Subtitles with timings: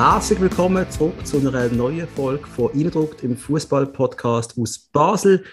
[0.00, 5.44] Herzlich willkommen zurück zu einer neuen Folge von Eindruckt im Fußball-Podcast aus Basel.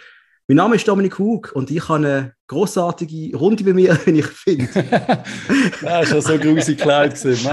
[0.48, 4.28] Mein Name ist Dominik Hug und ich habe eine großartige Runde bei mir, wenn ich
[4.28, 4.68] finde.
[5.82, 7.44] das ist ja so grusig Kleid ich,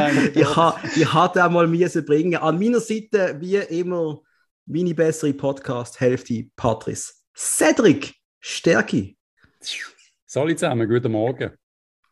[0.55, 2.37] ha, ich hatte einmal müssen bringen.
[2.37, 4.21] An meiner Seite, wie immer,
[4.67, 7.15] meine bessere Podcast-Hälfte, Patrice.
[7.35, 9.15] Cedric, Stärke.
[10.27, 11.53] Salut zusammen, guten Morgen.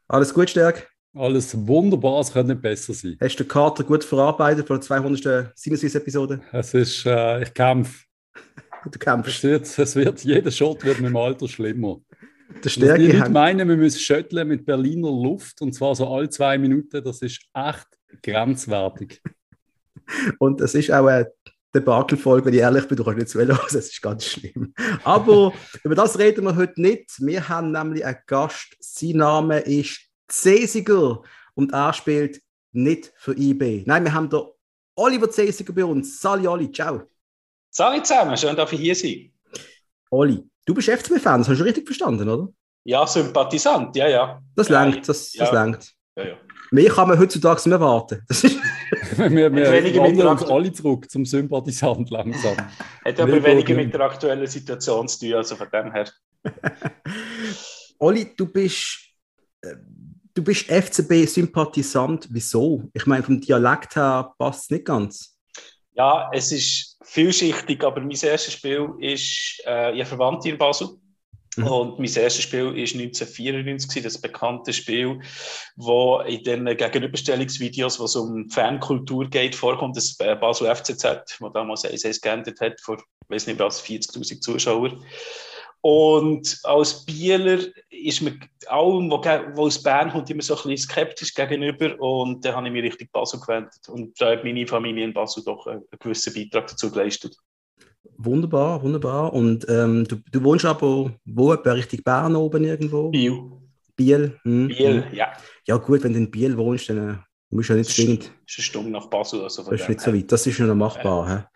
[0.09, 0.89] Alles gut, Stärke?
[1.14, 3.16] Alles wunderbar, es könnte nicht besser sein.
[3.20, 5.52] Hast du die Karte gut verarbeitet für die 200.
[5.59, 6.41] Sinneswiss-Episode?
[6.52, 8.05] Es ist, äh, ich kämpfe.
[8.91, 9.37] Du kämpfst.
[9.37, 12.01] Es wird, es wird, jeder Shot wird mit dem Alter schlimmer.
[12.65, 16.28] Der Stärke die Leute meinen, wir müssen schütteln mit Berliner Luft und zwar so alle
[16.30, 17.87] zwei Minuten, das ist echt
[18.23, 19.20] grenzwertig.
[20.38, 21.32] und es ist auch eine
[21.74, 24.74] Debakelfolge, wenn ich ehrlich bin, du kannst nicht zuhören, das ist ganz schlimm.
[25.04, 25.52] Aber
[25.84, 27.10] über das reden wir heute nicht.
[27.18, 31.23] Wir haben nämlich einen Gast, sein Name ist Cesiger
[31.54, 32.40] und er spielt
[32.73, 33.84] nicht für IB.
[33.86, 34.46] Nein, wir haben da
[34.96, 36.20] Oliver Cesiger bei uns.
[36.20, 37.02] Sali Oli, ciao.
[37.70, 39.32] Sali zusammen, schön, dass ich hier sein.
[40.10, 42.48] Oli, du bist FCB-Fan, das hast du richtig verstanden, oder?
[42.84, 44.42] Ja, Sympathisant, ja, ja.
[44.56, 45.54] Das ja, langt, das, das ja.
[45.54, 45.92] langt.
[46.16, 46.37] Ja, ja.
[46.72, 48.22] Mehr kann man heutzutage nicht mehr warten.
[48.28, 48.56] Das ist
[49.16, 52.56] wir wir wandern uns alle zurück zum Sympathisant langsam.
[53.04, 56.09] Hat aber weniger mit der aktuellen Situation zu tun, also von dem her.
[57.98, 59.00] Oli, du bist
[59.62, 59.74] äh,
[60.34, 62.28] du bist FCB-Sympathisant.
[62.30, 62.88] Wieso?
[62.95, 65.37] Ich meine, vom Dialekt her passt es nicht ganz.
[65.94, 70.88] Ja, es ist vielschichtig, aber mein erstes Spiel ist, äh, ich Verwandte in Basel.
[71.56, 71.66] Mhm.
[71.66, 75.20] Und mein erstes Spiel war 1994, das bekannte Spiel,
[75.76, 81.38] wo in den Gegenüberstellungsvideos, wo es um Fankultur geht, vorkommt, das äh, Basel FCZ, das
[81.53, 84.97] damals 1 geändert hat, vor, ich weiß nicht was, 40.000 Zuschauer.
[85.82, 91.34] Und als Bieler ist mir allem, was aus Bern kommt, immer so ein bisschen skeptisch
[91.34, 91.98] gegenüber.
[92.00, 93.81] Und da habe ich mich richtig Basel gewendet.
[93.88, 97.34] Und da hat meine Familie in Basel doch einen gewissen Beitrag dazu geleistet.
[98.19, 99.32] Wunderbar, wunderbar.
[99.32, 101.56] Und ähm, du, du wohnst aber wo?
[101.56, 103.09] Bei richtig Bern oben irgendwo?
[103.10, 103.41] Biel.
[103.97, 104.38] Biel?
[104.43, 105.15] Hm, Biel, hm.
[105.15, 105.32] ja.
[105.66, 107.16] Ja, gut, wenn du in Biel wohnst, dann äh,
[107.49, 108.25] musst du ja nicht zwingend.
[108.25, 109.43] Das ist eine Stunde nach Basel.
[109.43, 110.31] Also das ist nicht so weit.
[110.31, 111.28] Das ist noch machbar.
[111.28, 111.50] Ja.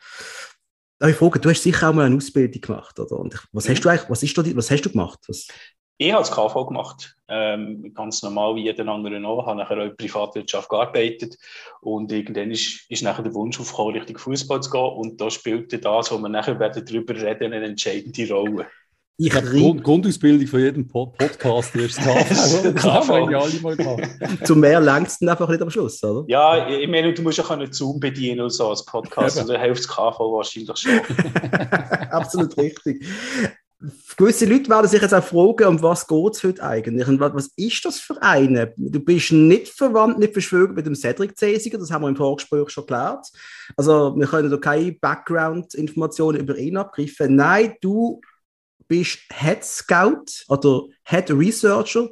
[1.10, 3.18] Ich frage, du hast sicher auch mal eine Ausbildung gemacht, oder?
[3.18, 5.18] Und was hast du eigentlich, was ist da, was hast du gemacht?
[5.28, 5.48] Was?
[5.96, 9.82] Ich habe das KV gemacht, ähm, ganz normal wie jeden anderen auch, habe nachher auch
[9.82, 11.36] in der Privatwirtschaft gearbeitet
[11.80, 15.78] und irgendwann ist, ist nachher der Wunsch aufgekommen, Richtung Fußball zu gehen und da spielte
[15.78, 18.66] das, wo wir nachher werden darüber reden, eine entscheidende Rolle.
[19.16, 23.10] Ich habe Grund, Grundausbildung von jedem Podcast, die ist das KV.
[23.10, 24.08] alle mal gemacht.
[24.44, 26.24] Zu mehr längst einfach nicht am Schluss, oder?
[26.26, 29.60] Ja, ich meine, du musst ja einen Zoom bedienen und so als Podcast, und dann
[29.60, 31.00] hilft das KV wahrscheinlich schon.
[32.10, 33.06] Absolut richtig.
[34.16, 37.06] Gewisse Leute werden sich jetzt auch fragen, um was geht es heute eigentlich?
[37.06, 38.72] Und was ist das für eine?
[38.76, 42.68] Du bist nicht verwandt, nicht verschwögt mit dem Cedric Cesiger, das haben wir im Vorgespräch
[42.70, 43.28] schon geklärt.
[43.76, 47.36] Also, wir können da keine Background-Informationen über ihn abgreifen.
[47.36, 48.20] Nein, du
[48.88, 52.08] bist Head Scout oder Head Researcher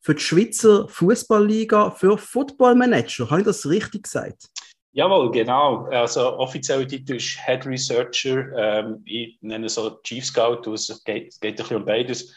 [0.00, 3.30] für die Schweizer Fußballliga für Football Manager.
[3.30, 4.48] Habe ich das richtig gesagt?
[4.94, 5.86] Jawohl, genau.
[5.86, 8.44] Also offiziell Titel ist Head Researcher.
[8.54, 12.34] Ähm, ich nenne es so Chief Scout, es geht, geht ein bisschen um beides.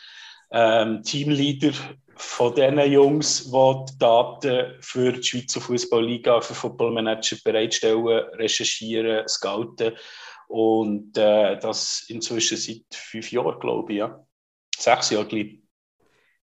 [0.51, 1.73] Ähm, Teamleader
[2.15, 9.27] von diesen Jungs, die die Daten für die Schweizer Fußballliga, für Football Manager bereitstellen, recherchieren,
[9.27, 9.93] scouten
[10.47, 14.25] und äh, das inzwischen seit fünf Jahren, glaube ich, ja.
[14.77, 15.61] Sechs Jahre, glaube ich.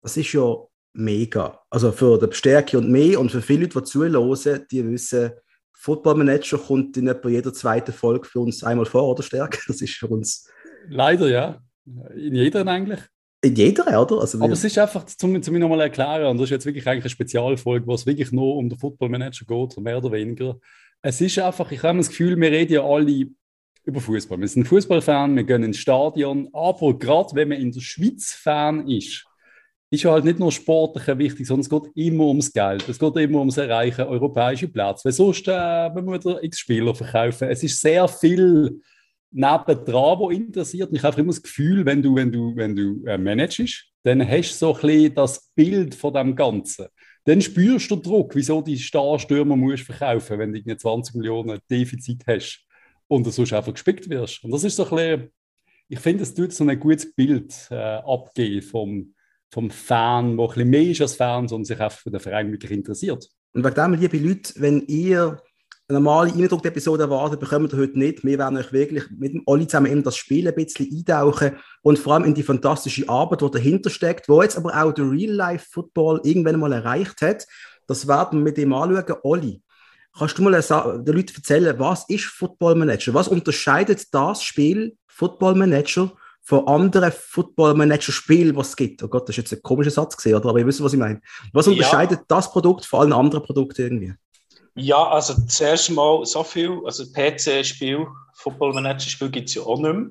[0.01, 0.55] Das ist ja
[0.93, 1.61] mega.
[1.69, 5.31] Also für die Stärke und mehr und für viele Leute, die zuhören, die wissen,
[5.73, 9.59] Football Manager kommt in etwa jeder zweiten Folge für uns einmal vor, oder Stärke?
[9.67, 10.49] Das ist für uns.
[10.87, 11.61] Leider, ja.
[12.15, 13.01] In jeder eigentlich.
[13.41, 14.21] In jeder, oder?
[14.21, 17.03] Also Aber es ist einfach, zum, zum nochmal erklären, und das ist jetzt wirklich eigentlich
[17.03, 20.57] eine Spezialfolge, wo es wirklich nur um den Football Manager geht, mehr oder weniger.
[21.01, 23.27] Es ist einfach, ich habe das Gefühl, wir reden ja alle
[23.85, 24.39] über Fußball.
[24.39, 28.87] Wir sind Fußballfan, wir gehen ins Stadion, aber gerade wenn man in der Schweiz Fan
[28.87, 29.25] ist,
[29.89, 32.87] ist halt nicht nur sportlich wichtig, sondern es geht immer ums Geld.
[32.89, 35.05] Es geht immer ums Erreichen europäischer Plätze.
[35.05, 38.81] Weil sonst, äh, wir wieder x Spieler verkaufen, es ist sehr viel
[39.31, 40.89] nebendran, was interessiert.
[40.89, 44.27] Und ich habe immer das Gefühl, wenn du, wenn du, wenn du äh, managst, dann
[44.27, 46.87] hast du so ein bisschen das Bild von dem Ganzen.
[47.25, 52.23] Dann spürst du den Druck, wieso die Starstürmer musst verkaufen, wenn du 20 Millionen Defizit
[52.25, 52.65] hast
[53.15, 54.43] und du sonst einfach gespickt wirst.
[54.43, 55.31] Und das ist so ein bisschen,
[55.87, 59.13] ich finde, es tut so ein gutes Bild äh, abgeben vom,
[59.51, 62.51] vom Fan, der ein bisschen mehr ist als Fan, sondern sich einfach für den Verein
[62.51, 63.27] wirklich interessiert.
[63.53, 65.41] Und wegen dem, liebe Leute, wenn ihr
[65.87, 68.23] eine normale Eindruck-Episode erwartet, bekommt ihr heute nicht.
[68.23, 72.13] Wir werden euch wirklich mit alle zusammen in das Spiel ein bisschen eintauchen und vor
[72.15, 76.59] allem in die fantastische Arbeit, die dahinter steckt, wo jetzt aber auch der Real-Life-Football irgendwann
[76.59, 77.45] mal erreicht hat.
[77.85, 79.17] Das werden wir mit dem anschauen.
[79.21, 79.61] Olli,
[80.17, 83.13] Kannst du mal den Leuten erzählen, was ist Football Manager?
[83.13, 86.11] Was unterscheidet das Spiel Football Manager
[86.43, 89.01] von anderen Football Manager Spielen, was es gibt?
[89.01, 90.49] Oh Gott, das ist jetzt ein komischer Satz gesehen, oder?
[90.49, 91.21] Aber ihr wisst, was ich meine.
[91.51, 92.25] Was unterscheidet ja.
[92.27, 94.13] das Produkt von allen anderen Produkten irgendwie?
[94.75, 98.05] Ja, also zuerst mal so viel, also PC-Spiel,
[98.35, 100.09] Football Manager Spiel gibt es ja auch nicht mehr.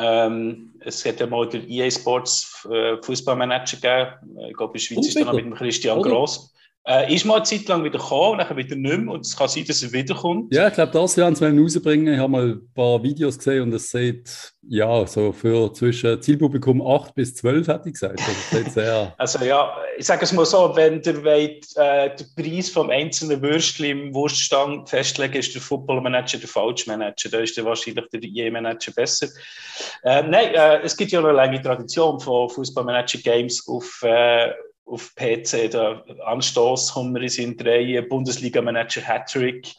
[0.00, 4.48] Ähm, es hat ja mal den EA Sports äh, Fußballmanager gegeben.
[4.48, 6.54] Ich glaube, in der Schweiz ist dann mit dem Christian Gross.
[6.88, 9.12] Äh, ist mal eine Zeit lang wieder gekommen, dann wieder nicht mehr.
[9.12, 10.54] Und es kann sein, dass er wiederkommt.
[10.54, 12.14] Ja, ich glaube, das werden sie rausbringen.
[12.14, 16.80] Ich habe mal ein paar Videos gesehen und es sieht, ja, so für zwischen Zielpublikum
[16.80, 18.22] 8 bis 12, hätte ich gesagt.
[18.52, 19.14] Also, sehr...
[19.18, 23.42] also ja, ich sage es mal so, wenn der wollt, äh, den Preis vom einzelnen
[23.42, 27.28] Würstchen im Wurststand festlegen, ist der Football-Manager der falsche Manager.
[27.28, 29.26] Da ist der wahrscheinlich der E-Manager besser.
[30.04, 34.52] Äh, nein, äh, es gibt ja noch eine lange Tradition von Fußball-Manager-Games auf äh,
[34.88, 39.74] auf PC, der Anstoß, Hummer sind drei, Bundesliga-Manager Hattrick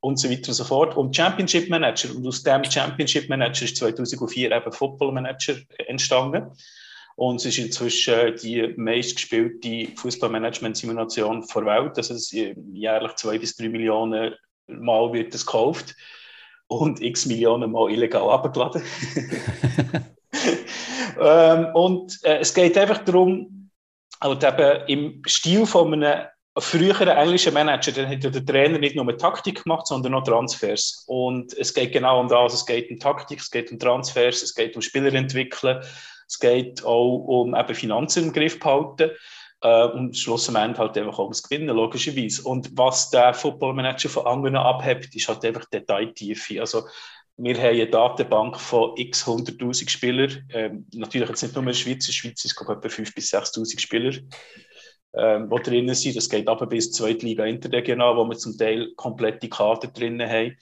[0.00, 0.96] und so weiter und so fort.
[0.96, 2.14] Und Championship Manager.
[2.14, 5.56] Und aus dem Championship Manager ist 2004 eben Football Manager
[5.86, 6.50] entstanden.
[7.16, 11.96] Und es ist inzwischen die meistgespielte Fußballmanagement-Simulation der Welt.
[11.96, 12.36] Also
[12.72, 14.34] jährlich zwei bis drei Millionen
[14.66, 15.94] Mal wird es gekauft
[16.66, 18.82] und x Millionen Mal illegal abgeladen.
[21.20, 23.63] ähm, und äh, es geht einfach darum,
[24.24, 26.26] und eben im Stil von einem
[26.56, 31.04] früheren englischen Manager, dann hat der Trainer nicht nur Taktik gemacht, sondern auch Transfers.
[31.06, 32.54] Und es geht genau um das.
[32.54, 35.82] Es geht um Taktik, es geht um Transfers, es geht um Spielerentwickeln,
[36.26, 39.10] es geht auch um eben Finanzen im Griff behalten.
[39.64, 42.42] Äh, und schlussendlich halt einfach auch ums Gewinnen, logischerweise.
[42.42, 46.60] Und was der Football Manager von anderen abhebt, ist halt einfach Detailtiefe.
[46.60, 46.84] Also,
[47.36, 50.48] wir haben eine Datenbank von x 100.000 Spielern.
[50.52, 52.06] Ähm, natürlich jetzt nicht nur in der Schweiz.
[52.06, 54.12] In der Schweiz ist es etwa 5.000 bis 6.000 Spieler,
[55.14, 56.16] ähm, die drinnen sind.
[56.16, 60.56] Das geht aber bis zweite Liga interregional, wo wir zum Teil komplette Karten drinnen haben.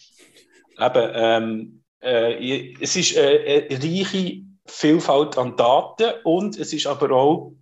[0.79, 7.11] Eben, ähm, äh, es ist äh, eine reiche Vielfalt an Daten und es ist aber
[7.11, 7.53] auch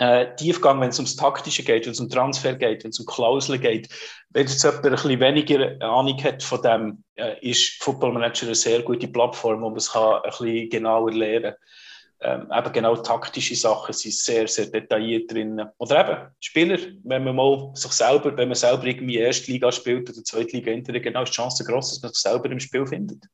[0.00, 3.04] äh, Tiefgang, wenn es ums Taktische geht, wenn es um Transfer geht, wenn es um
[3.04, 3.88] Klauseln geht.
[4.30, 8.54] Wenn jetzt jemand ein bisschen weniger Ahnung hat von dem, äh, ist Football Manager eine
[8.54, 12.40] sehr gute Plattform, wo man es kann ein bisschen genauer lernen kann.
[12.42, 15.62] Ähm, eben genau taktische Sachen sind sehr, sehr detailliert drin.
[15.76, 20.08] Oder eben Spieler, wenn man mal sich selber, wenn man selber irgendwie erste Liga spielt
[20.08, 22.86] oder zweite Liga hinterher, genau ist die Chance groß, dass man sich selber im Spiel
[22.86, 23.24] findet.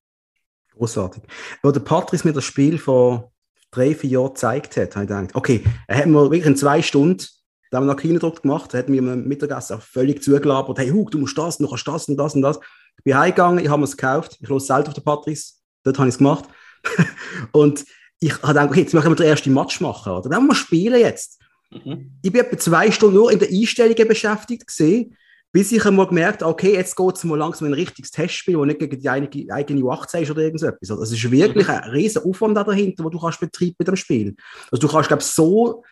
[0.76, 1.22] Großartig.
[1.64, 3.24] Der Patrice mir das Spiel von
[3.70, 6.82] drei, vier Jahren gezeigt hat, habe ich gedacht, okay, er hat mir wirklich in zwei
[6.82, 7.24] Stunden,
[7.70, 11.10] da haben wir noch keinen Druck gemacht, hat mir im Mittagessen völlig zugelabert, hey, Hug,
[11.10, 12.58] du musst das, du kannst das und das und das.
[12.98, 15.54] Ich bin heimgegangen, ich habe mir es gekauft, ich los selten auf den Patrice,
[15.84, 16.44] dort habe ich es gemacht.
[17.52, 17.84] und
[18.20, 20.30] ich habe gedacht, okay, jetzt machen wir den ersten Match machen, oder?
[20.30, 21.40] Dann wir spielen jetzt.
[21.70, 22.18] Mhm.
[22.22, 25.16] Ich bin etwa zwei Stunden nur in der Einstellungen beschäftigt gesehen
[25.56, 28.66] bis ich einmal gemerkt okay, jetzt geht es mal langsam in ein richtiges Testspiel, das
[28.66, 30.90] nicht gegen die eigene, eigene U18 ist oder irgendetwas.
[30.90, 31.72] Also es ist wirklich mhm.
[31.72, 34.36] ein riesen Aufwand dahinter, wo du kannst betreiben mit dem Spiel.
[34.70, 35.82] Also du kannst, glaube ich, so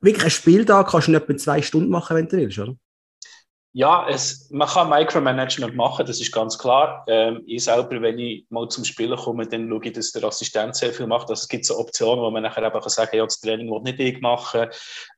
[0.00, 2.74] wirklich ein Spiel da kannst du nicht etwa zwei Stunden machen, wenn du willst, oder?
[3.76, 7.04] Ja, es, man kann Micromanagement machen, das ist ganz klar.
[7.08, 10.76] Ähm, ich selber, wenn ich mal zum Spielen komme, dann schaue ich, dass der Assistent
[10.76, 11.28] sehr viel macht.
[11.28, 13.80] Also es gibt so Optionen, wo man nachher eben kann sagen ja, das Training will
[13.80, 14.68] nicht ich machen,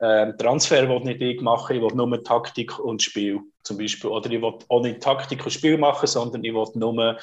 [0.01, 4.09] ähm, Transfer will nicht ich machen, ich will nur Taktik und Spiel zum Beispiel.
[4.09, 7.19] Oder ich will auch nicht Taktik und Spiel machen, sondern ich will nur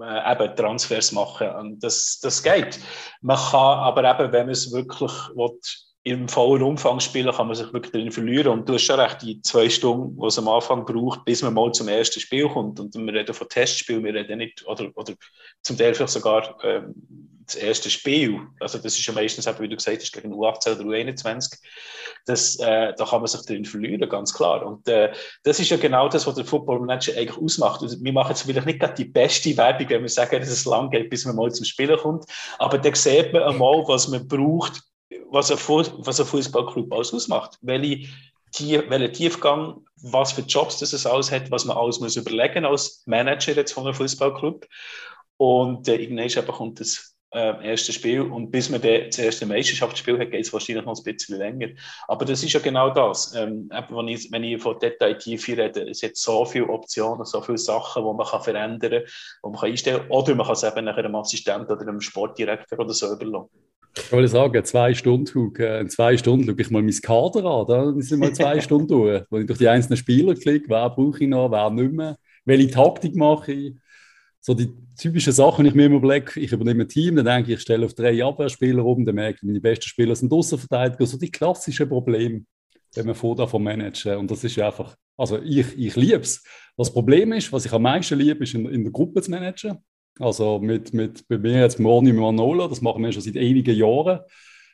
[0.00, 1.48] äh, eben Transfers machen.
[1.48, 2.78] Und das, das geht.
[3.22, 5.58] Man kann aber eben, wenn man es wirklich will,
[6.02, 8.52] im vollen Umfang spielen, kann man sich wirklich drin verlieren.
[8.52, 11.52] Und du hast schon recht, die zwei Stunden, die es am Anfang braucht, bis man
[11.52, 12.80] mal zum ersten Spiel kommt.
[12.80, 15.12] Und wir reden von Testspielen, wir reden nicht, oder, oder
[15.62, 16.94] zum Teil vielleicht sogar ähm,
[17.44, 18.40] das erste Spiel.
[18.60, 21.58] Also, das ist ja meistens, wie du gesagt hast, gegen U18 oder U21.
[22.24, 24.64] Das, äh, da kann man sich drin verlieren, ganz klar.
[24.64, 27.82] Und äh, das ist ja genau das, was der Football Manager eigentlich ausmacht.
[27.82, 30.64] Also, wir machen jetzt vielleicht nicht gerade die beste Werbung, wenn wir sagen, dass es
[30.64, 32.24] lang geht, bis man mal zum Spielen kommt.
[32.58, 34.80] Aber da sieht man einmal, was man braucht,
[35.30, 37.58] was ein, was ein Fußballclub alles ausmacht.
[37.62, 38.08] Welche,
[38.52, 42.64] Tief, welchen Tiefgang, was für Jobs das es alles hat, was man alles muss überlegen
[42.64, 44.66] als Manager jetzt von einem Fußballclub.
[45.36, 50.32] Und äh, irgendwann kommt das äh, erste Spiel und bis man das erste Meisterschaftsspiel hat,
[50.32, 51.68] geht es wahrscheinlich noch ein bisschen länger.
[52.08, 53.34] Aber das ist ja genau das.
[53.36, 57.58] Ähm, wenn, ich, wenn ich von Detailtiefe rede, es hat so viele Optionen, so viele
[57.58, 59.02] Sachen, die man kann verändern kann,
[59.44, 60.10] die man kann einstellen kann.
[60.10, 63.69] Oder man kann es eben nachher einem Assistenten oder einem Sportdirektor oder so überlassen.
[63.96, 67.66] Ich wollte sagen, zwei Stunden, äh, in zwei Stunden schaue ich mal mein Kader an.
[67.66, 71.22] Da sind mal zwei Stunden durch, wo ich durch die einzelnen Spieler klicke, wer brauche
[71.22, 73.74] ich noch, wer nicht mehr, welche Taktik mache ich.
[74.40, 77.58] So die typischen Sachen, ich mir immer überlege, ich übernehme ein Team, dann denke ich,
[77.58, 81.18] ich stelle auf drei Abwehrspieler um, dann merke ich, meine besten Spieler sind Außenverteidiger, so
[81.18, 82.44] die klassischen Probleme.
[82.94, 84.16] wenn man vor davon managen.
[84.16, 86.42] Und das ist einfach, also ich, ich liebe es.
[86.76, 89.78] Das Problem ist, was ich am meisten liebe, ist in, in der Gruppe zu managen.
[90.18, 94.20] Also mit, mit bei mir jetzt Morni Manolo, das machen wir schon seit ewigen Jahren,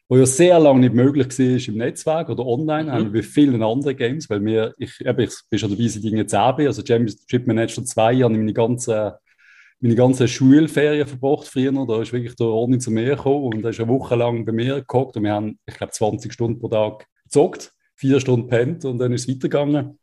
[0.09, 3.13] wo ja sehr lange nicht möglich war im Netzwerk oder online, mhm.
[3.13, 6.57] wie vielen anderen Games, weil wir, ich, eben, ich bin schon dabei seit ich 10
[6.57, 9.19] bin, also Championship Manager 2 habe ich meine ganze
[9.81, 11.73] meine ganze Schulferien verbracht früher.
[11.87, 14.53] Da ist wirklich der Ordnung zu mir gekommen und er ist eine Woche lang bei
[14.53, 18.85] mir gekocht und wir haben, ich glaube, 20 Stunden pro Tag gezockt, vier Stunden pennt
[18.85, 19.99] und dann ist es weitergegangen.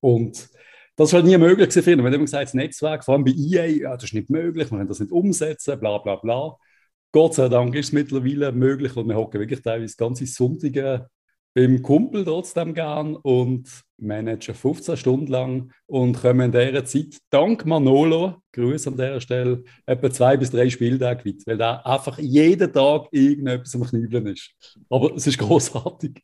[0.00, 0.48] Und
[0.96, 2.04] das war halt nie möglich gewesen.
[2.04, 4.78] Wenn immer gesagt, das Netzwerk, vor allem bei EA, ja, das ist nicht möglich, wir
[4.78, 6.56] können das nicht umsetzen, bla bla bla.
[7.12, 11.08] Gott sei Dank ist es mittlerweile möglich und wir hocken wirklich teilweise ganze Sonntage
[11.54, 17.64] beim Kumpel trotzdem gern und managen 15 Stunden lang und kommen in dieser Zeit, dank
[17.64, 22.72] Manolo, Grüße an dieser Stelle, etwa zwei bis drei Spieltage weit, weil da einfach jeden
[22.72, 24.52] Tag irgendetwas am Knübeln ist.
[24.90, 26.20] Aber es ist großartig.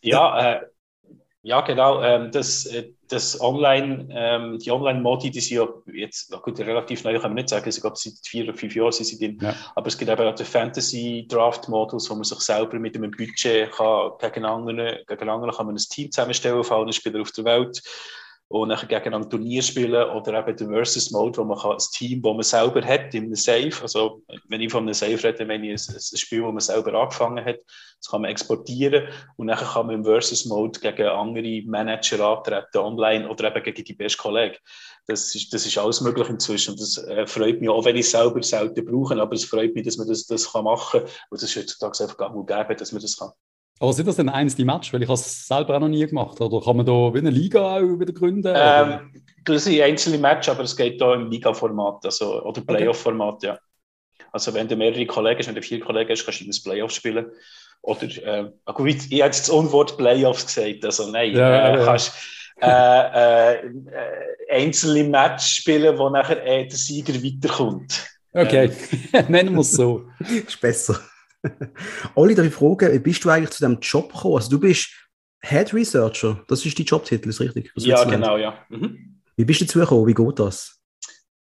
[0.00, 0.66] Ja, äh,
[1.44, 2.00] ja, genau.
[2.02, 7.14] Ähm, das, äh, das Online, ähm, die Online-Modi, die sind ja jetzt, gut, relativ neu
[7.14, 9.38] kann man nicht sagen, ich glaube, seit vier oder fünf Jahren sind sie drin.
[9.42, 9.54] Ja.
[9.74, 14.12] Aber es gibt eben auch den Fantasy-Draft-Modus, wo man sich selber mit einem Budget kann,
[14.20, 17.82] gegen andere, gegen andere kann man ein Team zusammenstellen auf allen Spielern auf der Welt
[18.48, 21.90] und nachher gegen ein Turnier spielen oder eben den Versus Mode, wo man kann, das
[21.90, 25.46] Team, das man selber hat, in einem Safe, also wenn ich von einem Safe rede,
[25.46, 27.60] meine ich ein, ein Spiel, das man selber angefangen hat,
[28.02, 29.08] das kann man exportieren.
[29.36, 33.84] Und nachher kann man im Versus Mode gegen andere Manager antreten, online oder eben gegen
[33.84, 34.56] die besten Kollegen.
[35.06, 36.72] Das ist, das ist alles möglich inzwischen.
[36.72, 39.74] Und das äh, freut mich, auch wenn ich es selber selten brauche, aber es freut
[39.74, 41.10] mich, dass man das, das kann machen kann.
[41.30, 43.30] Und das ist heutzutage einfach gar nicht geben, dass man das kann.
[43.82, 44.92] Aber sind das denn eins die Match?
[44.92, 46.40] Weil ich es selber auch noch nie gemacht.
[46.40, 48.54] Oder kann man da wie eine Liga auch wieder gründen?
[48.56, 49.10] Ähm,
[49.44, 53.46] das sind einzelne Match, aber es geht da im Liga-Format also, oder Playoff-Format, okay.
[53.48, 53.58] ja.
[54.30, 56.92] Also wenn du mehrere Kollegen hast, wenn du vier Kollegen hast, kannst du das Playoff
[56.92, 57.26] spielen.
[57.82, 61.84] Oder, äh, gut, ich habe jetzt das Unwort Playoffs gesagt, also nein, ja, äh, ja.
[61.84, 62.12] kannst
[62.62, 63.72] äh, äh,
[64.48, 68.06] einzelne Match spielen, wo nachher äh, der Sieger weiterkommt.
[68.32, 68.70] Okay,
[69.12, 69.24] ähm.
[69.28, 70.04] nennen wir es so.
[70.46, 71.00] ist besser.
[72.14, 74.36] Olli, darf ich fragen, wie bist du eigentlich zu diesem Job gekommen?
[74.36, 74.90] Also du bist
[75.44, 77.72] Head Researcher, das ist dein Jobtitel, ist richtig?
[77.76, 78.64] Ja, genau, ja.
[78.68, 79.20] Mhm.
[79.36, 80.06] Wie bist du dazu gekommen?
[80.06, 80.82] Wie geht das?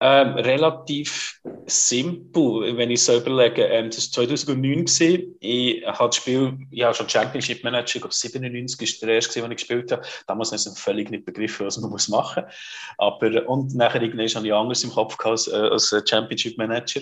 [0.01, 3.65] Ähm, relativ simpel, wenn ich so überlege.
[3.65, 4.85] Ähm, das war 2009.
[4.85, 5.35] Gewesen.
[5.41, 9.41] Ich habe das Spiel, ich habe schon Championship Manager, ich glaube 97 war der erste,
[9.41, 10.01] den ich gespielt habe.
[10.25, 12.53] Damals habe ich völlig nicht begriffen, was man muss machen muss.
[12.97, 17.01] Aber, und nachher irgendwann habe ich anderes im Kopf gehabt als, äh, als Championship Manager.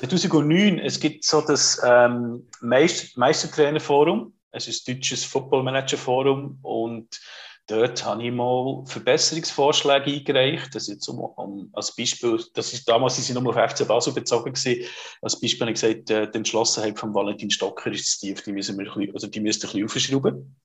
[0.00, 6.58] 2009, es gibt so das ähm, Meister Meistertrainerforum, es ist das deutsches Football Manager Forum
[6.62, 7.08] und
[7.66, 10.74] dort habe ich mal Verbesserungsvorschläge eingereicht.
[10.74, 14.12] Das jetzt um, um, als Beispiel, das ist damals sind sie nur auf FC Basel
[14.12, 14.84] bezogen gewesen.
[15.22, 18.52] Als Beispiel habe ich gesagt, äh, die Entschlossenheit von Valentin Stocker ist zu tief, die
[18.52, 20.56] müssen wir ein bisschen, also die müsste ein bisschen aufschrauben.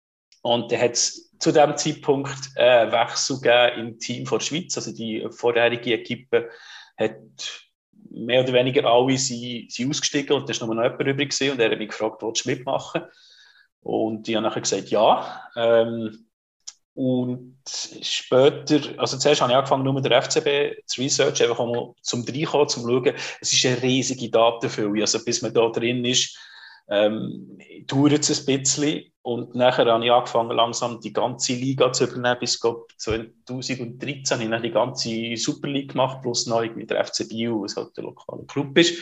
[0.42, 4.76] Und dann hat es zu diesem Zeitpunkt äh, Wechsel gegeben im Team von der Schweiz,
[4.76, 6.50] also die vorherige Equipe
[6.98, 7.16] hat
[8.26, 11.60] mehr oder weniger alle sind, sind ausgestiegen und da nur noch jemand übrig gewesen, und
[11.60, 13.02] er hat mich gefragt, willst du mitmachen?
[13.82, 15.44] Und ich habe nachher gesagt, ja.
[15.56, 16.26] Ähm,
[16.94, 22.24] und später, also zuerst habe ich angefangen, nur der FCB zu researchen, einfach mal zum
[22.24, 23.14] Reinkommen, zum Schauen.
[23.40, 25.02] Es ist eine riesige Datenfülle.
[25.02, 26.38] Also bis man da drin ist,
[26.90, 29.06] ähm, dauert es ein bisschen.
[29.24, 32.40] Und nachher habe ich angefangen, langsam die ganze Liga zu übernehmen.
[32.40, 37.28] Bis glaub, 2013 habe ich die ganze Super League gemacht, plus neu mit der FC
[37.30, 39.02] Bio, was halt der lokale Club ist.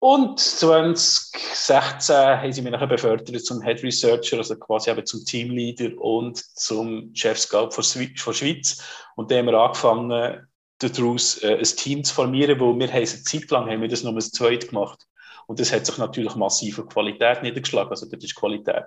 [0.00, 5.98] Und 2016 haben sie mich nachher befördert zum Head Researcher, also quasi eben zum Teamleader
[6.00, 8.80] und zum Chef Scout von, von Schweiz.
[9.16, 10.46] Und da haben wir angefangen,
[10.78, 14.12] daraus äh, ein Team zu formieren, wo wir eine Zeit lang haben wir das nur
[14.12, 15.07] ein zweit gemacht.
[15.48, 17.90] Und das hat sich natürlich massiv auf Qualität niedergeschlagen.
[17.90, 18.84] Also das ist Qualität.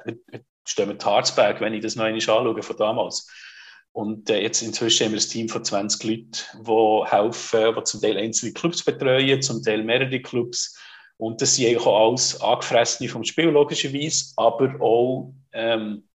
[0.64, 3.28] Stehen wir Harzberg, wenn ich das noch einmal anschaue von damals.
[3.94, 8.02] Und äh, jetzt inzwischen haben wir ein Team von 20 Leuten, die helfen, die zum
[8.02, 10.80] Teil einzelne Clubs betreuen, zum Teil mehrere Clubs.
[11.18, 16.08] Und das sind eigentlich auch alles Angefressene vom Spiel, logischerweise, aber auch ähm,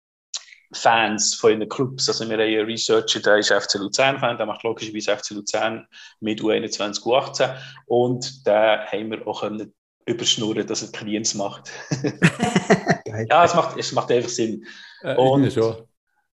[0.75, 2.07] Fans von den Clubs.
[2.07, 5.87] Also wir haben einen Researcher, der ist FC Luzern-Fan, der macht logischerweise FC Luzern
[6.21, 9.73] mit U21, U18 und da haben wir auch können
[10.07, 11.71] überschnurren, dass er Clients macht.
[13.29, 14.65] ja, es macht, es macht einfach Sinn.
[15.03, 15.77] Äh, und, schon.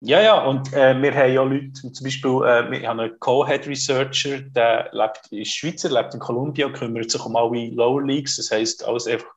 [0.02, 4.42] Ja, ja, und äh, wir haben ja Leute, zum Beispiel, äh, wir haben einen Co-Head-Researcher,
[4.42, 8.52] der lebt in Schweizer, lebt in Kolumbien und kümmert sich um alle Lower Leagues, das
[8.52, 9.34] heisst, alles einfach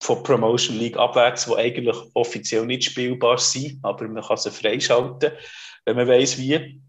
[0.00, 5.32] von Promotion League abwärts, die eigentlich offiziell nicht spielbar sind, aber man kann sie freischalten,
[5.84, 6.80] wenn man weiß wie.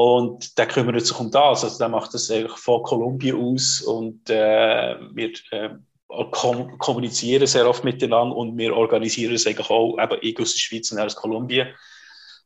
[0.00, 1.64] Und der kümmert sich um das.
[1.64, 5.70] Also der macht das von Kolumbien aus und äh, wir äh,
[6.30, 10.60] kom kommunizieren sehr oft miteinander und wir organisieren es eigentlich auch, eben ich aus der
[10.60, 11.66] Schweiz und aus Kolumbien.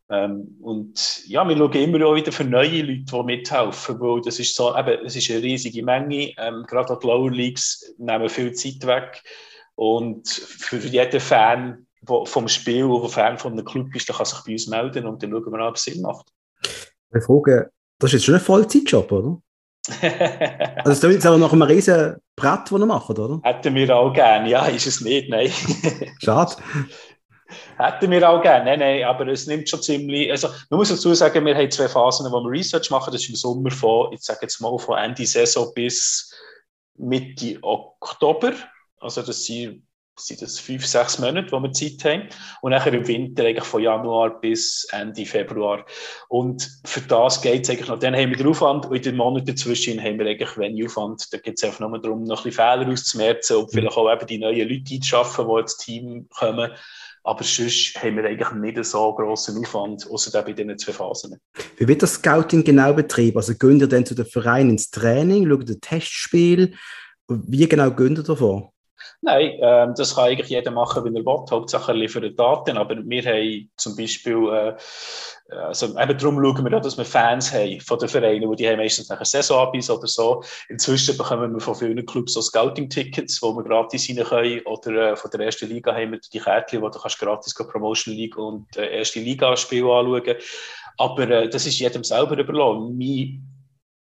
[0.09, 4.39] Ähm, und ja, wir schauen immer auch wieder für neue Leute, die mithelfen, weil das
[4.39, 8.55] ist so, eben, es ist eine riesige Menge, ähm, gerade die Lower Leagues nehmen viel
[8.55, 9.23] Zeit weg
[9.75, 11.87] und für jeden Fan
[12.25, 15.23] vom Spiel, der Fan von einem Club ist, der kann sich bei uns melden und
[15.23, 16.33] dann schauen wir ob es Sinn macht.
[17.15, 19.39] Ich frage, das ist jetzt schon ein Vollzeitjob, oder?
[20.01, 23.41] also das ist jetzt aber noch ein riesen Brett, das ihr macht, oder?
[23.43, 25.51] Hätten wir auch gerne, ja, ist es nicht, nein.
[26.23, 26.55] Schade.
[27.77, 31.13] Hätten wir auch gerne, nein, nein, aber es nimmt schon ziemlich, also man muss dazu
[31.15, 34.23] sagen, wir haben zwei Phasen, wo wir Research machen, das ist im Sommer von, ich
[34.23, 36.33] sage jetzt mal, von Ende Saison bis
[36.97, 38.53] Mitte Oktober,
[39.01, 39.83] also das sind
[40.17, 42.29] sind das fünf, sechs Monate, wo wir Zeit haben.
[42.61, 45.85] Und nachher im Winter eigentlich von Januar bis Ende Februar.
[46.29, 47.99] Und für das geht es eigentlich noch.
[47.99, 51.33] Dann haben wir den Aufwand und in den Monaten dazwischen haben wir eigentlich wenig Aufwand.
[51.33, 54.27] Da geht es einfach nur darum, noch ein bisschen Fehler auszumerzen und vielleicht auch eben
[54.27, 56.71] die neuen Leute einzuschaffen, die ins Team kommen.
[57.25, 61.39] Aber sonst haben wir eigentlich nicht so grossen Aufwand, außer bei diesen zwei Phasen.
[61.77, 63.37] Wie wird das Scouting genau betrieben?
[63.37, 66.75] Also gehen ihr dann zu den Vereinen ins Training, schaut ihr Testspiel?
[67.29, 68.72] Wie genau gehen ihr davor?
[69.25, 71.47] Nein, ähm, das kann eigentlich jeder machen, wie er will.
[71.51, 72.77] Hauptsache er liefert Daten.
[72.77, 74.77] Aber wir haben zum Beispiel, äh,
[75.55, 78.69] also eben darum schauen wir auch, dass wir Fans haben von den Vereinen, wo die
[78.69, 80.43] haben meistens nachher Saisonabis oder so.
[80.69, 84.61] Inzwischen bekommen wir von vielen Clubs so Scouting-Tickets, wo wir gratis rein können.
[84.67, 88.15] Oder äh, von der ersten Liga haben wir die Kärtchen, wo du kannst gratis Promotion
[88.15, 90.35] League und äh, erste Liga-Spiel anschauen.
[90.99, 93.01] Aber äh, das ist jedem selber überlassen.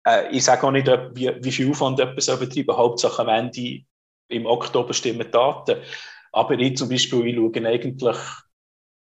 [0.05, 2.77] Äh, ich sage auch nicht, wie, wie viel Aufwand jemand betreiben.
[2.77, 3.83] Hauptsache am Ende
[4.27, 5.81] im Oktober stimmen Daten.
[6.31, 8.17] Aber ich zum Beispiel, ich schaue eigentlich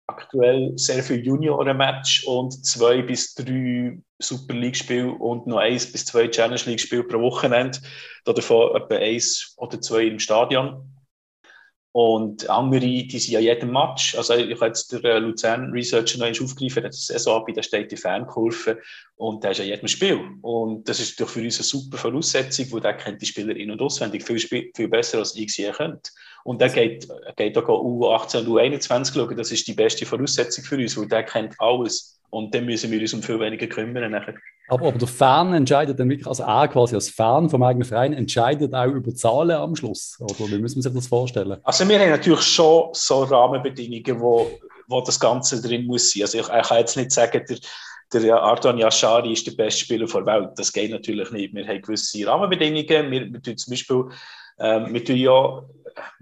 [0.09, 6.29] aktuell sehr viel Junioren-Match und zwei bis drei Super League-Spiele und noch eins bis zwei
[6.29, 7.79] Challenge League-Spiele pro Wochenende.
[8.25, 10.96] Davon etwa eins oder zwei im Stadion.
[11.99, 14.17] Und andere, die sind ja jedem Match.
[14.17, 17.97] Also, ich habe jetzt den äh, Luzern Researcher noch aufgegriffen, der Saison da steht die
[17.97, 18.83] Fankurve
[19.17, 20.21] und der ist ja jedem Spiel.
[20.43, 23.71] Und das ist doch für uns eine super Voraussetzung, wo der kennt die Spieler in-
[23.71, 26.11] und auswendig viel, viel besser, als ich sie könnte.
[26.45, 29.35] Und der geht, geht auch U18 und U21 schauen.
[29.35, 32.16] Das ist die beste Voraussetzung für uns, weil der kennt alles.
[32.31, 34.11] Und dann müssen wir uns um viel weniger kümmern.
[34.11, 34.35] Nachher.
[34.69, 38.13] Aber, aber der Fan entscheidet dann wirklich, also er quasi als Fan vom eigenen Verein
[38.13, 40.19] entscheidet auch über Zahlen am Schluss.
[40.21, 41.59] Oder wie muss man sich das vorstellen?
[41.63, 44.51] Also wir haben natürlich schon so Rahmenbedingungen, wo,
[44.89, 46.23] wo das Ganze drin muss sein.
[46.23, 50.07] Also ich, ich kann jetzt nicht sagen, der, der Arton Yashari ist der beste Spieler
[50.07, 50.51] der Welt.
[50.57, 51.55] Das geht natürlich nicht.
[51.55, 53.11] Wir haben gewisse Rahmenbedingungen.
[53.11, 54.05] Wir, wir tun zum Beispiel
[54.59, 55.63] ähm, wir tun ja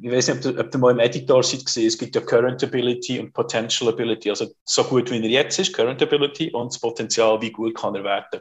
[0.00, 2.20] ich weiß nicht, ob du, ob du mal im Editor seid gesehen, es gibt ja
[2.20, 6.72] Current Ability und Potential Ability, also so gut wie er jetzt ist, Current Ability und
[6.72, 8.40] das Potenzial, wie gut kann er werden.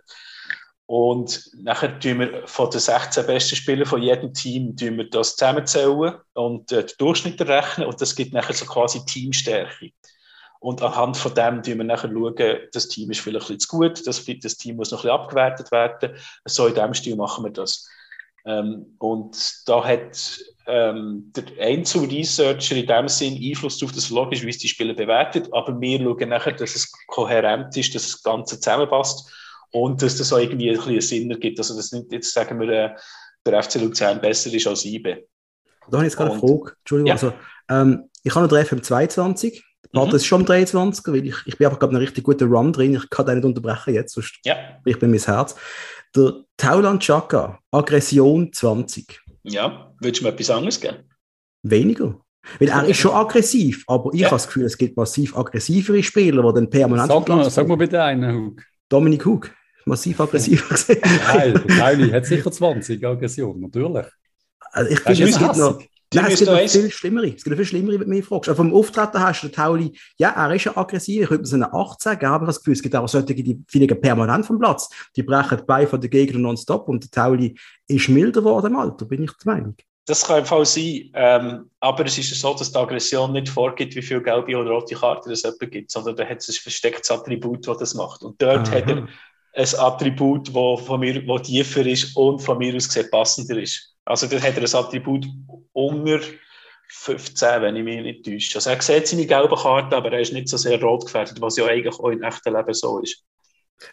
[0.86, 5.36] Und nachher tun wir von den 16 besten Spielern von jedem Team tun wir das
[5.36, 9.92] zusammenzählen und äh, den Durchschnitt rechnen und das gibt nachher so quasi Teamstärke.
[10.60, 13.68] Und anhand von dem tun wir nachher schauen, das Team ist vielleicht ein bisschen zu
[13.78, 16.18] gut, das, das Team muss noch ein bisschen abgewertet werden.
[16.46, 17.88] So in dem Stil machen wir das.
[18.46, 24.50] Ähm, und da hat ähm, der Einzelresearcher in dem Sinn Einfluss darauf, dass logisch, wie
[24.50, 28.60] es die Spieler bewertet, aber wir schauen nachher, dass es kohärent ist, dass das Ganze
[28.60, 29.32] zusammenpasst
[29.72, 31.60] und dass das auch irgendwie ein bisschen Sinn ergibt.
[31.60, 32.96] Also, dass nicht jetzt sagen wir, äh,
[33.46, 35.26] der FC Luzern besser ist als IBE.
[35.90, 36.76] Da habe ich jetzt gerade eine Frage.
[36.80, 37.08] Entschuldigung.
[37.08, 37.14] Ja.
[37.14, 37.34] Also,
[37.70, 39.62] ähm, ich habe noch den FM22.
[39.94, 40.16] Der mhm.
[40.16, 42.96] ist schon am 23 weil ich, ich bin glaube ich, einen richtig guten Run drin.
[42.96, 44.56] Ich kann den nicht unterbrechen jetzt, sonst ja.
[44.86, 45.56] ich bin mein Herz.
[46.16, 49.20] Der Tauland Chaka, Aggression 20.
[49.44, 51.10] Ja, würdest du mir etwas anderes geben?
[51.64, 52.20] Weniger.
[52.60, 54.28] Weil er ist schon aggressiv, aber ich ja.
[54.28, 57.10] habe das Gefühl, es gibt massiv aggressivere Spieler, die dann permanent.
[57.10, 58.62] Sag mal, sag mal bitte einen, Hug.
[58.90, 59.50] Dominik Hug.
[59.86, 61.02] Massiv aggressiver gesehen.
[61.04, 64.06] Nein, der Tauli hat sicher 20 Aggression, natürlich.
[64.72, 65.82] Also ich finde, es gibt noch.
[66.14, 67.28] Nein, es gibt noch viel Schlimmere.
[67.28, 68.50] Es gibt noch viel Schlimmere, wenn du mich fragst.
[68.50, 71.66] Also vom Auftreten hast du den Tauli, ja, er ist ja aggressiv, ich würde mir
[71.66, 74.90] eine 18 geben, aber das Gefühl, es gibt auch solche, die fliegen permanent vom Platz.
[75.16, 77.56] Die brechen die Beine von den Gegnern nonstop und der Tauli
[77.88, 79.76] ist milder geworden im Alter, bin ich der Meinung.
[80.06, 83.96] Das kann im Fall sein, ähm, aber es ist so, dass die Aggression nicht vorgibt,
[83.96, 87.10] wie viele gelbe oder rote Karten es jemand gibt, sondern da hat es ein verstecktes
[87.10, 88.22] Attribut, das das macht.
[88.22, 88.76] Und dort Aha.
[88.76, 89.08] hat er
[89.56, 93.93] ein Attribut, das mir wo tiefer ist und von mir aus gesehen passender ist.
[94.06, 95.26] Also dort hat er ein Attribut
[95.72, 96.20] unter
[96.90, 98.58] 15, wenn ich mich nicht täusche.
[98.58, 101.58] Also er sieht seine gelben Karten, aber er ist nicht so sehr rot gefährdet, was
[101.58, 103.24] ja eigentlich auch im echten Leben so ist.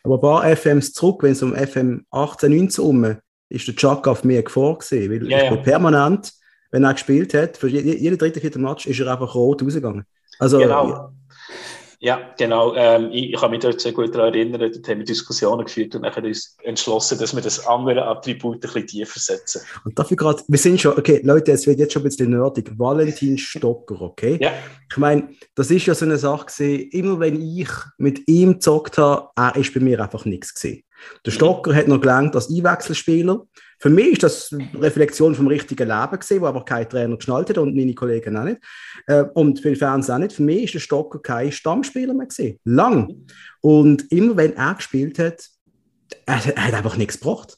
[0.05, 3.17] Aber ein paar FMs zurück, wenn es um FM 18, 19 um
[3.49, 5.57] ist der Chuck auf mir Gefahr gesehen, weil ja, ja.
[5.57, 6.33] permanent,
[6.71, 10.05] wenn er gespielt hat, für jede, jede dritte, vierte Match ist er einfach rot rausgegangen.
[10.39, 11.13] Also, genau.
[12.03, 12.75] Ja, genau.
[12.77, 15.95] Ähm, ich, ich, kann mich dort sehr gut daran erinnern, dort haben wir Diskussionen geführt
[15.95, 19.61] und dann uns entschlossen, dass wir das andere Attribut ein bisschen tiefer setzen.
[19.85, 22.73] Und dafür gerade, wir sind schon, okay, Leute, es wird jetzt schon ein bisschen nerdig.
[22.79, 24.39] Valentin Stocker, okay?
[24.41, 24.51] Ja.
[24.91, 28.97] Ich meine, das ist ja so eine Sache gewesen, immer wenn ich mit ihm gezockt
[28.97, 30.83] habe, er ist bei mir einfach nichts gesehen.
[31.27, 33.47] Der Stocker hat noch gelernt als Einwechselspieler.
[33.81, 37.49] Für mich ist das eine Reflexion vom richtigen Leben gesehen, wo aber kein Trainer geschnallt
[37.49, 38.61] hat und meine Kollegen auch nicht.
[39.07, 40.35] Äh, und für die Fans auch nicht.
[40.35, 42.59] Für mich ist der Stocker kein Stammspieler mehr gesehen.
[42.65, 43.27] Lang.
[43.63, 45.49] Und immer wenn er gespielt hat,
[46.27, 47.57] er, er hat einfach nichts gebracht.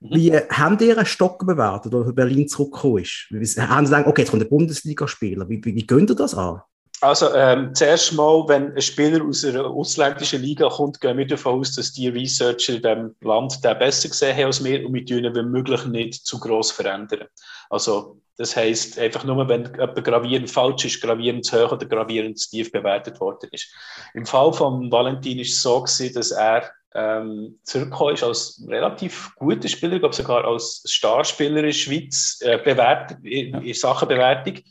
[0.00, 0.14] Mhm.
[0.14, 3.26] Wie haben die einen Stocker bewertet, der für Berlin zurückgekommen ist?
[3.30, 5.48] Wie, haben sie gedacht, okay, jetzt kommt der Bundesligaspieler.
[5.48, 6.62] Wie, wie, wie gehen ihr das an?
[7.02, 11.58] Also, ähm, zuerst mal, wenn ein Spieler aus einer ausländischen Liga kommt, gehen wir davon
[11.58, 15.04] aus, dass die Researcher in diesem Land den besser gesehen haben als wir und wir
[15.04, 17.26] tun ihn, wenn möglich, nicht zu gross verändern.
[17.70, 22.38] Also, das heisst, einfach nur, wenn jemand gravierend falsch ist, gravierend zu hoch oder gravierend
[22.38, 23.74] zu tief bewertet worden ist.
[24.14, 29.34] Im Fall von Valentin ist es so gewesen, dass er ähm, zurückgekommen ist als relativ
[29.34, 34.06] guter Spieler, ich glaube sogar als Starspieler in der Schweiz, äh, bewertet, in, in Sachen
[34.06, 34.62] Bewertung.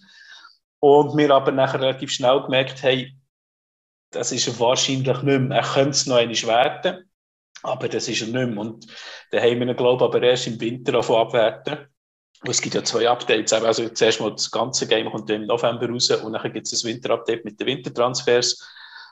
[0.82, 3.22] Und wir aber nachher relativ schnell gemerkt haben,
[4.10, 5.58] das ist er wahrscheinlich nicht mehr.
[5.58, 7.10] Er könnte es noch einmal werden,
[7.62, 8.58] aber das ist er nicht mehr.
[8.60, 8.88] Und
[9.30, 11.88] dann haben wir glaube ich, aber erst im Winter abwerten.
[12.44, 13.54] Es gibt ja zwei Updates.
[13.54, 16.84] Also zuerst mal das ganze Game kommt im November raus und dann gibt es das
[16.84, 18.68] Winter-Update mit den Wintertransfers.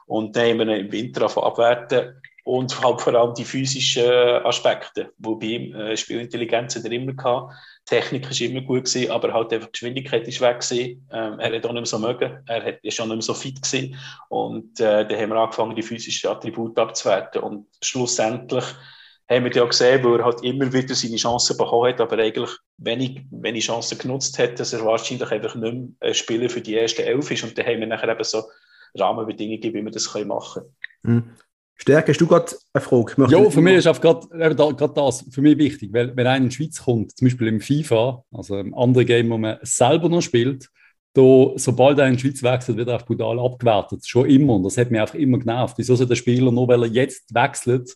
[0.08, 4.10] Und dann haben wir im Winter abwerten und vor allem die physischen
[4.46, 7.54] Aspekte, wo bei ihm äh, Spielintelligenz hat er immer gehabt.
[7.86, 11.08] Technik war immer gut gewesen, aber halt einfach Geschwindigkeit ist weg gewesen.
[11.12, 13.62] Ähm, er hat auch nicht mehr so mögen, er ist auch nicht mehr so fit
[13.62, 13.96] gewesen.
[14.30, 17.42] Und äh, dann haben wir angefangen, die physischen Attribute abzuwerten.
[17.42, 18.66] Und schlussendlich
[19.30, 22.50] haben wir ja gesehen, wo er halt immer wieder seine Chancen bekommen hat, aber eigentlich
[22.78, 26.74] wenig, wenig Chancen genutzt hat, dass er wahrscheinlich einfach nicht mehr ein Spieler für die
[26.74, 27.44] erste Elf ist.
[27.44, 28.44] Und dann haben wir nachher eben so
[28.98, 30.64] Rahmenbedingungen, wie wir das machen
[31.04, 31.16] können.
[31.16, 31.36] Mhm.
[31.82, 33.26] Stärke, hast du gerade eine Frage?
[33.30, 36.56] Ja, für mich ist auch gerade das für mich wichtig, weil wenn einer in die
[36.56, 40.70] Schweiz kommt, zum Beispiel im FIFA, also im anderen Game, wo man selber noch spielt,
[41.14, 44.06] da, sobald er in die Schweiz wechselt, wird er auch brutal abgewertet.
[44.06, 44.56] Schon immer.
[44.56, 45.78] Und das hat mich einfach immer genervt.
[45.78, 47.96] Wieso soll der Spieler, nur weil er jetzt wechselt,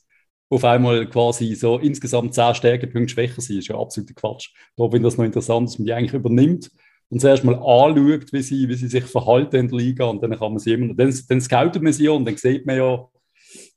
[0.49, 3.57] auf einmal quasi so insgesamt 10 Stärkepunkte schwächer sein?
[3.57, 4.49] Das ist ja absoluter Quatsch.
[4.77, 6.71] Da finde ich das noch interessant, dass man die eigentlich übernimmt
[7.09, 10.31] und zuerst mal anschaut, wie sie, wie sie sich verhalten in der Liga und dann
[10.31, 13.07] kann man sie immer, dann, dann scoutet man sie und dann sieht man ja,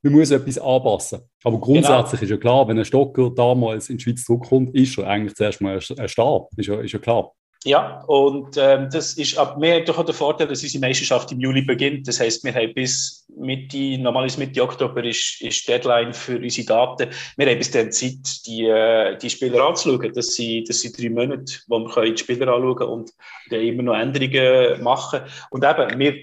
[0.03, 1.21] man muss etwas anpassen.
[1.43, 2.23] Aber grundsätzlich genau.
[2.23, 5.61] ist ja klar, wenn ein Stocker damals in die Schweiz zurückkommt, ist er eigentlich zuerst
[5.61, 6.49] mal ein Star.
[6.57, 7.33] Ist ja, ist ja klar.
[7.67, 11.63] Ja, und ähm, das ist ab mehr durch den Vorteil, dass unsere Meisterschaft im Juli
[11.63, 12.07] beginnt.
[12.07, 17.11] Das heißt, wir haben bis Mitte, normalerweise Mitte Oktober ist, ist Deadline für unsere Daten.
[17.37, 20.13] Wir haben bis dann Zeit, die, äh, die Spieler anzuschauen.
[20.15, 23.11] Das sind, das sind drei Monate, wo wir die Spieler anschauen und
[23.51, 25.23] dann immer noch Änderungen machen.
[25.51, 26.15] Und eben, wir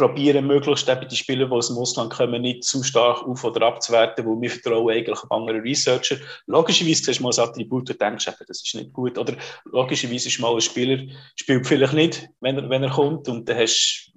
[0.00, 3.66] probieren, möglichst eben die Spieler, die aus dem Ausland kommen, nicht zu stark auf- oder
[3.66, 6.16] abzuwerten, weil wir vertrauen eigentlich anderen Researcher.
[6.46, 9.18] Logischerweise siehst du mal ein Attribut und denkst, das ist nicht gut.
[9.18, 9.36] Oder
[9.66, 11.02] logischerweise ist mal ein Spieler,
[11.36, 14.10] spielt vielleicht nicht, wenn er, wenn er kommt und dann hast,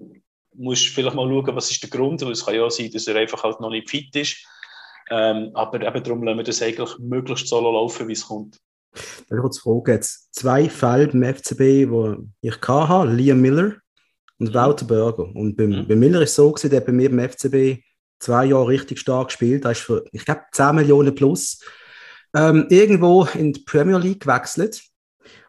[0.55, 2.21] musst du vielleicht mal schauen, was ist der Grund.
[2.21, 4.37] Weil es kann ja sein, dass er einfach halt noch nicht fit ist.
[5.11, 8.57] Ähm, aber eben darum lassen wir das eigentlich möglichst so laufen, wie es kommt.
[9.27, 13.82] Dann kurz fragen, jetzt zwei Fälle beim FCB, die ich hatte, Liam Miller
[14.39, 15.23] und Walter Burger.
[15.35, 15.87] Und beim, mhm.
[15.87, 17.83] bei Miller ist es so, gewesen, der bei mir beim FCB
[18.19, 19.65] zwei Jahre richtig stark gespielt.
[19.65, 21.59] Er ist für, ich glaube, 10 Millionen plus
[22.35, 24.81] ähm, irgendwo in die Premier League gewechselt.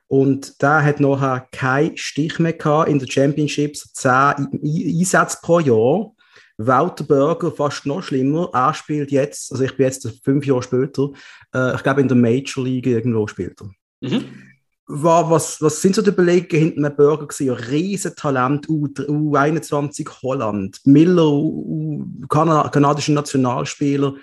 [0.07, 5.61] Und da hat nachher kein Stich mehr gehabt in der Championship, so 10 Einsätze pro
[5.61, 6.12] Jahr.
[6.57, 8.49] Walter Burger fast noch schlimmer.
[8.53, 11.11] Er spielt jetzt, also ich bin jetzt fünf Jahre später,
[11.53, 13.70] äh, ich glaube in der Major League irgendwo spielt er.
[14.09, 14.43] Mhm
[14.87, 17.51] war, was, was sind so die Belege hinter einem Burger gewesen?
[17.51, 24.14] Riesentalent, U, U21 Holland, Miller, U, Kanad kanadischer Nationalspieler.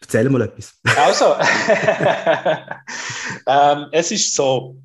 [0.00, 0.78] Erzähl mal etwas.
[0.96, 1.24] Also,
[3.46, 4.76] ähm, es ist so,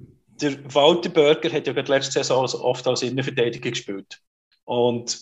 [0.41, 4.19] der Walter Burger hat ja gerade letzte Saison oft als Innenverteidiger gespielt.
[4.63, 5.19] Und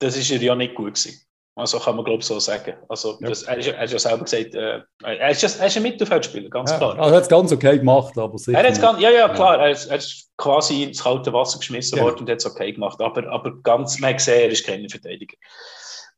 [0.00, 1.20] das ist ja nicht gut gewesen.
[1.58, 2.74] Also kann man, glaube ich, so sagen.
[2.88, 3.28] Also, ja.
[3.28, 6.48] das, er, ist, er ist ja selber gesagt, äh, er, ist, er ist ein Mittelfeldspieler,
[6.48, 6.96] ganz ja, klar.
[6.96, 8.58] Er hat es ganz okay gemacht, aber sicher.
[8.58, 9.58] Er ganz, ja, ja, klar.
[9.58, 13.00] Er ist, er ist quasi ins kalte Wasser geschmissen worden und hat es okay gemacht.
[13.00, 15.36] Aber, aber ganz, man hat gesehen, er ist kein Verteidiger.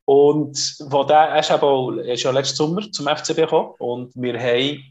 [0.05, 4.11] Und wo der, er, ist aber, er ist ja letzten Sommer zum FCB gekommen und
[4.15, 4.83] wir haben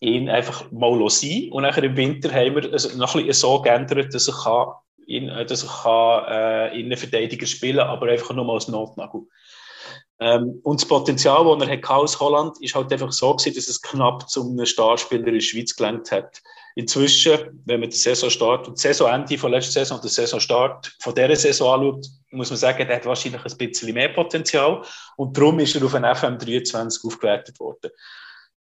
[0.00, 3.62] ihn einfach mal sein und nachher im Winter haben wir es noch ein bisschen so
[3.62, 8.68] geändert, dass er kann, dass er kann, äh, Innenverteidiger spielen kann, aber einfach nur als
[8.68, 9.22] Notnagel.
[10.18, 13.68] Ähm, und das Potenzial, das er hatte aus Holland, ist halt einfach so gewesen, dass
[13.68, 16.40] es knapp zum Startspieler in der Schweiz gelangt hat.
[16.74, 21.14] Inzwischen, wenn man die Saison startet, das Saisonende von letzter Saison und der Saisonstart von
[21.14, 24.82] dieser Saison anschaut, muss man sagen, der hat wahrscheinlich ein bisschen mehr Potenzial
[25.16, 27.90] und darum ist er auf ein FM23 aufgewertet worden.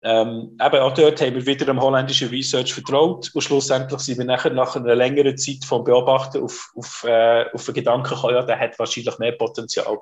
[0.04, 4.26] Ähm, eben auch dort haben wir wieder dem holländischen Research vertraut und schlussendlich sind wir
[4.26, 8.42] nachher nach einer längeren Zeit vom Beobachten auf, auf, äh, auf den Gedanken gekommen, ja,
[8.42, 10.00] der hat wahrscheinlich mehr Potenzial.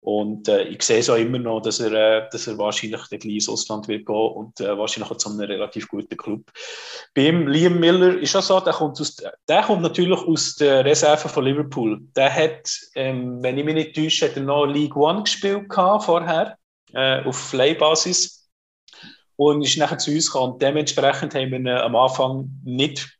[0.00, 3.48] Und äh, ich sehe so immer noch, dass er, äh, dass er wahrscheinlich gleich ins
[3.48, 6.42] Ausland wird gehen und äh, wahrscheinlich auch zu einem relativ guten Club.
[7.14, 9.16] Beim Liam Miller ist auch so, der kommt, aus,
[9.48, 12.00] der kommt natürlich aus der Reserve von Liverpool.
[12.14, 16.56] Der hat, ähm, wenn ich mich nicht täusche, hat er noch League One gespielt vorher,
[16.92, 18.48] äh, auf Leihbasis.
[19.38, 20.54] Und ist nachher zu uns gekommen.
[20.54, 23.15] Und dementsprechend haben wir ihn am Anfang nicht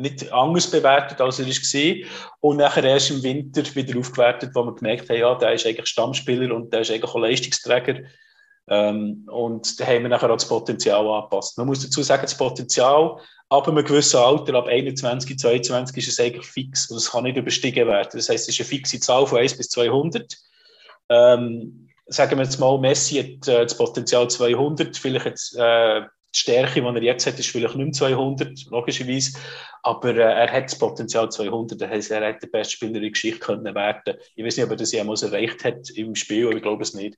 [0.00, 2.08] nicht anders bewertet, als er war.
[2.40, 5.86] Und nachher erst im Winter wieder aufgewertet, wo wir gemerkt haben, ja, der ist eigentlich
[5.86, 8.02] Stammspieler und der ist eigentlich auch Leistungsträger.
[8.68, 11.58] Ähm, und da haben wir nachher auch das Potenzial angepasst.
[11.58, 13.16] Man muss dazu sagen, das Potenzial
[13.48, 17.36] ab einem gewissen Alter, ab 21, 22, ist es eigentlich fix und es kann nicht
[17.36, 18.10] überstiegen werden.
[18.12, 20.36] Das heißt, es ist eine fixe Zahl von 1 bis 200.
[21.08, 26.02] Ähm, sagen wir jetzt mal, Messi hat äh, das Potenzial 200, vielleicht jetzt äh,
[26.34, 29.38] die Stärke, die er jetzt hat, ist vielleicht nicht mehr 200, logischerweise.
[29.82, 31.80] Aber äh, er hat das Potenzial 200.
[31.80, 34.16] Das heißt, er hat der beste Spieler in der Geschichte können werden.
[34.36, 36.94] Ich weiß nicht, ob er das jemals erreicht hat im Spiel, aber ich glaube es
[36.94, 37.16] nicht.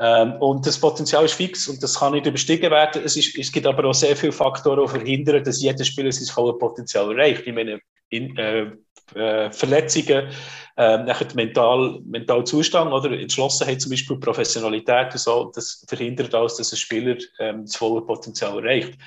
[0.00, 3.02] Ähm, und das Potenzial ist fix und das kann nicht überstiegen werden.
[3.04, 6.32] Es, ist, es gibt aber auch sehr viele Faktoren, die verhindern, dass jeder Spieler sein
[6.32, 7.42] volles Potenzial erreicht.
[7.46, 8.70] Ich meine, in, äh,
[9.14, 10.28] äh, Verletzungen,
[10.76, 16.56] äh, nachher mental, mental Zustand oder Entschlossenheit, zum Beispiel Professionalität und so, das verhindert alles,
[16.56, 18.98] dass ein Spieler ähm, das volle Potenzial erreicht.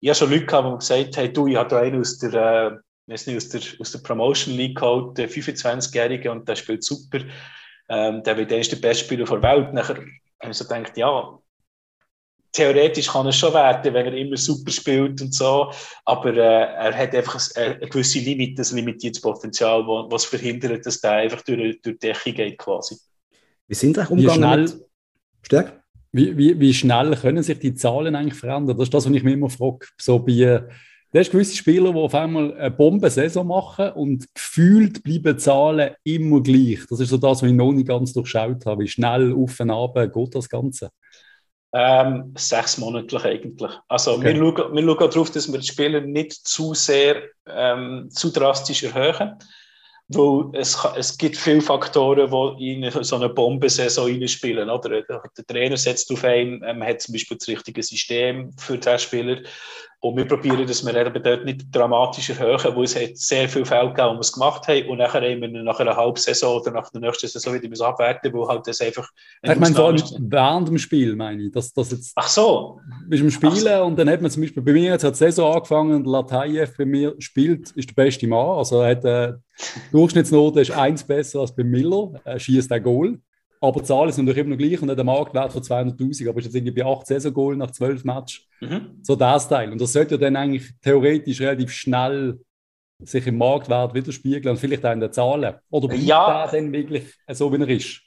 [0.00, 2.34] Ich habe schon Leute gehabt, die gesagt haben, du, ich habe da einen aus der,
[2.34, 7.20] äh, nicht, aus der, aus der Promotion League geholt, der 25-Jährige, und der spielt super.
[7.88, 9.72] Ähm, der wird der erste beste Spieler der Welt.
[9.72, 11.38] Nachher habe ich so gedacht, ja,
[12.52, 15.70] theoretisch kann es schon werden, wenn er immer super spielt und so,
[16.04, 20.84] aber äh, er hat einfach eine, eine gewisse Limit, ein limitiertes Potenzial, wo, was verhindert,
[20.86, 22.96] dass der einfach durch, durch die Decke geht quasi.
[23.66, 24.86] Wie sind eigentlich umgegangen wie schnell, mit...
[25.42, 25.82] Stärk?
[26.10, 28.76] Wie, wie, wie schnell können sich die Zahlen eigentlich verändern?
[28.76, 29.86] Das ist das, was ich mich immer frage.
[29.98, 30.64] So bei,
[31.10, 35.94] Du hast gewisse Spieler, die auf einmal eine Bombensaison machen und gefühlt bleiben die Zahlen
[36.04, 36.80] immer gleich.
[36.90, 38.82] Das ist so das, was ich noch nicht ganz durchschaut habe.
[38.82, 40.90] Wie schnell auf und ab geht das Ganze?
[41.72, 43.70] Ähm, sechsmonatlich eigentlich.
[43.88, 44.34] Also okay.
[44.34, 48.84] wir, schauen, wir schauen darauf, dass wir die Spieler nicht zu sehr, ähm, zu drastisch
[48.84, 49.36] erhöhen.
[50.10, 54.70] Weil es, es gibt viele Faktoren, die in so eine Bombensaison reinspielen.
[54.70, 55.02] Oder?
[55.02, 59.42] Der Trainer setzt auf einen, ähm, hat zum Beispiel das richtige System für den Spieler.
[60.00, 63.66] Und wir probieren, dass wir eben dort nicht dramatisch erhöhen, wo es hat sehr viele
[63.66, 64.88] Fälle gegeben, wir es gemacht haben.
[64.88, 67.82] Und nachher haben wir nach einer halben Saison oder nach der nächsten Saison wieder müssen
[67.82, 69.08] abwerten, wo halt das einfach.
[69.42, 71.52] Ich meine, vor allem während dem Spiel, meine ich.
[71.52, 72.80] Dass, dass jetzt Ach so.
[73.08, 73.82] Bist im Spielen so.
[73.82, 76.76] und dann hat man zum Beispiel, bei mir jetzt hat die Saison angefangen und Latayev
[76.76, 78.58] bei mir spielt, ist der beste Mann.
[78.58, 79.32] Also er hat äh,
[79.90, 82.12] Durchschnittsnote ist eins besser als bei Miller.
[82.24, 83.18] Er schießt ein Goal.
[83.60, 86.38] Aber die Zahlen sind natürlich immer noch gleich und hat einen Marktwert von 200.000, aber
[86.38, 88.40] ist jetzt irgendwie bei 8 Saison-Goal nach 12 Matches.
[88.60, 88.98] Mhm.
[89.02, 89.72] So das Teil.
[89.72, 92.38] Und das sollte ja dann eigentlich theoretisch relativ schnell
[93.00, 95.54] sich im Marktwert widerspiegeln und vielleicht auch in den Zahlen.
[95.70, 96.46] Oder bleibt ja.
[96.46, 98.00] der dann wirklich so, wie er ist?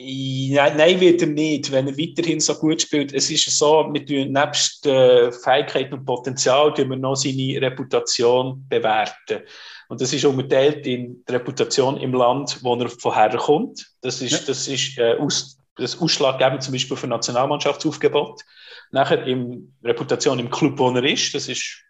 [0.00, 3.12] Nein, nein, wird er nicht, wenn er weiterhin so gut spielt.
[3.12, 9.42] Es ist so, tun nebst äh, Fähigkeiten und Potenzial tun wir noch seine Reputation bewerten.
[9.88, 13.86] Und das ist unterteilt in die Reputation im Land, wo er vorher kommt.
[14.02, 14.38] Das ist, ja.
[14.46, 18.42] das ist äh, aus, das ausschlaggebend zum Beispiel für Nationalmannschaftsaufgebot.
[18.90, 21.34] Nachher in Reputation im Club, wo er ist.
[21.34, 21.82] Das ist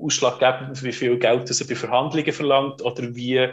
[0.00, 3.52] ausschlaggebend, wie viel Geld er bei Verhandlungen verlangt oder wie äh,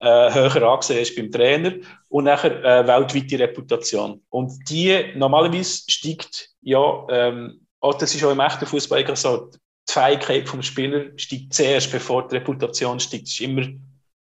[0.00, 1.74] höher angesehen ist beim Trainer.
[2.08, 4.22] Und nachher äh, weltweite Reputation.
[4.30, 9.50] Und die normalerweise steigt ja, ähm, oh, das ist auch im echten Fußball so,
[10.00, 13.24] Fähigkeit des Spielers steigt zuerst, bevor die Reputation steigt.
[13.24, 13.66] Das ist immer,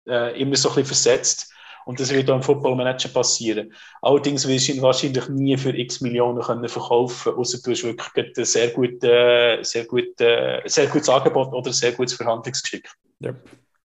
[0.09, 1.53] äh, immer so ein bisschen versetzt.
[1.85, 3.73] Und das wird auch im Football Manager passieren.
[4.03, 8.37] Allerdings wirst du ihn wahrscheinlich nie für x Millionen können verkaufen außer du hast wirklich
[8.37, 12.91] ein sehr, gut, äh, sehr, gut, äh, sehr gutes Angebot oder ein sehr gutes Verhandlungsgeschick.
[13.21, 13.33] Ja.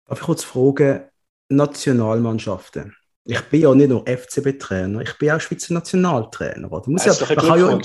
[0.08, 1.02] Darf ich kurz fragen,
[1.50, 2.96] Nationalmannschaften?
[3.24, 6.70] Ich bin ja nicht nur FCB-Trainer, ich bin auch Schweizer Nationaltrainer.
[6.70, 7.80] Du musst ja, man kann ja,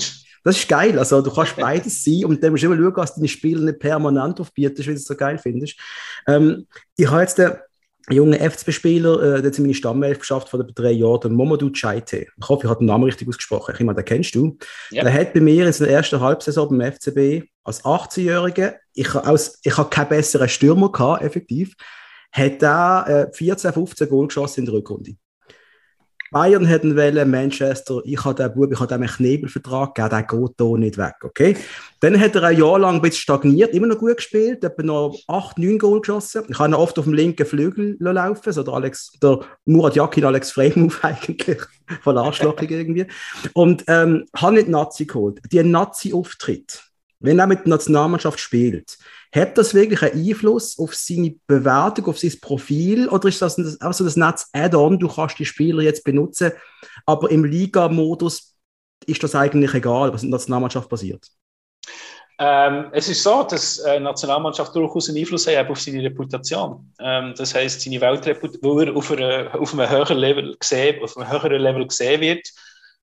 [0.47, 0.97] das ist geil.
[0.97, 3.79] Also, du kannst beides sein und dann musst du immer schauen, dass deine Spieler nicht
[3.79, 5.77] permanent aufbietest, wie du es so geil findest.
[6.27, 7.53] Ähm, ich habe jetzt den
[8.09, 12.27] jungen FCB-Spieler, äh, der hat meine Stammelf geschafft vor drei Jahren, den Momodou Chaite.
[12.37, 13.75] Ich hoffe, ich habe den Namen richtig ausgesprochen.
[13.77, 14.57] Ich meine, den kennst du.
[14.91, 15.03] Ja.
[15.03, 19.09] Der hat bei mir in der ersten Halbsaison beim FCB als 18-Jähriger, ich,
[19.63, 21.75] ich habe keinen besseren Stürmer gehabt, effektiv,
[22.31, 25.15] hat er äh, 14, 15 Goal geschossen in der Rückrunde.
[26.31, 30.23] Bayern hätten wollen, Manchester, ich habe den Bub, ich habe dem einen Knebelvertrag gegeben, der
[30.23, 31.57] geht hier nicht weg, okay?
[31.99, 35.19] Dann hat er ein Jahr lang ein bisschen stagniert, immer noch gut gespielt, etwa noch
[35.27, 36.43] 8, 9 Goal geschossen.
[36.49, 40.25] Ich habe ihn oft auf dem linken Flügel laufen, so der, Alex, der Murat Yakin,
[40.25, 41.61] Alex Freimove eigentlich,
[42.01, 43.07] von Arschlochung irgendwie.
[43.53, 45.39] Und ähm, habe nicht Nazi geholt.
[45.51, 46.83] Die Nazi-Auftritt,
[47.19, 48.97] wenn er mit der Nationalmannschaft spielt,
[49.37, 53.93] hat das wirklich einen Einfluss auf seine Bewertung, auf sein Profil oder ist das einfach
[53.93, 56.51] so das Netz Add-on, du kannst die Spieler jetzt benutzen,
[57.05, 58.55] aber im Liga-Modus
[59.05, 61.27] ist das eigentlich egal, was in der Nationalmannschaft passiert?
[62.39, 66.93] Ähm, es ist so, dass äh, Nationalmannschaft durchaus einen Einfluss hat auf seine Reputation.
[66.99, 71.17] Ähm, das heißt, seine Weltreputation, wo er auf, einer, auf, einem höheren Level gesehen, auf
[71.17, 72.47] einem höheren Level gesehen wird,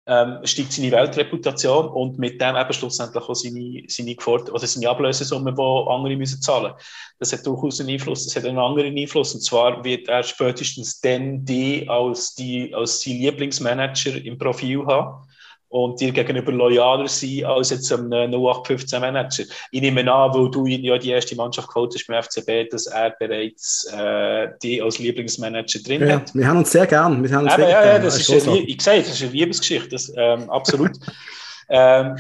[0.07, 4.89] ähm, steigt seine Weltreputation und mit dem eben schlussendlich auch seine, seine, Gefort oder seine
[4.89, 6.75] Ablösesumme, die andere müssen zahlen.
[7.19, 9.35] Das hat durchaus einen Einfluss, das hat einen anderen Einfluss.
[9.35, 15.27] Und zwar wird er spätestens dann die als, die, als sein Lieblingsmanager im Profil haben
[15.75, 19.43] und dir gegenüber loyaler sein als jetzt einem 0815 Manager.
[19.73, 22.87] Ich nehme an, weil du ihn ja die erste Mannschaft geholt hast beim FCB, dass
[22.87, 26.33] er bereits äh, die als Lieblingsmanager drin ja, hat.
[26.33, 27.21] Wir haben uns sehr gern.
[27.25, 29.89] Wir haben uns Eben, ja, ja, das ist, eine, ich sehe, das ist eine Liebesgeschichte,
[29.89, 30.93] das, ähm, absolut.
[31.69, 32.19] ähm,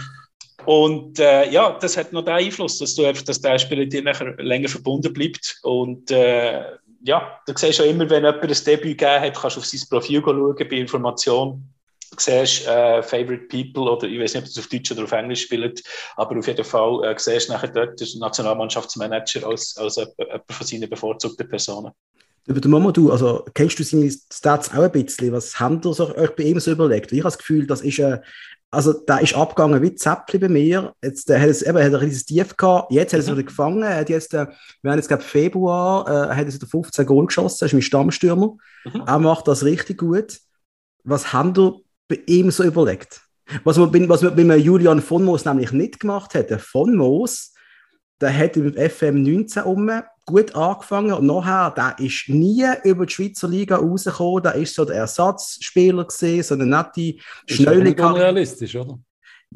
[0.64, 4.02] und äh, ja, das hat noch den Einfluss, dass du einfach, dass der Spieler dir
[4.02, 5.60] nachher länger verbunden bleibt.
[5.62, 6.60] Und äh,
[7.04, 9.80] ja, du siehst schon immer, wenn jemand ein Debüt gegeben hat, kannst du auf sein
[9.88, 11.73] Profil schauen bei Informationen
[12.20, 15.42] siehst äh, Favorite People oder ich weiß nicht, ob es auf Deutsch oder auf Englisch
[15.42, 15.82] spielt,
[16.16, 20.90] aber auf jeden Fall äh, siehst nachher dort den Nationalmannschaftsmanager als, als jemand von seinen
[20.90, 21.92] bevorzugten Personen.
[22.46, 25.32] Über den Mamadou, also kennst du seine Stats auch ein bisschen?
[25.32, 27.10] Was habt ihr so, euch bei ihm so überlegt?
[27.10, 28.20] Ich habe das Gefühl, das ist ein,
[28.74, 30.94] also der ist abgegangen wie Zäppli bei mir.
[31.02, 32.92] Jetzt der hat es eben, hat er dieses Tief gehabt.
[32.92, 33.32] Jetzt hat er es mhm.
[33.32, 33.88] wieder gefangen.
[33.88, 34.46] Hat jetzt, äh,
[34.82, 37.64] wir haben jetzt glaube Februar, äh, hat er 15 Goal geschossen.
[37.64, 38.56] Er ist mein Stammstürmer.
[38.84, 39.04] Mhm.
[39.06, 40.38] Er macht das richtig gut.
[41.04, 43.20] Was haben wir bei ihm so überlegt.
[43.64, 47.52] Was man, was man bei Julian von Moos nämlich nicht gemacht hat, der von Moos,
[48.20, 49.90] der hat im FM 19 um
[50.24, 54.84] gut angefangen und nachher, der ist nie über die Schweizer Liga rausgekommen, der ist so
[54.84, 58.98] der Ersatzspieler gesehen, so eine nette, schnelle Ist unrealistisch, oder?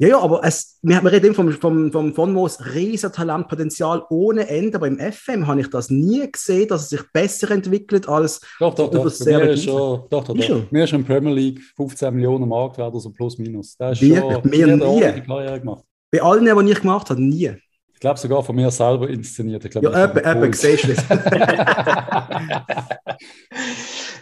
[0.01, 4.47] Ja, ja, aber es, wir, wir reden vom, vom, vom von Moos riesen Talentpotenzial ohne
[4.47, 8.39] Ende, aber im FM habe ich das nie gesehen, dass es sich besser entwickelt als
[8.61, 9.03] doch, doch, doch.
[9.25, 10.71] Mir ist schon, doch, doch, doch.
[10.71, 13.75] Mir ist schon Premier League 15 Millionen Mark wert, also plus minus.
[13.75, 14.33] Das ist Wirklich?
[14.35, 15.21] schon mir nie.
[15.25, 15.83] Karriere gemacht.
[16.09, 17.51] Bei allen, die ich gemacht habe, nie.
[17.93, 19.65] Ich glaube sogar von mir selber inszeniert.
[19.65, 21.03] Ich glaub, ja, eben, siehst du es.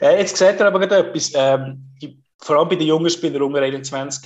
[0.01, 1.31] jetzt seht ihr aber gerade etwas.
[1.35, 1.83] Ähm,
[2.39, 4.23] vor allem bei den jungen Spielern unter 21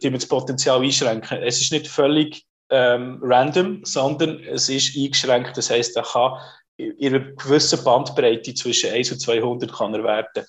[0.00, 1.42] tun wir das Potenzial einschränken.
[1.42, 5.56] Es ist nicht völlig ähm, random, sondern es ist eingeschränkt.
[5.56, 6.38] Das heißt, er kann
[6.76, 10.46] in einer gewissen Bandbreite zwischen 1 und 200 kann er werden.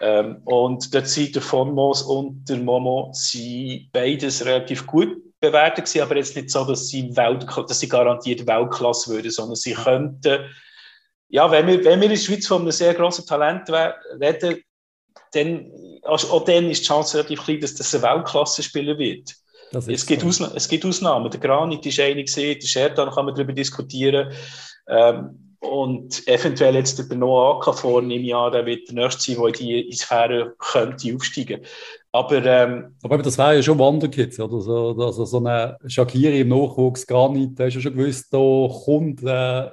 [0.00, 6.02] Ähm, und dort sind der Fonmos und der Momo sind beides relativ gut bewertet gewesen,
[6.02, 10.50] aber jetzt nicht so, dass sie, Welt, dass sie garantiert Weltklasse würden, sondern sie könnten,
[11.28, 14.62] ja, wenn wir, wenn wir in der Schweiz von einem sehr grossen Talent reden,
[15.32, 15.70] dann,
[16.04, 19.34] also auch dann ist die Chance relativ klein, dass das ein Weltklasse-Spieler wird.
[19.88, 21.30] Es gibt, Ausna es gibt Ausnahmen.
[21.30, 24.32] Der Granit ist einig, der Scherdan kann man darüber diskutieren.
[24.88, 29.60] Ähm, und eventuell jetzt der Noah Akafor im Jahr, der wird der nächste sein, der
[29.60, 31.62] in die Sphäre könnte aufsteigen.
[32.12, 34.60] Aber, ähm, Aber das wäre ja schon Wanderkids, oder?
[34.60, 38.38] So, also so eine Shakiri im Nachwuchs, Granit, da hast du schon gewusst, da
[38.84, 39.70] kommt, äh,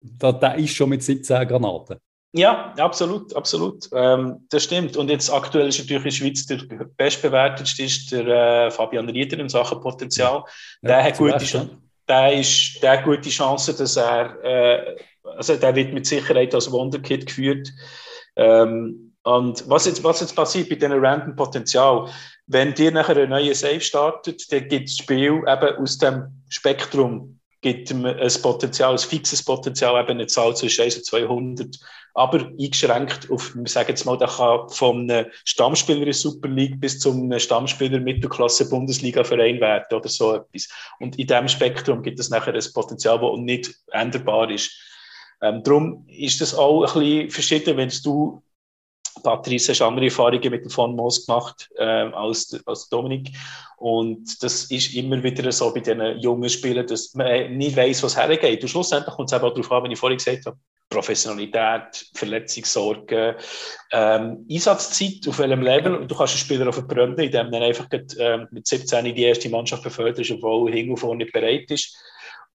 [0.00, 1.98] da, der ist schon mit 17 Granaten.
[2.36, 3.88] Ja, absolut, absolut.
[3.92, 4.96] Ähm, das stimmt.
[4.96, 9.38] Und jetzt aktuell ist natürlich in der Schweiz der bestbewertetste ist der äh, Fabian Rieder
[9.38, 10.42] in Sachen Potenzial.
[10.82, 15.54] Ja, der, hat gute, Chance, der, ist, der hat gute Chance, dass er, äh, also
[15.54, 17.70] der wird mit Sicherheit als Wonderkid geführt.
[18.34, 22.10] Ähm, und was jetzt, was jetzt passiert bei diesem random Potenzial,
[22.48, 27.38] wenn dir nachher ein neuer Save startet, dann gibt das Spiel eben aus dem Spektrum
[27.64, 31.78] gibt ein Potenzial, ein fixes Potenzial, eben eine Zahl zwischen 1 und 200
[32.16, 36.48] aber eingeschränkt auf, wir sagen jetzt mal, der kann von einem Stammspieler in der Super
[36.48, 40.68] League bis zum Stammspieler Mittelklasse Bundesliga-Verein werden oder so etwas.
[41.00, 44.70] Und in diesem Spektrum gibt es nachher ein Potenzial, das nicht änderbar ist.
[45.42, 48.43] Ähm, darum ist das auch ein bisschen verschieden, wenn du
[49.22, 53.30] Patrice hast andere Erfahrungen mit dem Von Moos gemacht ähm, als, als Dominik.
[53.76, 58.16] Und das ist immer wieder so bei diesen jungen Spielern, dass man nicht weiß, was
[58.16, 58.62] hergeht.
[58.62, 60.56] Und schlussendlich kommt es eben auch darauf an, wie ich vorhin gesagt habe,
[60.88, 63.34] Professionalität, Verletzungssorgen,
[63.92, 65.96] ähm, Einsatzzeit, auf welchem Level.
[65.96, 69.14] Und du kannst einen Spieler auch verbrennen, indem er einfach grad, ähm, mit 17 in
[69.14, 71.96] die erste Mannschaft befördert ist, obwohl er hin und vorne nicht bereit ist.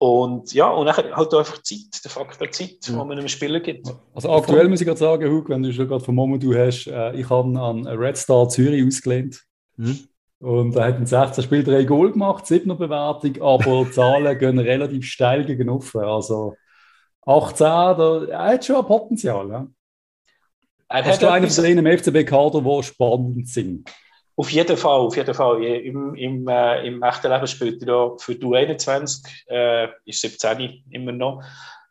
[0.00, 2.96] Und ja, und dann halt einfach Zeit, der Faktor Zeit, mhm.
[2.96, 3.92] man einem Spieler gibt.
[4.14, 6.86] Also aktuell muss ich gerade sagen, Hug, wenn du schon gerade vom Moment du hast,
[6.86, 9.42] äh, ich habe an Red Star Zürich ausgelehnt.
[9.76, 9.98] Mhm.
[10.40, 14.58] Und er hat in 16 Spielen drei Goal gemacht, 7er Bewertung, aber die Zahlen gehen
[14.60, 16.02] relativ steil gegen offen.
[16.02, 16.54] Also
[17.26, 19.48] 18, da, er hat schon ein Potenzial.
[19.48, 19.66] Ja.
[20.88, 23.90] Er ist einer von denen im FCB-Kader, die spannend sind.
[24.38, 25.64] Auf jeden Fall, auf jeden Fall.
[25.64, 30.84] Im, im, äh, im echten Leben spielt er ja für du 21, äh, ist 17
[30.90, 31.42] immer noch.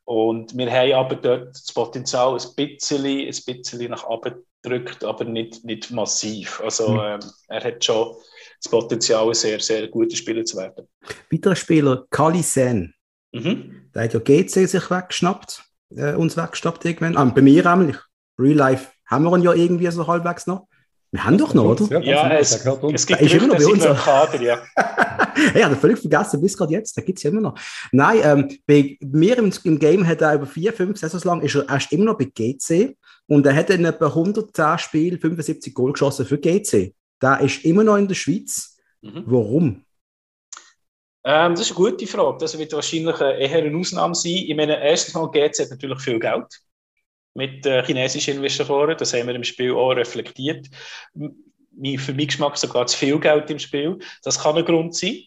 [0.05, 5.25] Und wir haben aber dort das Potenzial ein bisschen, ein bisschen nach oben gedrückt, aber
[5.25, 6.61] nicht, nicht massiv.
[6.63, 6.99] Also mhm.
[7.03, 7.19] ähm,
[7.49, 8.15] er hat schon
[8.63, 10.87] das Potenzial, ein sehr, sehr guter Spieler zu werden.
[11.29, 12.93] Weiterer Spieler, Kali Sen.
[13.33, 13.89] Mhm.
[13.93, 17.17] Der hat ja GC sich weggeschnappt, äh, uns weggeschnappt irgendwann.
[17.17, 17.97] Ah, bei mir nämlich.
[18.39, 20.67] Real Life haben wir ihn ja irgendwie so halbwegs noch.
[21.11, 22.01] Wir haben doch noch, oder?
[22.01, 23.83] Ja, ja es, es gibt ist immer noch bei uns.
[23.83, 24.61] Kader, ja.
[25.63, 27.57] habe völlig vergessen, bis gerade jetzt, da gibt es ja immer noch.
[27.91, 31.55] Nein, ähm, bei mir im, im, Game hat er über vier, fünf Saisons lang, ist
[31.55, 32.97] er erst immer noch bei GC
[33.27, 36.93] und er hat in etwa 110 Spielen 75 Goal geschossen für GC.
[37.21, 38.77] Der ist immer noch in der Schweiz.
[39.01, 39.23] Mhm.
[39.25, 39.85] Warum?
[41.23, 42.37] Ähm, das ist eine gute Frage.
[42.39, 44.33] Das wird wahrscheinlich eher eine Ausnahme sein.
[44.33, 46.45] Ich meine, erstens mal GC hat natürlich viel Geld
[47.37, 48.97] mit chinesischen Investoren.
[48.97, 50.67] Das haben wir im Spiel auch reflektiert.
[51.13, 53.99] Für meinen Geschmack sogar zu viel Geld im Spiel.
[54.23, 55.21] Das kann ein Grund sein.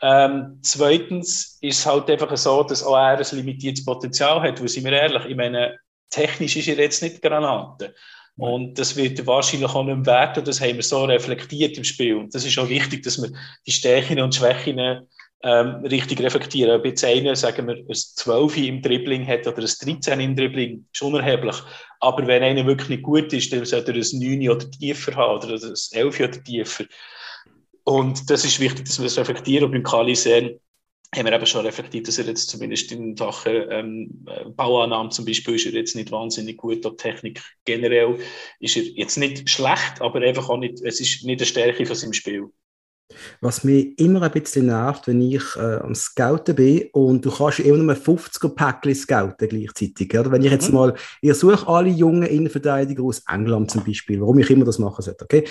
[0.00, 4.68] Ähm, zweitens ist es halt einfach so, dass auch er ein limitiertes Potenzial hat, weil,
[4.68, 5.78] sind wir ehrlich, ich meine,
[6.08, 7.94] technisch ist er jetzt nicht Granate.
[8.36, 11.84] Und das wird wahrscheinlich auch nicht mehr wert, und das haben wir so reflektiert im
[11.84, 12.14] Spiel.
[12.14, 13.30] Und das ist auch wichtig, dass wir
[13.66, 14.78] die Stärken und Schwächen
[15.42, 16.78] ähm, richtig reflektieren.
[16.78, 20.86] Ob jetzt einer, sagen wir, ein 12 im Dribbling hat oder ein 13 im Dribbling,
[20.92, 21.56] ist unerheblich.
[22.00, 25.38] Aber wenn einer wirklich nicht gut ist, dann sollte er ein 9 oder tiefer haben
[25.38, 26.84] oder ein 11 oder tiefer.
[27.84, 29.64] Und das ist wichtig, dass wir das reflektieren.
[29.64, 30.60] Und beim Kali sehen,
[31.14, 35.56] haben wir eben schon reflektiert, dass er jetzt zumindest in Sachen ähm, Bauannahmen zum Beispiel
[35.56, 36.86] ist er jetzt nicht wahnsinnig gut.
[36.86, 38.18] Auch Technik generell
[38.60, 41.96] ist er jetzt nicht schlecht, aber einfach auch nicht, es ist nicht eine Stärke von
[41.96, 42.52] seinem Spiel.
[43.40, 47.60] Was mich immer ein bisschen nervt, wenn ich äh, am Scouten bin und du kannst
[47.60, 50.18] immer nur 50er-Päckchen scouten gleichzeitig.
[50.18, 50.30] Oder?
[50.30, 50.74] Wenn ich jetzt mhm.
[50.74, 55.02] mal, ich suche alle jungen Innenverteidiger aus England zum Beispiel, warum ich immer das machen
[55.02, 55.44] sollte, okay?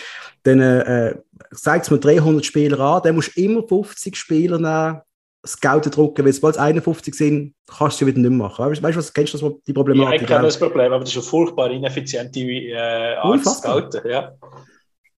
[0.44, 1.16] Dann äh,
[1.54, 5.02] zeigt es mir 300 Spieler an, dann musst du immer 50 Spieler nehmen,
[5.46, 8.66] Scouten drucken, weil sobald es 51 sind, kannst du wieder nicht mehr machen.
[8.66, 10.22] Weißt du, was, kennst du das, die Problematik?
[10.22, 14.02] Ja, ich kenne das Problem, aber das ist eine furchtbar ineffiziente äh, Art Scouten.
[14.10, 14.34] Ja.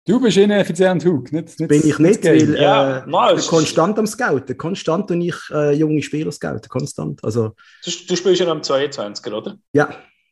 [0.08, 1.32] Du bist ineffizient, Hug.
[1.32, 4.58] Nicht, nicht, Bin ich nicht, weil ja, äh, nein, ich bin konstant am Scouten.
[4.58, 6.70] Konstant und ich äh, junge Spieler scouten.
[6.70, 7.24] Konstant.
[7.24, 9.58] Also, du, du spielst ja am 22er, oder?
[9.74, 9.90] Ja.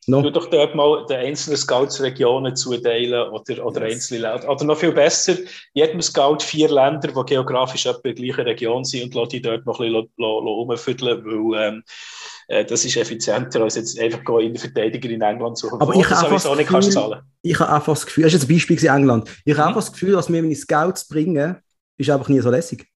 [0.08, 0.24] No.
[0.24, 3.94] Du doch dort mal den einzelnen Scouts Regionen zuteilen oder, oder yes.
[3.94, 4.50] einzelne Länder.
[4.50, 5.36] Oder noch viel besser,
[5.74, 9.42] jedem Scout vier Länder, die geografisch etwa in der gleichen Region sind und lass die
[9.42, 11.92] dort noch ein bisschen umfütteln, weil ähm, äh,
[12.50, 15.82] das ist effizienter, als jetzt einfach in der Verteidiger in England zu suchen.
[15.82, 17.22] Aber ich habe einfach, nicht Gefühl, zahlen.
[17.44, 19.68] ich habe einfach das Gefühl, das ist jetzt ein Beispiel in England, ich habe mhm.
[19.68, 21.58] einfach das Gefühl, dass wir meine Scouts bringen,
[21.98, 22.88] ist einfach nie so lässig.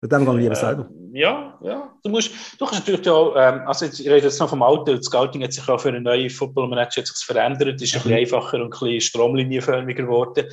[0.00, 0.88] Mit dem gehe ich lieber selber.
[1.12, 1.92] Ja, ja.
[2.04, 4.96] Du, musst, du kannst natürlich auch, ähm, also jetzt, ich rede jetzt noch vom Alter,
[4.96, 8.66] das Scouting hat sich auch für eine neue Football-Manager verändert, ist ein bisschen einfacher und
[8.66, 10.46] ein bisschen stromlinienförmiger geworden.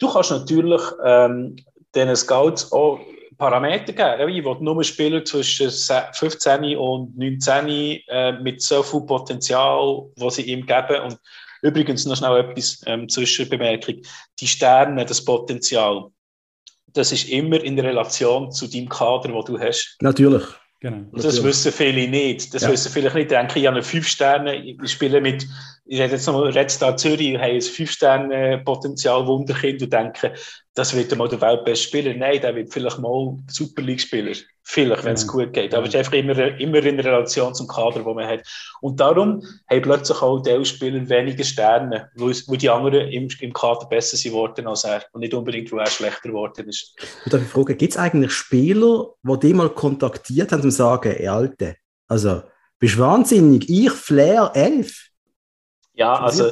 [0.00, 1.54] Du kannst natürlich ähm,
[1.94, 2.98] diesen Scouts auch
[3.40, 4.28] Parameter geben.
[4.28, 7.68] Ich will nur Spieler zwischen 15 und 19
[8.06, 11.02] äh, mit so viel Potenzial, was sie ihm geben.
[11.04, 11.18] Und
[11.62, 14.02] übrigens noch schnell etwas ähm, Zwischenbemerkung.
[14.38, 16.10] Die Sterne, das Potenzial,
[16.92, 19.96] das ist immer in Relation zu deinem Kader, wo du hast.
[20.00, 20.44] Natürlich.
[20.80, 21.04] Genau.
[21.12, 21.44] Das natürlich.
[21.44, 22.54] wissen viele nicht.
[22.54, 22.70] Das ja.
[22.70, 23.24] wissen viele nicht.
[23.24, 25.46] Ich denke, ich habe eine 5 Sterne, ich spiele mit,
[25.84, 29.82] ich rede jetzt noch mal Red Star Zürich, ich habe ein 5 Sterne Potenzial Wunderkind
[29.82, 30.32] und denke,
[30.74, 32.14] das wird mal der weltbeste Spieler.
[32.14, 34.34] Nein, der wird vielleicht mal Super League-Spieler.
[34.72, 35.28] Vielleicht, wenn es ja.
[35.28, 35.74] gut geht.
[35.74, 38.46] Aber es ist einfach immer, immer in Relation zum Kader, den man hat.
[38.80, 43.86] Und darum haben plötzlich auch die Spieler weniger Sterne, wo, die anderen im, im Kader
[43.86, 45.02] besser sind worden als er.
[45.10, 46.94] Und nicht unbedingt, wo er schlechter geworden ist.
[47.24, 51.26] Ich darf fragen, gibt es eigentlich Spieler, die die mal kontaktiert haben und sagen, ey,
[51.26, 51.74] Alte,
[52.06, 52.42] also,
[52.78, 55.08] bist wahnsinnig, ich Flair 11?
[55.94, 56.48] Ja, also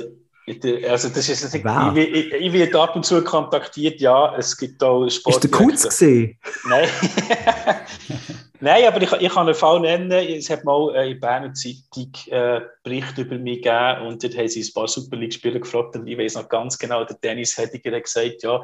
[0.89, 1.97] also das ist, wow.
[1.97, 5.37] ich, ich, ich, werde ab und zu kontaktiert, ja, es gibt auch Sport.
[5.37, 6.39] Ist der Kunz gesehen?
[6.69, 6.89] Nein.
[8.61, 10.11] Nein, aber ich, ich kann einen Fall nennen.
[10.11, 14.63] Es hat mal in Berner Zeitung äh, Bericht über mich gegeben und dort haben sie
[14.63, 18.05] ein paar Super League-Spieler gefragt und ich weiß noch ganz genau, der Dennis Hediger hat
[18.05, 18.61] gesagt, ja,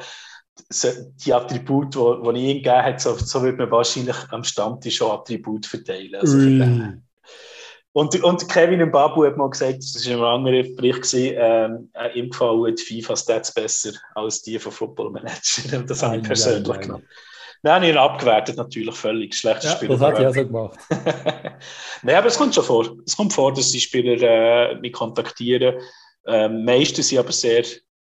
[1.25, 4.97] die Attribute, die, die ich ihm gegeben habe, so, so würde man wahrscheinlich am Stammtisch
[4.97, 6.15] schon Attribute verteilen.
[6.17, 7.04] Also, mm.
[7.95, 12.19] Und, und Kevin Babu hat mal gesagt, das war ein anderer Bericht, gewesen, ähm, äh,
[12.19, 15.79] ihm gefallen die FIFA-Stats besser als die von Football Manager.
[15.79, 17.07] Und das habe ich persönlich genommen.
[17.63, 19.33] Nein, ich habe abgewertet natürlich völlig.
[19.37, 19.89] Schlechtes ja, Spiel.
[19.91, 20.79] Das hat auch so gemacht.
[22.03, 22.97] Nein, aber es kommt schon vor.
[23.07, 25.77] Es kommt vor, dass die Spieler äh, mich kontaktieren.
[26.27, 27.63] Ähm, meisten sind aber sehr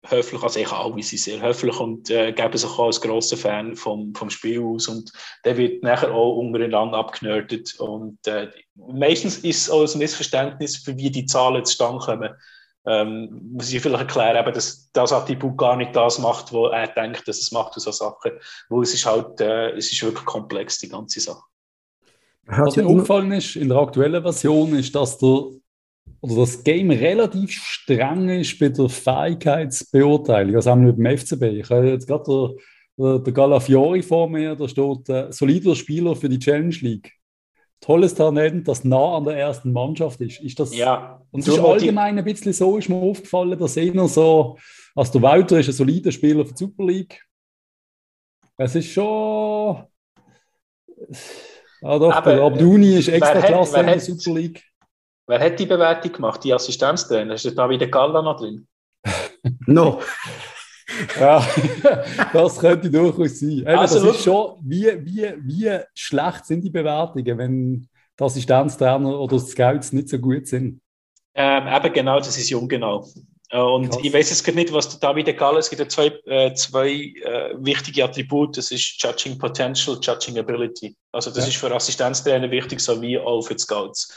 [0.06, 3.76] höflich, also ich alle sind sehr höflich und äh, geben sich auch als grosser Fan
[3.76, 5.12] vom, vom Spiel aus und
[5.44, 10.96] der wird nachher auch untereinander abgenördet und äh, meistens ist es auch ein Missverständnis, für
[10.96, 12.30] wie die Zahlen zustande kommen.
[12.86, 16.88] Ähm, muss ich vielleicht erklären, eben, dass das Attribut gar nicht das macht, was er
[16.88, 18.32] denkt, dass es macht, so Sachen,
[18.70, 21.42] wo es ist halt, äh, es ist wirklich komplex, die ganze Sache.
[22.46, 25.50] Was mir aufgefallen ist in der aktuellen Version, ist, dass der
[26.20, 30.56] oder das Game relativ streng ist bei der Fähigkeitsbeurteilung.
[30.56, 31.42] Also haben wir beim FCB.
[31.60, 32.56] Ich habe jetzt gerade
[32.98, 37.12] der, der Galafiori vor mir, da steht äh, solider Spieler für die Challenge League.
[37.80, 40.40] Tolles Talent, das nah an der ersten Mannschaft ist.
[40.40, 44.08] Ist das ja, und es ist allgemein ein bisschen so, ist mir aufgefallen, dass einer
[44.08, 44.58] so,
[44.96, 47.24] also der Walter ist ein solider Spieler für die Super League.
[48.56, 49.84] Es ist schon.
[51.80, 54.64] Ah, doch, Aber, der Abduni ist extra hat- klasse in der Super League.
[55.28, 56.42] Wer hat die Bewertung gemacht?
[56.42, 57.34] Die Assistenztrainer?
[57.34, 58.66] Ist da wieder Galla noch drin?
[59.66, 60.00] No.
[61.20, 61.46] Ja,
[62.32, 63.58] das könnte durchaus sein.
[63.58, 69.20] Eben, Also, das ist schon, wie, wie, wie schlecht sind die Bewertungen, wenn die Assistenztrainer
[69.20, 70.80] oder die Scouts nicht so gut sind.
[71.34, 73.06] Ähm, eben genau, das ist jung genau.
[73.50, 74.00] Äh, Und Krass.
[74.02, 76.88] ich weiß jetzt gerade nicht, was der David Galla, es gibt ja zwei, äh, zwei
[76.90, 80.96] äh, wichtige Attribute, das ist Judging Potential, Judging Ability.
[81.12, 81.48] Also das Ja.
[81.48, 84.12] ist für Assistenztrainer wichtig, sowie auch für die Scouts.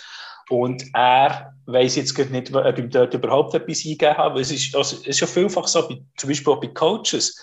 [0.49, 4.97] Und er weiß jetzt nicht, ob ihm dort überhaupt etwas eingegeben hat, es ist, also
[4.97, 7.39] es ist ja vielfach so, bei, zum Beispiel auch bei Coaches,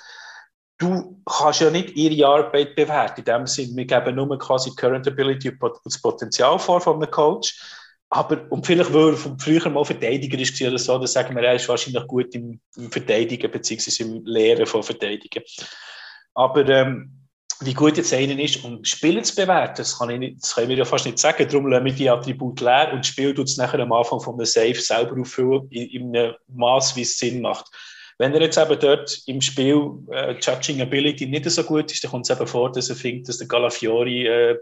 [0.78, 3.20] du kannst ja nicht ihre Arbeit bewerten.
[3.20, 7.10] In dem Sinne, wir geben nur quasi Current Ability und das Potenzial vor von einem
[7.10, 7.60] Coach.
[8.10, 11.56] Aber, und vielleicht, weil er früher mal Verteidiger ist oder so, dann sagen wir, er
[11.56, 12.58] ist wahrscheinlich gut im
[12.90, 15.42] Verteidigen, beziehungsweise im Lehren von Verteidigen.
[16.32, 17.17] Aber ähm,
[17.60, 20.68] wie gut jetzt einer ist, um Spiele zu bewerten, das, kann ich nicht, das können
[20.68, 21.46] wir ja fast nicht sagen.
[21.48, 24.34] Darum lassen wir die Attribute leer und das Spiel tut es nachher am Anfang von
[24.34, 27.66] einem Safe selber auffüllen, in, in einem Maß, wie es Sinn macht.
[28.18, 32.10] Wenn er jetzt eben dort im Spiel äh, Judging Ability nicht so gut ist, dann
[32.10, 34.58] kommt es eben vor, dass er findet, dass der Galafiori äh,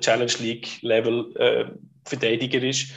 [0.00, 1.64] Challenge League Level äh,
[2.04, 2.88] Verteidiger ist.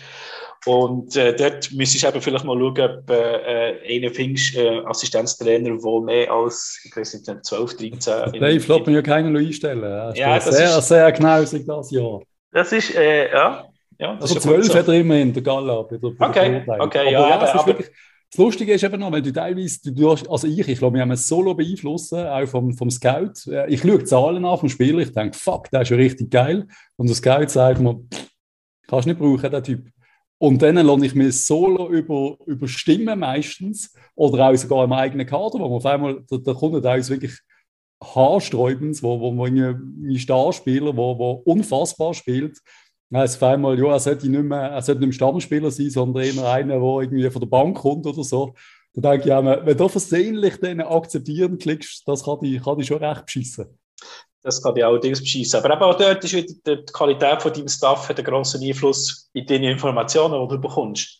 [0.65, 5.77] Und äh, dort müsstest du eben vielleicht mal schauen, ob äh, einer findest, äh, Assistenztrainer,
[5.77, 7.87] der mehr als, ich weiß nicht, 12, 13...
[8.33, 10.09] in- Dave lässt mir ja keinen einstellen.
[10.11, 12.21] Ist Ja, das sehr, ist- sehr knausig das Jahr.
[12.51, 13.65] Das ist, äh, ja.
[13.99, 14.79] ja das Also ist ja gut 12 so.
[14.79, 15.81] hat er immerhin, der Galla.
[15.83, 17.87] Bei der, Okay, okay, aber ja, ja, ist aber- wirklich,
[18.31, 20.95] das Lustige ist eben noch, weil du teilweise, du, du hast, also ich, ich glaube,
[20.95, 23.49] wir haben es solo beeinflussen, auch vom, vom Scout.
[23.49, 26.67] Äh, Ich schaue Zahlen an vom Spieler, ich denke, fuck, der ist ja richtig geil.
[26.97, 27.97] Und der Scout sagt mir,
[28.87, 29.85] kannst nicht brauchen, der Typ.
[30.37, 35.59] Und dann lasse ich mir solo über, überstimmen meistens oder auch sogar im eigenen Kader,
[35.59, 37.39] wo man auf einmal, da, da kommt teilweise wirklich
[38.03, 42.59] haarsträubend, wo, wo man ein Starspieler, wo, wo unfassbar spielt,
[43.11, 46.23] es auf einmal, ja, er sollte nicht mehr, er sollte nicht mehr Stammspieler sein, sondern
[46.23, 48.53] eher einer, der irgendwie von der Bank kommt oder so.
[48.93, 53.03] Da denke ich, ja, wenn du versehentlich den akzeptieren klickst, das kann dich, kann schon
[53.03, 53.77] recht beschissen.
[54.45, 55.57] Das kann dich allerdings beschissen.
[55.57, 58.61] Aber eben auch dort ist wieder die die Qualität von deinem Staff hat einen grossen
[58.63, 61.19] Einfluss in deine Informationen, die du bekommst.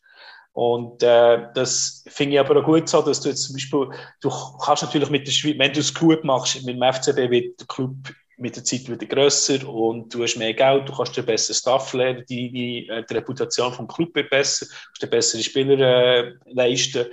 [0.53, 3.89] Und äh, das finde ich aber auch gut so, dass du jetzt zum Beispiel,
[4.21, 4.31] du
[4.63, 7.67] kannst natürlich mit der Schweiz, wenn du es gut machst, mit dem FCB wird der
[7.67, 7.95] Club
[8.37, 11.93] mit der Zeit wieder grösser und du hast mehr Geld, du kannst dir besser Staff
[11.93, 16.33] lernen, die, äh, die Reputation vom Club wird besser, du kannst dir bessere Spieler äh,
[16.45, 17.07] leisten.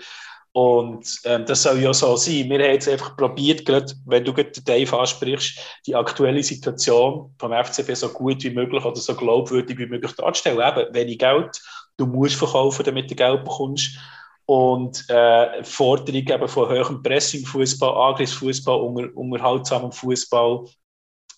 [0.55, 2.51] Und ähm, das soll ja so sein.
[2.51, 7.53] Wir haben jetzt einfach probiert, gerade wenn du gerade Dave ansprichst, die aktuelle Situation vom
[7.53, 10.61] FCB so gut wie möglich oder so glaubwürdig wie möglich darzustellen.
[10.61, 11.59] Eben, wenig Geld,
[11.97, 13.97] du musst verkaufen, damit du Geld bekommst.
[14.45, 20.67] Und äh, Forderung eben von höherem Pressing-Fußball, Angriffsfußball, unter, unterhaltsamem Fußball,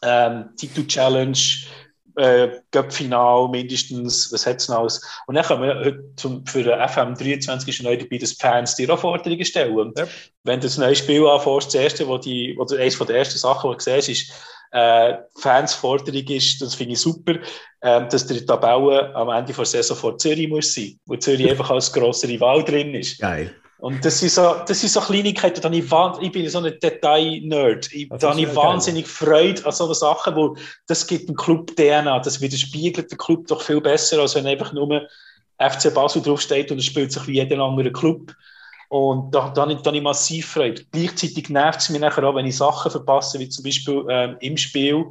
[0.03, 1.39] ähm, Titel-Challenge,
[2.17, 2.49] äh,
[3.51, 5.01] mindestens, was hat es noch alles?
[5.27, 8.41] Und dann können wir heute zum, für den FM 23 ist neu dabei, dass die
[8.41, 9.93] Fans dir auch Forderungen stellen.
[9.97, 10.07] Ja.
[10.45, 13.39] wenn du das neue Spiel anfährst, das erste, wo die, oder eines von der ersten
[13.39, 14.33] Sachen, die du siehst, ist,
[14.73, 17.35] äh, Fansforderung ist, das finde ich super,
[17.83, 21.71] ähm, dass die Tabelle am Ende der Saison vor Zürich muss sein, wo Zürich einfach
[21.71, 23.21] als grosser Rival drin ist.
[23.21, 23.55] Geil.
[23.85, 25.85] Und das sind so, das sind so Kleinigkeiten, da ich,
[26.23, 27.91] ich bin so ein Detail-Nerd.
[28.19, 28.57] Da habe ich sehr geil.
[28.57, 30.57] wahnsinnig Freude an solchen Sachen, wo
[30.87, 34.73] das gibt dem Club DNA, das widerspiegelt den Club doch viel besser, als wenn einfach
[34.73, 35.03] nur
[35.59, 38.33] FC Basel draufsteht und es spielt sich wie jeder andere Club.
[38.89, 40.83] Und da, da, habe ich- da habe ich massiv Freude.
[40.91, 44.57] Gleichzeitig nervt es mich nachher auch, wenn ich Sachen verpasse, wie zum Beispiel ähm, im
[44.57, 45.05] Spiel.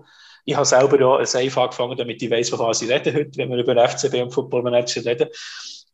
[0.46, 3.52] Ich habe selber auch ein Safe angefangen, damit ich weiß, wovon ich rede heute, wenn
[3.52, 5.30] wir über FCB und Football Manager reden.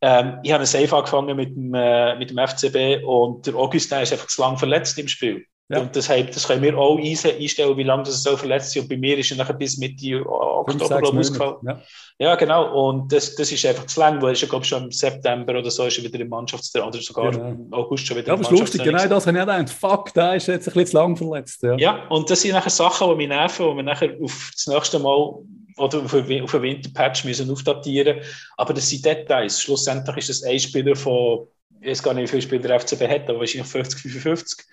[0.02, 4.14] Ähm, ich habe Safe angefangen mit dem, äh, mit dem FCB und der Augustin ist
[4.14, 5.46] einfach zu lang verletzt im Spiel.
[5.72, 5.82] Ja.
[5.82, 8.82] Und das, das können wir auch einstellen, wie lange das so verletzt ist.
[8.82, 11.58] Und bei mir ist er nachher bis Mitte Oktober ausgefallen.
[11.64, 11.82] Ja.
[12.18, 12.36] ja.
[12.36, 12.90] genau.
[12.90, 14.92] Und das, das ist einfach zu lang, weil er ist ja, glaube ich, schon im
[14.92, 17.50] September oder so ist er wieder im Mannschaftstraining oder sogar genau.
[17.50, 18.94] im August schon wieder ja, im Mannschaftstraining.
[18.94, 19.70] lustig, genau das habe ich gedacht.
[19.70, 21.62] Fuck, der ist jetzt ein bisschen zu lang verletzt.
[21.62, 24.66] Ja, ja und das sind nachher Sachen, die mich nerven, die wir nachher auf das
[24.66, 25.36] nächste Mal
[25.80, 28.20] oder auf einen Winterpatch müssen aufdatieren
[28.58, 29.62] Aber das sind Details.
[29.62, 31.48] Schlussendlich ist das ein Spieler von,
[31.82, 34.66] ich weiß gar nicht, wie viele Spieler der FCB hat, aber wahrscheinlich 50, 55,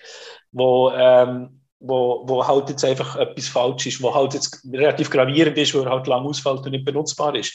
[0.53, 5.57] wo, ähm, wo, wo halt jetzt einfach etwas falsch ist, wo halt jetzt relativ gravierend
[5.59, 7.55] ist, wo er halt lang ausfällt und nicht benutzbar ist.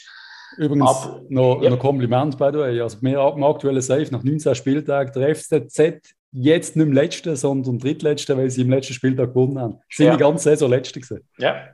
[0.56, 1.70] Übrigens Aber, noch, ja.
[1.70, 2.80] noch Kompliment, by the way.
[2.80, 7.78] Also wir am aktuellen Safe nach 19 Spieltagen der FCZ jetzt nicht im letzten, sondern
[7.78, 9.78] drittletzten, weil sie im letzten Spieltag gewonnen haben.
[9.90, 10.12] Sie sind ja.
[10.12, 11.26] die ganze Saison letzte gewesen.
[11.38, 11.68] Ja.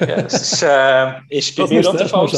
[0.00, 2.28] Ja das ist, äh, ist bei mir auch der Fall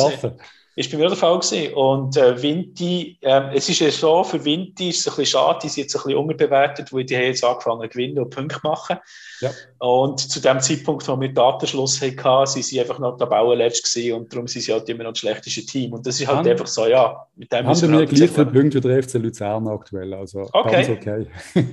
[0.74, 1.74] ist bei mir der Fall gewesen.
[1.74, 5.58] Und äh, Vinti, äh, es ist ja so, für Vinti ist es ein bisschen schade,
[5.62, 8.58] die sind jetzt ein bisschen unterbewertet, weil die haben jetzt angefangen zu gewinnen und Punkte
[8.62, 8.96] machen.
[9.40, 9.50] Ja.
[9.78, 14.14] Und zu dem Zeitpunkt, wo wir den Datenschluss hatten, sind sie einfach noch Tabellenletzt gewesen
[14.14, 15.92] und darum sind sie halt immer noch das schlechteste Team.
[15.92, 18.46] Und das ist halt haben, einfach so, ja, mit dem haben wir halt gleich viele
[18.46, 20.70] Punkte wie der FC Luzern aktuell, also okay.
[20.70, 21.26] ganz okay.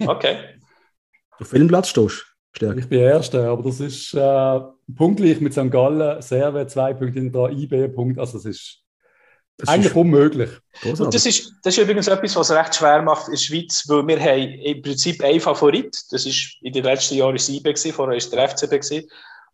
[0.05, 0.37] okay.
[1.39, 2.71] Auf welchem Platz stehst du?
[2.73, 4.59] Ich bin Erster, aber das ist äh,
[4.95, 5.69] punktgleich mit St.
[5.69, 8.83] Gallen, Serve zwei Punkte in der IB, Punkt, also es ist
[9.59, 10.49] das Eigentlich unmöglich.
[10.85, 13.83] Und das ist, das ist übrigens etwas, was es recht schwer macht in der Schweiz,
[13.89, 15.97] weil wir haben im Prinzip einen Favorit.
[16.11, 18.69] Das ist in den letzten Jahren das IB, vorher war der FCB.
[18.69, 19.09] Gewesen.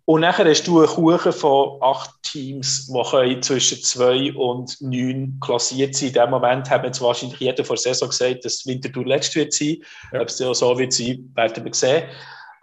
[0.08, 5.96] Und nachher hast du einen Kuchen von acht Teams, die zwischen zwei und neun klassiert
[5.96, 6.10] sind.
[6.10, 9.54] In dem Moment haben jetzt wahrscheinlich jeder vor der Saison gesagt, dass Winterthur letzt wird
[9.54, 9.78] sein.
[10.14, 10.22] Ja.
[10.22, 12.04] Ob es so wird sein, werden wir sehen.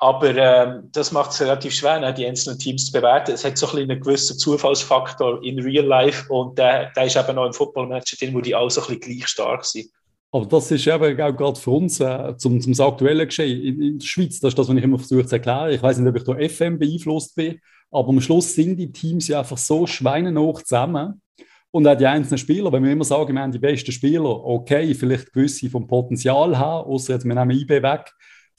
[0.03, 3.31] Aber ähm, das macht es relativ schwer, ne, die einzelnen Teams zu bewerten.
[3.31, 7.39] Es hat so ein einen gewissen Zufallsfaktor in Real Life und der, der ist eben
[7.39, 9.91] auch im Football-Match drin, wo die alle so ein bisschen gleich stark sind.
[10.33, 13.99] Aber das ist eben auch gerade für uns äh, zum, zum aktuellen Geschehen in, in,
[14.01, 14.41] der Schweiz.
[14.41, 15.71] Das ist das, was ich immer versuche zu erklären.
[15.71, 17.61] Ich weiß nicht, ob ich da FM beeinflusst bin,
[17.93, 21.23] aber am Schluss sind die Teams ja einfach so schweinenhoch zusammen.
[21.71, 24.95] Und auch die einzelnen Spieler, wenn wir immer sagen, wir haben die besten Spieler, okay,
[24.95, 28.13] vielleicht gewisse vom Potenzial haben, außer jetzt wir nehmen IB weg,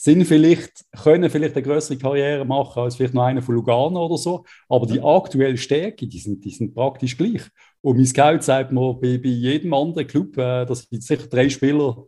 [0.03, 4.17] sind vielleicht, können vielleicht eine größere Karriere machen als vielleicht noch einer von Lugano oder
[4.17, 7.43] so, aber die aktuelle Stärke, die sind, die sind praktisch gleich.
[7.79, 12.05] Und mein Scout sagt mir bei, bei jedem anderen Club, äh, dass sicher drei Spieler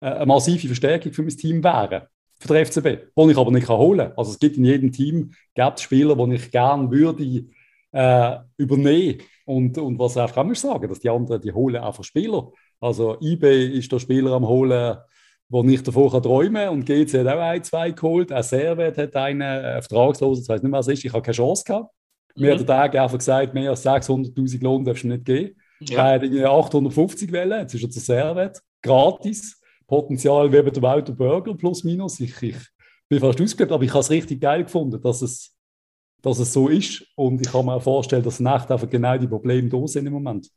[0.00, 2.02] äh, eine massive Verstärkung für mein Team wären,
[2.38, 2.84] für den FCB,
[3.16, 4.18] die ich aber nicht holen kann.
[4.18, 7.46] Also es gibt in jedem Team gibt Spieler, die ich gerne würde
[7.92, 9.22] äh, übernehmen.
[9.46, 12.52] Und, und was ich einfach auch sagen, dass die anderen, die holen einfach Spieler.
[12.78, 14.98] Also eBay ist der Spieler am holen,
[15.48, 16.68] wo ich davon kann träumen kann.
[16.70, 18.32] Und GC hat auch ein, zwei geholt.
[18.32, 21.04] Auch Servet hat einen äh, vertragslosen, das weiß nicht, was es ist.
[21.04, 21.90] Ich habe keine Chance gehabt.
[22.34, 22.42] Mhm.
[22.42, 25.56] Mir hat der Tag einfach gesagt, mehr als 600.000 Lohn darfst du nicht geben.
[25.80, 26.16] Ja.
[26.16, 28.60] Er hat 850 Wellen, jetzt ist er zu Servet.
[28.82, 29.60] Gratis.
[29.86, 32.20] Potenzial wie bei der Walter Burger, plus minus.
[32.20, 32.56] Ich, ich
[33.08, 35.56] bin fast ausgelebt, aber ich habe es richtig geil gefunden, dass es,
[36.20, 37.06] dass es so ist.
[37.16, 40.12] Und ich kann mir auch vorstellen, dass nach einfach genau die Probleme da sind im
[40.12, 40.50] Moment.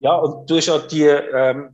[0.00, 1.68] Ja, und du hast ja die, ähm, äh,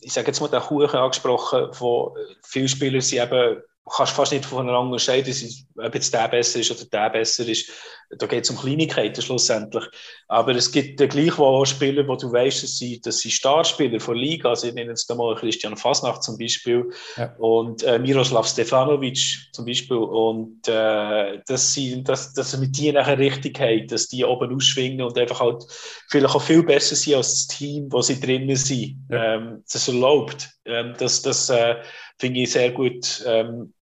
[0.00, 3.62] ich sage jetzt mal den Kuchen angesprochen, wo viele Spieler sind eben
[3.94, 5.34] kannst fast nicht voneinander unterscheiden,
[5.76, 7.70] ob jetzt der besser ist oder der besser ist.
[8.18, 9.84] Da geht es um Kleinigkeiten schlussendlich.
[10.26, 14.16] Aber es gibt gleich auch Spieler, wo du weißt, dass sie, dass sie Starspieler von
[14.16, 14.70] Liga sind.
[14.70, 17.32] Ich nenne jetzt mal Christian Fasnacht zum Beispiel ja.
[17.38, 19.96] und äh, Miroslav Stefanovic zum Beispiel.
[19.96, 25.02] Und äh, dass sie dass, dass mit die nachher richtig haben, dass die oben ausschwingen
[25.02, 25.64] und einfach halt
[26.08, 29.06] vielleicht auch viel besser sind als das Team, wo sie drinnen sind.
[29.08, 29.34] Ja.
[29.34, 30.48] Ähm, das erlaubt.
[30.64, 31.76] Ähm, das das äh,
[32.18, 33.22] finde ich sehr gut.
[33.24, 33.72] Ähm,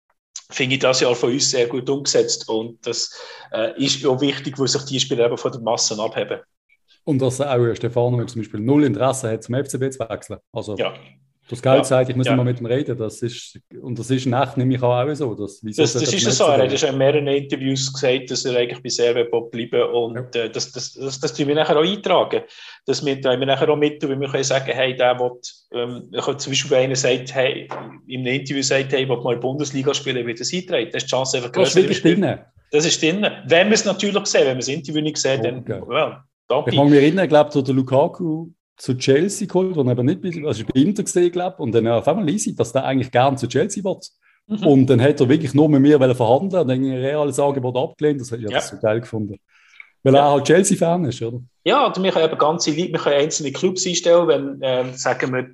[0.50, 2.48] finde ich das Jahr von uns sehr gut umgesetzt.
[2.48, 3.14] Und das
[3.52, 6.40] äh, ist auch wichtig, weil sich die Spieler eben von den Massen abheben.
[7.04, 10.38] Und dass auch Stefano zum Beispiel null Interesse hat, zum FCB zu wechseln.
[10.52, 10.94] Also, ja.
[11.48, 12.34] Das Geld ja, sagt, ich muss ja.
[12.34, 12.96] immer mit ihm reden.
[12.98, 15.34] Das ist, und das ist nach nämlich auch so.
[15.34, 16.44] Dass, das, das, das ist so.
[16.44, 20.42] Er hat schon in mehreren Interviews gesagt, dass er eigentlich bei Serve bleiben Und ja.
[20.42, 22.42] äh, das, das, das, das tun wir nachher auch eintragen.
[22.84, 25.32] Das wir, wir nachher auch mit, weil wir können sagen, hey, der will,
[25.72, 27.66] ähm, zum Beispiel, wenn einer sagt, hey,
[28.06, 30.90] in einem Interview sagt, hey, ich will mal in Bundesliga spielen, wird das eintreten.
[30.92, 31.80] Das ist die Chance einfach größer.
[31.80, 32.38] Das ist drin.
[32.70, 33.26] Das ist drin.
[33.46, 35.80] Wenn wir es natürlich sehen, wenn wir das Interview nicht sehen, dann, okay.
[35.86, 36.70] well, danke.
[36.70, 38.48] Ich kann mich erinnern, ich glaube, der Lukaku
[38.78, 42.06] zu Chelsea geholt, wo er eben nicht also bei Inter gesehen, glaube Und dann auf
[42.08, 44.08] einmal easy, dass der eigentlich gern zu Chelsea wird.
[44.46, 44.66] Mhm.
[44.66, 48.20] Und dann hat er wirklich nur mit mir verhandeln und dann ein reales Angebot abgelehnt.
[48.20, 48.60] Das habe ich ja.
[48.60, 49.38] so geil gefunden.
[50.08, 50.26] Weil ja.
[50.26, 51.42] er halt Chelsea-Fan ist, oder?
[51.64, 55.34] Ja, und wir können eben ganze Leute, wir können einzelne Clubs einstellen, wenn, äh, sagen
[55.34, 55.50] wir,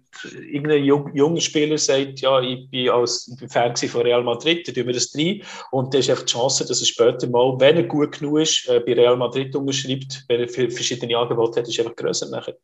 [0.48, 4.68] irgendein jung, junger Spieler sagt, ja, ich bin, als, ich bin Fan von Real Madrid,
[4.68, 5.42] dann tun wir das rein.
[5.72, 8.68] Und da ist einfach die Chance, dass er später mal, wenn er gut genug ist,
[8.68, 12.55] äh, bei Real Madrid unterschreibt, wenn er für verschiedene Angebote hat, ist einfach grösser nachher.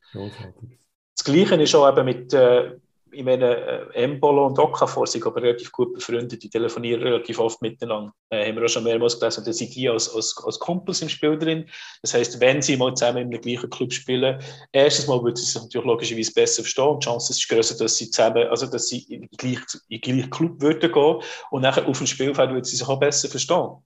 [1.16, 2.70] Das Gleiche ist auch eben mit, äh,
[3.12, 7.60] ich meine, äh, Embolo und Okafor sind aber relativ gut befreundet, die telefonieren relativ oft
[7.62, 8.12] miteinander.
[8.30, 11.08] Äh, haben wir auch schon mehrmals gelesen, da sind die als, als, als Kumpels im
[11.08, 11.68] Spiel drin.
[12.02, 14.40] Das heisst, wenn sie mal zusammen in einem gleichen Club spielen,
[14.72, 16.98] erstens mal würden sie sich natürlich logischerweise besser verstehen.
[17.00, 20.30] Die Chance ist größer, dass sie zusammen, also dass sie in den gleichen, in den
[20.30, 23.82] Club würden gehen und nachher auf dem Spielfeld würden sie sich auch besser verstehen.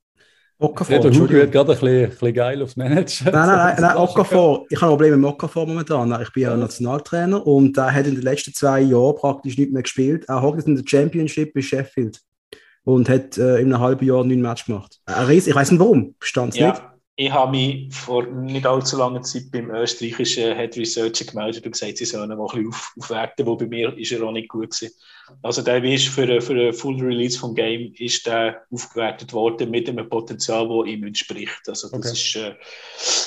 [0.58, 1.00] Okafor.
[1.00, 3.26] Der Hugo wird gerade ein bisschen, ein bisschen geil aufs Managen.
[3.26, 4.66] Nein, nein, nein, nein Okafor.
[4.70, 6.20] Ich habe ein Problem mit Okafor momentan.
[6.22, 9.82] Ich bin ja Nationaltrainer und der hat in den letzten zwei Jahren praktisch nicht mehr
[9.82, 10.24] gespielt.
[10.28, 12.20] Er hat in der Championship bei Sheffield
[12.84, 15.00] und hat äh, in einem halben Jahr neun Match gemacht.
[15.08, 16.70] Ich weiß nicht warum, stand es ja.
[16.70, 16.82] nicht.
[17.16, 21.98] Ich habe mich vor nicht allzu langer Zeit beim österreichischen Head Researcher gemeldet und gesagt,
[21.98, 24.48] sie sollen ihn mal ein bisschen auf, aufwerten, wo bei mir ist er auch nicht
[24.48, 24.92] gut gewesen.
[25.42, 29.88] Also der ist für, für einen Full Release vom Game ist der aufgewertet worden mit
[29.88, 31.62] einem Potenzial, das ihm entspricht.
[31.68, 32.10] Also das okay.
[32.12, 32.54] ist, äh,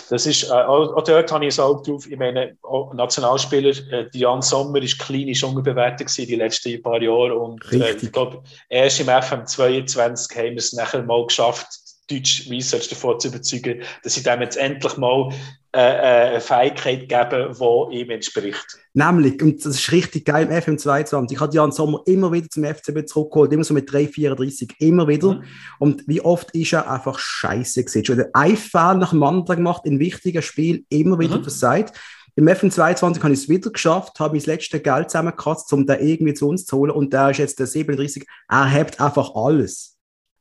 [0.09, 2.07] das ist äh, auch dort habe ich ein Auge drauf.
[2.09, 2.57] Ich meine,
[2.93, 8.11] Nationalspieler, äh, Jan Sommer ist klinisch unterbewertet gewesen die letzten paar Jahre und äh, ich
[8.11, 13.27] glaube, erst im FM 22 haben wir es nachher mal geschafft, Deutsch Research davon zu
[13.27, 15.33] überzeugen, dass sie dem jetzt endlich mal
[15.73, 18.65] äh, äh eine Fähigkeit geben, die ihm entspricht.
[18.93, 22.63] Nämlich, und das ist richtig geil im FM22, ich hatte Jan Sommer immer wieder zum
[22.63, 25.35] FCB zurückgeholt, immer so mit 3,34, immer wieder.
[25.35, 25.43] Mhm.
[25.79, 28.05] Und wie oft ist er einfach scheiße gewesen.
[28.05, 31.43] Schon ein Fehler nach dem anderen gemacht, in wichtigen Spielen, immer wieder mhm.
[31.43, 31.97] versagt.
[32.37, 35.97] Im FM22 habe ich es wieder geschafft, habe ich das letzte Geld zusammengekratzt, um da
[35.97, 36.91] irgendwie zu uns zu holen.
[36.91, 38.27] Und der ist jetzt der 37.
[38.47, 39.96] Er hat einfach alles.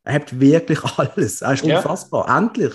[0.07, 1.43] Er hat wirklich alles.
[1.43, 1.77] Er ist ja.
[1.77, 2.35] unfassbar.
[2.35, 2.75] Endlich.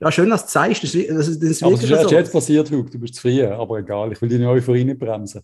[0.00, 0.84] Ja, schön, dass du zeigst.
[0.84, 2.10] Das, das, das aber es ist so.
[2.10, 2.90] jetzt passiert, Hug.
[2.90, 4.12] Du bist zufrieden, aber egal.
[4.12, 5.42] Ich will deine Euphorie nicht bremsen.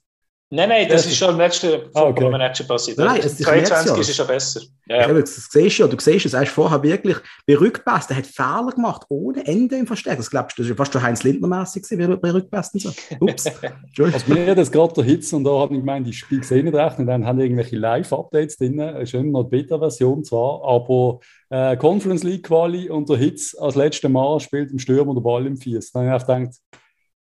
[0.50, 2.28] Nein, nein, das ist schon im letzten ah, okay.
[2.28, 2.98] Manager passiert.
[2.98, 4.60] Nein, es ist 22 ist es schon besser.
[4.86, 5.12] Ja, ja.
[5.12, 6.34] Das siehst ja, du siehst es.
[6.34, 7.16] Er ist vorher wirklich
[7.46, 10.18] bei Rückpass, er hat Fehler gemacht, ohne Ende im Verstärker.
[10.18, 12.78] Das glaubst du, das war fast schon Heinz Lindner-mäßig wie bei Rückpassen.
[12.78, 12.92] So.
[13.20, 13.46] Ups.
[13.98, 16.98] also mir das gerade der Hitz und da hat ich gemeint, ich spiele gesehen recht
[16.98, 18.78] und dann haben irgendwelche Live-Updates drin.
[18.78, 21.20] Es ist immer noch die Beta-Version zwar, aber
[21.50, 25.46] äh, Conference League Quali und der Hitz als letzter Mal spielt im Stürmer der Ball
[25.46, 25.90] im Fies.
[25.90, 26.60] Dann habe ich gedacht,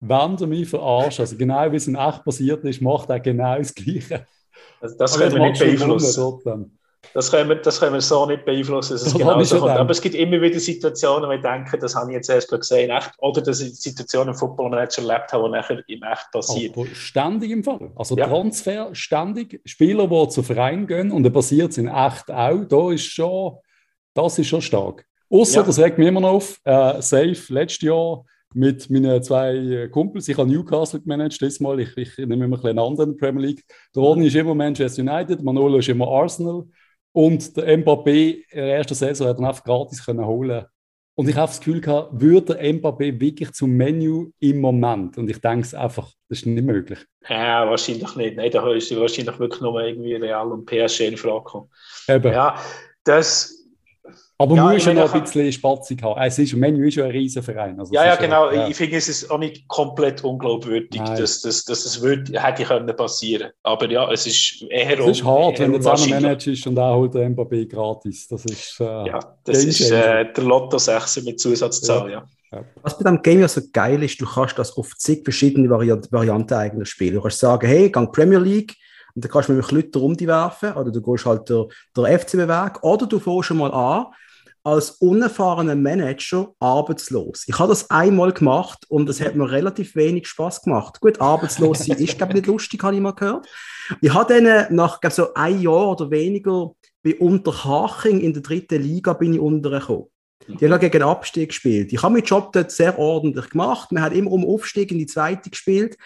[0.08, 3.56] wenn du mich verarschst, also genau wie es in echt passiert ist, macht er genau
[3.58, 4.26] das Gleiche.
[4.80, 6.72] Also das können wir nicht beeinflussen.
[7.14, 9.70] Das können, wir, das können wir so nicht beeinflussen, dass es genau so kommt.
[9.70, 12.90] Aber es gibt immer wieder Situationen, wo ich denke, das habe ich jetzt erst gesehen,
[12.90, 16.76] echt, oder dass ich Situationen im Football Manager erlebt habe, die nachher im Echt passiert.
[16.76, 17.90] Aber ständig im Fall.
[17.96, 18.26] Also ja.
[18.26, 19.60] Transfer, ständig.
[19.64, 23.56] Spieler, die zu Verein gehen und dann passiert es in echt auch, da ist schon,
[24.12, 25.06] das ist schon stark.
[25.30, 25.62] Außer, ja.
[25.62, 28.24] das regt mich immer noch auf, äh, Safe, letztes Jahr
[28.56, 30.28] mit meinen zwei Kumpels.
[30.28, 31.78] Ich habe Newcastle gemanagt, das Mal.
[31.80, 33.64] Ich, ich nehme immer ein einen anderen Premier League.
[33.94, 36.64] Der Ronny ist immer Manchester United, Manolo ist immer Arsenal.
[37.12, 40.64] Und der Mbappé in der ersten Saison hat er einfach gratis können holen
[41.14, 45.18] Und ich habe das Gefühl gehabt, würde der Mbappé wirklich zum Menü im Moment?
[45.18, 47.00] Und ich denke es einfach, das ist nicht möglich.
[47.28, 48.36] Ja, wahrscheinlich nicht.
[48.36, 51.70] Nein, da ist wahrscheinlich wirklich nur irgendwie Real und PSG in Frage gekommen.
[52.08, 52.32] Eben.
[52.32, 52.58] Ja,
[53.04, 53.65] das
[54.38, 56.20] aber ja, man muss ja noch ein bisschen Spatzig haben.
[56.20, 57.80] Es ist, Menu ist ja ein Riesenverein.
[57.80, 58.50] Also ja, ja, genau.
[58.50, 58.68] Ja.
[58.68, 62.94] Ich finde, es ist auch nicht komplett unglaubwürdig, dass, dass, dass es würde, hätte können
[62.94, 66.96] passieren Aber ja, es ist eher Es ist hart, wenn du zusammen managst und auch
[66.96, 68.28] holt der Mbappé gratis.
[68.28, 72.24] Das ist, äh, ja, das ist äh, der Lotto 6 mit Zusatzzahl, ja.
[72.52, 72.64] ja.
[72.82, 76.12] Was bei diesem Game ja so geil ist, du kannst das auf zig verschiedene Varianten,
[76.12, 77.14] Varianten eigentlich spielen.
[77.14, 78.74] Du kannst sagen, hey, gang Premier League,
[79.14, 81.64] und dann kannst du mit Leuten um die werfen, oder du gehst halt der,
[81.96, 84.12] der FCB-Weg, oder du fährst schon mal an
[84.66, 87.44] als unerfahrener Manager arbeitslos.
[87.46, 91.00] Ich habe das einmal gemacht und es hat mir relativ wenig Spaß gemacht.
[91.00, 93.46] Gut, arbeitslos sein ist, glaube ich, nicht lustig, habe ich mal gehört.
[94.00, 96.72] Ich habe dann nach glaub, so ein Jahr oder weniger
[97.04, 100.06] bei Unterhaching in der dritten Liga bin ich untergekommen.
[100.48, 101.92] Die haben gegen Abstieg gespielt.
[101.92, 103.92] Ich habe meinen Job dort sehr ordentlich gemacht.
[103.92, 105.96] Man hat immer um Aufstieg in die zweite gespielt.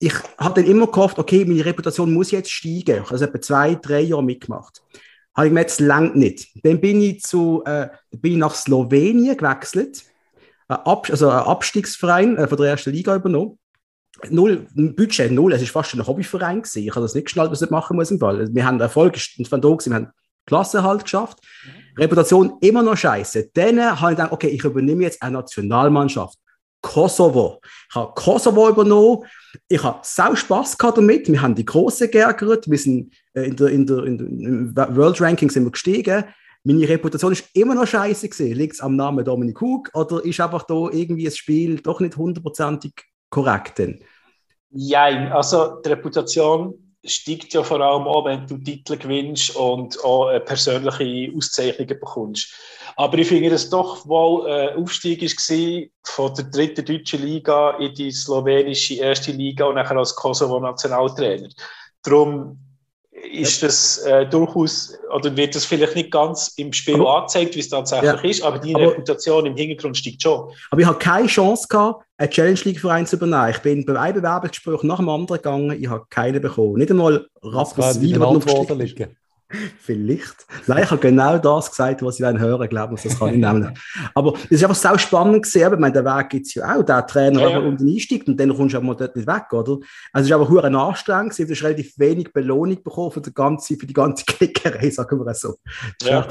[0.00, 2.96] Ich habe dann immer gehofft, okay, meine Reputation muss jetzt steigen.
[2.96, 4.82] Ich habe also etwa zwei, drei Jahre mitgemacht
[5.34, 6.64] habe ich mir jetzt lang nicht.
[6.64, 10.04] Dann bin ich, zu, äh, bin ich nach Slowenien gewechselt,
[10.68, 13.58] ein Ab also ein Abstiegsverein äh, von der ersten Liga übernommen.
[14.28, 16.82] Null, Budget null, es war fast ein Hobbyverein gewesen.
[16.82, 18.48] Ich habe das nicht geschnallt, was ich machen muss im Fall.
[18.54, 20.08] Wir haben Erfolg, wir haben
[20.46, 21.38] Klassenhalt geschafft.
[21.64, 22.02] Mhm.
[22.02, 23.50] Reputation immer noch scheiße.
[23.54, 26.38] Dann habe ich gedacht, okay, ich übernehme jetzt eine Nationalmannschaft.
[26.82, 27.60] Kosovo.
[27.88, 29.24] Ich habe Kosovo übernommen.
[29.68, 31.28] Ich habe sau Spaß gehabt damit.
[31.30, 32.68] Wir haben die Großen geärgert.
[32.68, 36.24] Wir sind äh, in der, in der, in der World Ranking sind wir gestiegen.
[36.64, 38.56] Meine Reputation ist immer noch scheiße gesehen.
[38.56, 42.16] Liegt es am Namen Dominik Hug oder ist einfach da irgendwie das Spiel doch nicht
[42.16, 42.92] hundertprozentig
[43.30, 43.82] korrekt?
[44.70, 50.30] Ja, also die Reputation steigt ja vor allem auch, wenn du Titel gewinnst und auch
[50.44, 52.54] persönliche Auszeichnungen bekommst.
[52.96, 57.94] Aber ich finde, dass doch wohl ein Aufstieg war von der dritten deutschen Liga in
[57.94, 61.48] die slowenische erste Liga und nachher als Kosovo-Nationaltrainer.
[62.02, 62.58] darum
[63.30, 67.60] ist das äh, durchaus, oder wird das vielleicht nicht ganz im Spiel aber, angezeigt, wie
[67.60, 70.50] es tatsächlich ja, ist, aber die aber, Reputation im Hintergrund steigt schon.
[70.70, 73.50] Aber ich habe keine Chance gehabt, einen Challenge League-Verein zu übernehmen.
[73.50, 76.74] Ich bin bei einem Bewerbungsgespräch nach dem anderen gegangen, ich habe keinen bekommen.
[76.74, 79.16] Nicht einmal Rapperswil, was noch liegen.
[79.80, 80.46] Vielleicht.
[80.66, 83.40] Nein, ich habe genau das gesagt, was ich dann hören glaube ich, das kann ich
[83.40, 83.76] nehmen.
[84.14, 86.82] Aber es ist einfach sau spannend gesehen, ich meine, den Weg gibt es ja auch,
[86.82, 87.58] der Trainer ja, ja.
[87.58, 89.78] unten einsteigt und dann kommst du aber dort nicht weg, oder?
[90.12, 93.76] Also es ist einfach hure anstrengend, du hast relativ wenig Belohnung bekommen für die ganze,
[93.76, 95.54] für die ganze Klickerei, sagen wir so.
[95.98, 96.26] Das ja.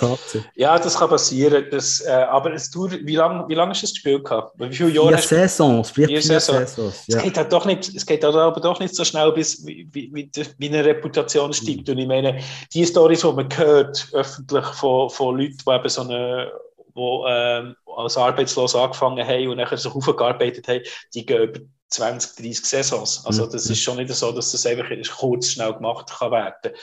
[0.55, 3.87] ja, das kann passieren, das, äh, aber es dauert, wie lange wie lang hast du
[3.87, 4.53] das Spiel gehabt?
[4.57, 5.17] Wie viele Jahre?
[5.17, 6.75] Vier Saisons, vier, vier Saisons.
[6.75, 7.17] Saisons ja.
[7.17, 9.87] Es geht halt doch nicht, es geht halt aber doch nicht so schnell, bis wie,
[9.91, 11.93] wie, wie eine Reputation steigt mhm.
[11.93, 12.39] und ich meine,
[12.73, 16.51] die Story Stories, die man hört, öffentlich von, von Leuten, die eben so eine
[16.93, 20.81] die ähm, als arbeitslos angefangen haben und nachher sich aufgearbeitet haben,
[21.13, 23.25] die gehen über 20, 30 Saisons.
[23.25, 26.73] Also das ist schon nicht so, dass das einfach kurz, schnell gemacht kann werden.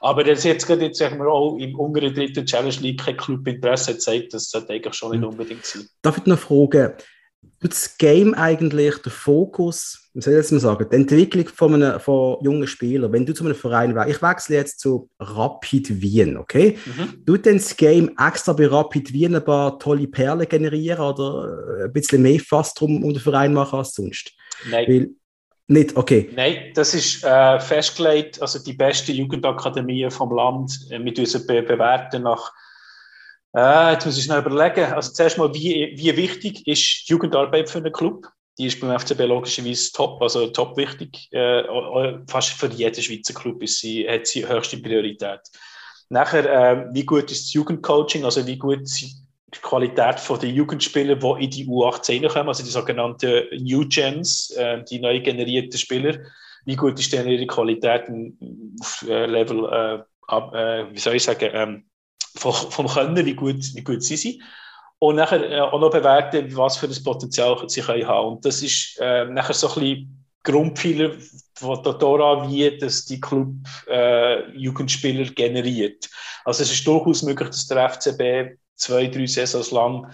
[0.00, 3.46] Aber das jetzt gerade jetzt sagen wir auch im unteren dritten Challenge League kein Club
[3.46, 5.86] Interesse zeigt, das sollte eigentlich schon nicht unbedingt sein.
[6.00, 6.94] Darf ich noch fragen,
[7.60, 11.74] tut das Game eigentlich den Fokus, wie soll ich das mal sagen, die Entwicklung von,
[11.74, 16.00] einem, von jungen Spielern, wenn du zu einem Verein wechselst, ich wechsle jetzt zu Rapid
[16.00, 16.78] Wien, okay?
[16.84, 17.24] Mhm.
[17.24, 21.92] Tut denn das Game extra bei Rapid Wien ein paar tolle Perlen generieren oder ein
[21.92, 24.32] bisschen mehr fast drum um den Verein machen als sonst?
[24.70, 24.86] Nein.
[24.88, 25.10] Weil,
[25.70, 26.30] nicht, okay.
[26.34, 30.72] Nein, das ist äh, festgelegt, also die beste Jugendakademie vom Land.
[30.90, 31.12] Äh, wir
[31.46, 32.52] be bewerten nach
[33.56, 34.92] äh, jetzt muss ich schnell überlegen.
[34.92, 38.26] Also zuerst mal, wie, wie wichtig ist die Jugendarbeit für einen Club?
[38.58, 41.28] Die ist beim FCB logischerweise top, also top wichtig.
[41.32, 41.62] Äh,
[42.26, 45.40] fast für jeden Schweizer Club ist sie, hat sie höchste Priorität.
[46.10, 48.80] Nachher, äh, wie gut ist das Jugendcoaching, also wie gut
[49.54, 54.82] die Qualität der Jugendspieler, die in die U18 kommen, also die sogenannten New Gens, äh,
[54.84, 56.18] die neu generierten Spieler.
[56.64, 58.04] Wie gut ist denn ihre Qualität
[58.80, 61.87] auf äh, Level, äh, äh, wie soll ich sagen, ähm,
[62.36, 64.42] vom, vom Können, wie gut, wie gut sie sind.
[65.00, 68.28] Und nachher äh, auch noch bewerten, was für ein Potenzial sie können haben.
[68.28, 71.12] Und das ist äh, nachher so ein bisschen Grundpfeiler
[71.54, 73.52] von Dora, wie dass die Club
[73.88, 76.08] äh, Jugendspieler generiert.
[76.44, 80.10] Also es ist durchaus möglich, dass der FCB zwei, drei Saisons lang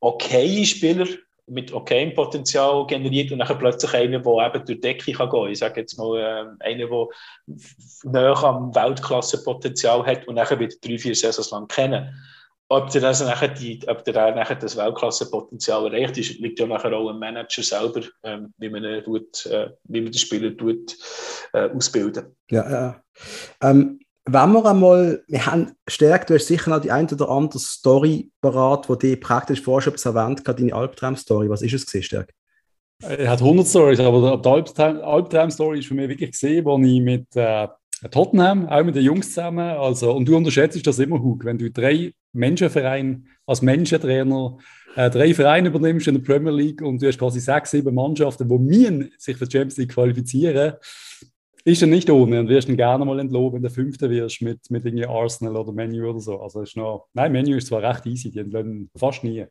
[0.00, 1.06] okay Spieler
[1.52, 5.50] mit okayem Potenzial generiert und dann plötzlich einer, der eben durch die Decke kann gehen
[5.50, 7.08] Ich sage jetzt mal, äh, einer, der
[8.04, 12.14] näher am Weltklasse-Potenzial hat und dann wieder drei, vier Saisons lang kennen.
[12.68, 16.94] Ob der, also nachher die, ob der nachher das Weltklasse-Potenzial erreicht, ist, liegt ja nachher
[16.94, 20.96] auch im Manager selber, ähm, wie, man, äh, äh, wie man den Spieler tut,
[21.52, 22.34] äh, ausbilden.
[22.50, 23.02] Ja, ja.
[23.60, 27.58] Ähm, wenn wir einmal, wir haben stärkt, du hast sicher noch die ein oder andere
[27.58, 31.48] Story parat, die dir praktisch vorher schon erwähnt hat, deine Albtraum-Story.
[31.48, 32.32] Was ist es gesehen, Stärk?
[33.00, 37.34] Er hat 100 Stories, aber die Albtraum-Story ist für mich wirklich gesehen, wo ich mit
[37.34, 37.66] äh,
[38.10, 41.70] Tottenham, auch mit den Jungs zusammen, also, und du unterschätzt das immer, Hug, wenn du
[41.70, 44.56] drei Menschenvereine als Menschentrainer
[44.94, 48.48] äh, drei Vereine übernimmst in der Premier League und du hast quasi sechs, sieben Mannschaften,
[48.48, 50.74] die sich für die Champions League qualifizieren,
[51.64, 54.70] ist er nicht ohne und wirst ihn gerne mal entloben, wenn du Fünfter wirst mit,
[54.70, 56.40] mit irgendwie Arsenal oder Menu oder so.
[56.40, 59.46] Also ist noch, nein, Menu ist zwar recht easy, die entlohnen fast nie.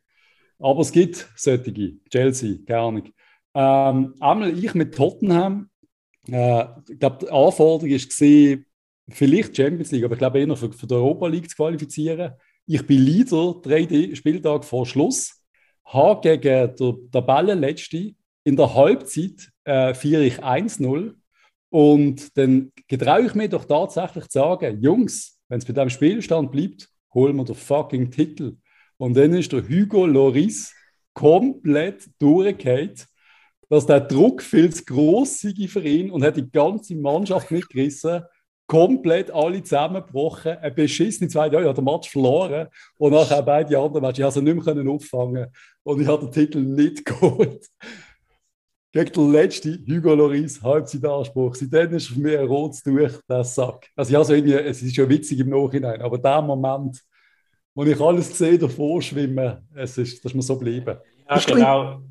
[0.58, 3.04] Aber es gibt solche, Chelsea, gerne.
[3.54, 5.70] Ähm, einmal ich mit Tottenham,
[6.28, 8.58] äh, ich glaube, die Anforderung war,
[9.10, 12.32] vielleicht Champions League, aber ich glaube eher für, für die Europa League zu qualifizieren.
[12.66, 15.42] Ich bin Leader, drei Spieltage vor Schluss,
[15.84, 21.14] habe gegen den Tabellenletzten in der Halbzeit äh, führe ich 1-0
[21.72, 26.52] und dann getraue ich mir doch tatsächlich zu sagen, Jungs, wenn es bei diesem Spielstand
[26.52, 28.56] bleibt, holen wir den fucking Titel.
[28.98, 30.74] Und dann ist der Hugo Loris
[31.14, 33.06] komplett durchgehend,
[33.70, 38.22] dass der Druck viel zu groß sei für ihn und hat die ganze Mannschaft mitgerissen.
[38.66, 42.68] Komplett alle zusammengebrochen, ein beschissene zweite Jahre, hat den Match verloren
[42.98, 45.46] und nachher beide anderen Matches, ich also nicht mehr auffangen
[45.84, 47.66] und ich habe den Titel nicht geholt
[48.92, 51.54] gegen den letzten Hugo Loris Halbzeitanspruch.
[51.54, 53.88] Seitdem ist für mich ein rotes Tuch, der Sack.
[53.96, 57.02] Also ja, so irgendwie, es ist schon witzig im Nachhinein, aber der Moment,
[57.74, 60.98] wo ich alles sehe, davor schwimmen, es ist, das muss so bleiben.
[61.28, 62.02] Ja, genau.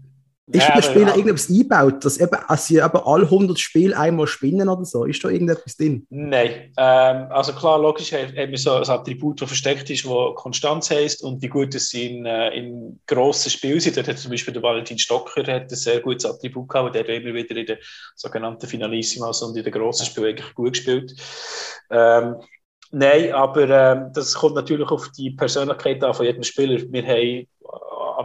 [0.53, 1.15] Ist ja, der Spieler ja.
[1.15, 5.05] irgendetwas eingebaut, dass, eben, dass sie eben alle 100 Spiele einmal spinnen oder so?
[5.05, 6.05] Ist da irgendetwas drin?
[6.09, 6.73] Nein.
[6.77, 11.23] Ähm, also klar, logisch haben wir so ein Attribut, das versteckt ist, das Konstanz heisst
[11.23, 13.97] und wie gut es in, äh, in grossen Spielen sind.
[13.97, 17.09] Dort hat zum Beispiel der Valentin Stocker hat ein sehr gutes Attribut gehabt, der hat
[17.09, 17.77] immer wieder in den
[18.15, 21.13] sogenannten Finalissimas und in den grossen Spielen eigentlich gut gespielt.
[21.89, 22.35] Ähm,
[22.93, 26.77] Nein, aber ähm, das kommt natürlich auf die Persönlichkeit an von jedem Spieler.
[26.89, 27.47] Wir haben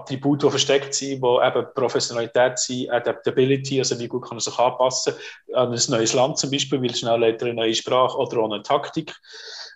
[0.07, 4.59] Attribute, die versteckt sind, die eben Professionalität sind, Adaptability, also wie gut kann er sich
[4.59, 5.15] anpassen
[5.55, 8.51] an ein neues Land zum Beispiel, weil schnell lernt er eine neue Sprache oder auch
[8.51, 9.15] eine Taktik.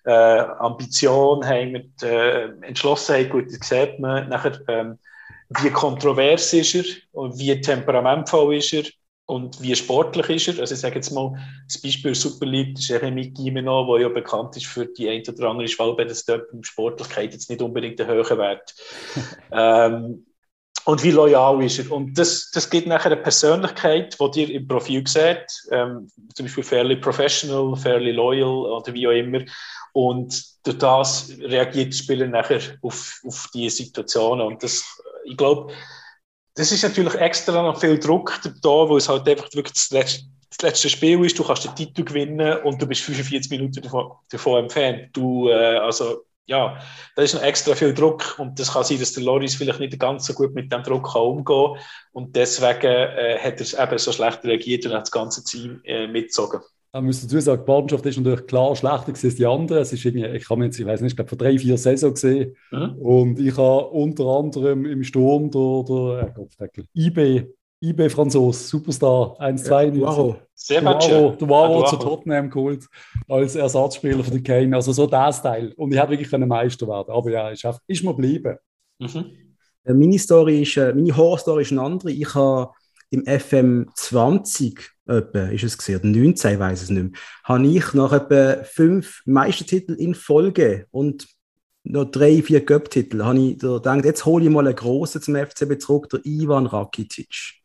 [0.04, 4.28] Äh, Ambition haben mit äh, Entschlossenheit, gut, das sieht man.
[4.28, 4.98] Nachher, ähm,
[5.60, 8.84] wie kontrovers ist er und wie temperamentvoll ist er
[9.30, 10.60] und wie sportlich ist er.
[10.60, 11.32] Also ich sage jetzt mal,
[11.66, 15.50] das Beispiel Super League ist Jeremy Gimeno, der ja bekannt ist für die ein oder
[15.50, 18.74] andere Schwalbe, dass dort in Sportlichkeit jetzt nicht unbedingt einen höheren Wert.
[19.52, 20.26] ähm,
[20.84, 21.92] und wie loyal ist er.
[21.92, 26.64] Und das, das gibt nachher eine Persönlichkeit, die ihr im Profil seht, ähm, zum Beispiel
[26.64, 29.40] fairly professional, fairly loyal oder wie auch immer.
[29.92, 34.44] Und durch das reagiert der Spieler nachher auf, auf diese Situationen.
[34.44, 34.84] Und das,
[35.24, 35.72] ich glaube,
[36.54, 40.24] das ist natürlich extra noch viel Druck da, wo es halt einfach wirklich das letzte,
[40.48, 41.38] das letzte Spiel ist.
[41.38, 45.10] Du kannst den Titel gewinnen und du bist 45 Minuten davon, davon entfernt.
[45.12, 46.80] Du, äh, also, ja,
[47.14, 49.98] da ist noch extra viel Druck und das kann sein, dass der Loris vielleicht nicht
[49.98, 53.98] ganz so gut mit dem Druck kann umgehen kann und deswegen äh, hat er eben
[53.98, 56.60] so schlecht reagiert und hat das ganze Team äh, mitgezogen.
[56.92, 59.82] Ich muss dazu sagen, die Mannschaft ist natürlich klar schlechter als die anderen.
[59.82, 62.12] Es ist irgendwie, ich habe jetzt, ich weiß nicht, ich glaube, vor drei, vier Saison
[62.12, 62.56] gesehen.
[62.72, 62.96] Mhm.
[62.98, 67.46] Und ich habe unter anderem im Sturm der, der, äh, IB,
[67.80, 70.00] IB Franzos, Superstar 1-2.
[70.00, 70.36] Ja, wow.
[70.54, 72.84] Sehr Duaro, Duaro zu Tottenham geholt
[73.28, 74.74] als Ersatzspieler für den Kane.
[74.74, 75.72] Also so das Teil.
[75.76, 77.14] Und ich hätte wirklich können Meister werden.
[77.14, 78.56] Aber ja, ist, ist mir geblieben.
[78.98, 79.26] Mhm.
[79.84, 82.10] Meine Story ist, äh, meine Horrorstory ist eine andere.
[82.10, 82.72] Ich habe
[83.10, 88.12] im FM 20 etwa, ist es gesehen, 19, weiß es nicht mehr, habe ich nach
[88.12, 91.26] etwa fünf Meistertitel in Folge und
[91.82, 95.78] noch drei, vier Cup-Titel, habe ich gedacht, jetzt hole ich mal einen grossen zum FCB
[95.80, 97.60] zurück, der Ivan Rakitic.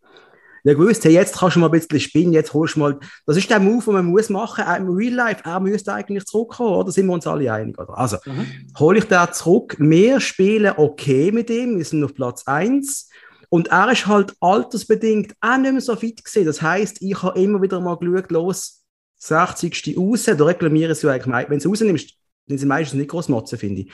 [0.63, 3.37] Ja, gewusst, hey, jetzt kannst du mal ein bisschen spinnen, jetzt holst du mal, das
[3.37, 6.73] ist der Move, den man muss machen, auch im Real Life, er müsste eigentlich zurückkommen,
[6.73, 6.91] oder?
[6.91, 7.95] Sind wir uns alle einig, oder?
[7.95, 8.47] Also, mhm.
[8.79, 13.09] hole ich den zurück, wir spielen okay mit ihm, wir sind auf Platz 1,
[13.49, 16.45] und er ist halt altersbedingt auch nicht mehr so fit gewesen.
[16.45, 18.83] Das heisst, ich habe immer wieder mal geschaut, los,
[19.17, 19.97] 60.
[19.97, 22.13] raus, da reklamieren sie eigentlich, wenn du es rausnimmst,
[22.47, 23.91] sind sie meistens nicht groß motzen, finde ich.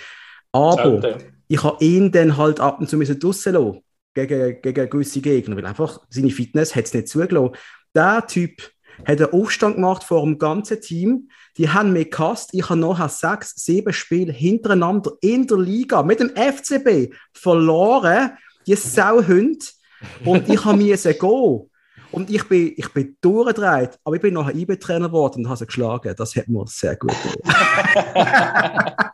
[0.52, 1.44] Aber Selten.
[1.48, 3.82] ich habe ihn dann halt ab und zu müssen draussen lassen,
[4.14, 7.56] gegen, gegen gewisse Gegner, weil einfach seine Fitness hat es nicht zugelassen.
[7.96, 8.72] Der Typ
[9.06, 11.30] hat einen Aufstand gemacht vor dem ganzen Team.
[11.58, 12.50] Die haben mich gehasst.
[12.54, 18.32] Ich habe nachher sechs, sieben Spiele hintereinander in der Liga mit dem FCB verloren
[18.66, 19.66] die Sauhunde.
[20.26, 21.68] Und ich habe mir gehen.
[22.12, 25.66] Und ich bin, ich bin durchgedreht, aber ich bin nachher IB-Trainer geworden und habe sie
[25.66, 26.14] geschlagen.
[26.18, 27.16] Das hat mir sehr gut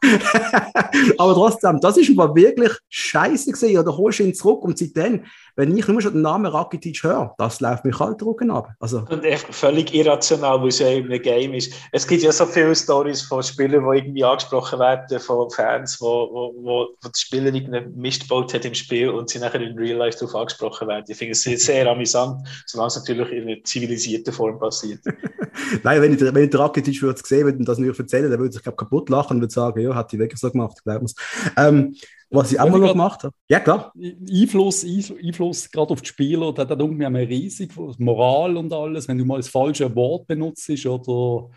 [1.17, 3.77] Aber trotzdem, das ist mir wirklich scheiße gewesen.
[3.77, 5.25] Oder holst du ihn zurück und seitdem
[5.57, 8.69] wenn ich nur schon den Namen Rakitic höre, das läuft mich halt Rücken ab.
[8.79, 8.99] Also.
[9.09, 11.73] Und echt völlig irrational, weil es ja in einem Game ist.
[11.91, 16.29] Es gibt ja so viele Stories von Spielern, die irgendwie angesprochen werden von Fans, wo,
[16.31, 19.75] wo, wo, wo der Spieler irgendeinen Mist gebaut hat im Spiel und sie nachher in
[19.75, 21.05] Real Life darauf angesprochen werden.
[21.07, 24.99] Ich finde es sehr, sehr amüsant, solange es natürlich in einer zivilisierten Form passiert.
[25.83, 28.55] Nein, wenn ich, wenn ich Rakitic würde sehen würde und das mir erzählen, dann würde
[28.55, 31.67] ich glaube kaputt lachen und würde sagen, ja, hat die wirklich so gemacht, glauben wir
[31.67, 31.95] ähm,
[32.29, 33.33] was ich auch mal noch gemacht habe.
[33.49, 33.93] Ja, klar.
[33.95, 39.25] Einfluss, Einfluss gerade auf die Spieler, da, denkt mir riesig, Moral und alles, wenn du
[39.25, 41.49] mal das falsche Wort benutzt oder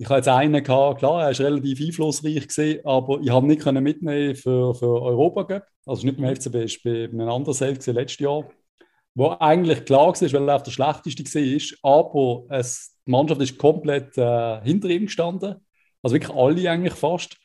[0.00, 3.60] ich habe jetzt einen gehabt, klar, er ist relativ einflussreich gesehen, aber ich habe nicht
[3.60, 7.86] können mitnehmen für, für Europa Cup, also nicht beim FCB, ist bei einem anderen Selbst
[7.86, 8.48] letztes Jahr,
[9.14, 13.58] wo eigentlich klar war, weil er auf der schlechteste war, aber es, die Mannschaft ist
[13.58, 15.56] komplett äh, hinter ihm gestanden,
[16.02, 17.36] also wirklich alle eigentlich fast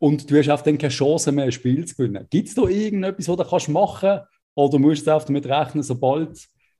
[0.00, 2.26] und du hast auch dann keine Chance mehr, ein Spiel zu gewinnen.
[2.30, 4.26] Gibt es da irgendetwas, was du kannst machen kannst?
[4.54, 6.38] Oder musst du damit rechnen, sobald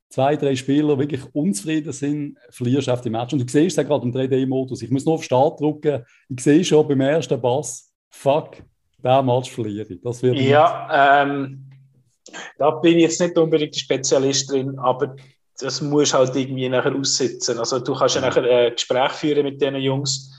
[0.09, 3.31] zwei, drei Spieler wirklich unzufrieden sind, verlierst du auf die Match.
[3.31, 4.81] Und du siehst es ja gerade im 3D-Modus.
[4.81, 6.03] Ich muss nur auf Start drücken.
[6.29, 8.57] Ich sehe schon beim ersten Pass, fuck,
[8.97, 10.01] der Match verliere ich.
[10.01, 11.69] Das wird ja, ähm,
[12.57, 15.15] da bin ich jetzt nicht unbedingt Spezialist drin, aber
[15.59, 17.59] das musst du halt irgendwie nachher aussitzen.
[17.59, 20.31] Also du kannst ja nachher ein Gespräch führen mit diesen Jungs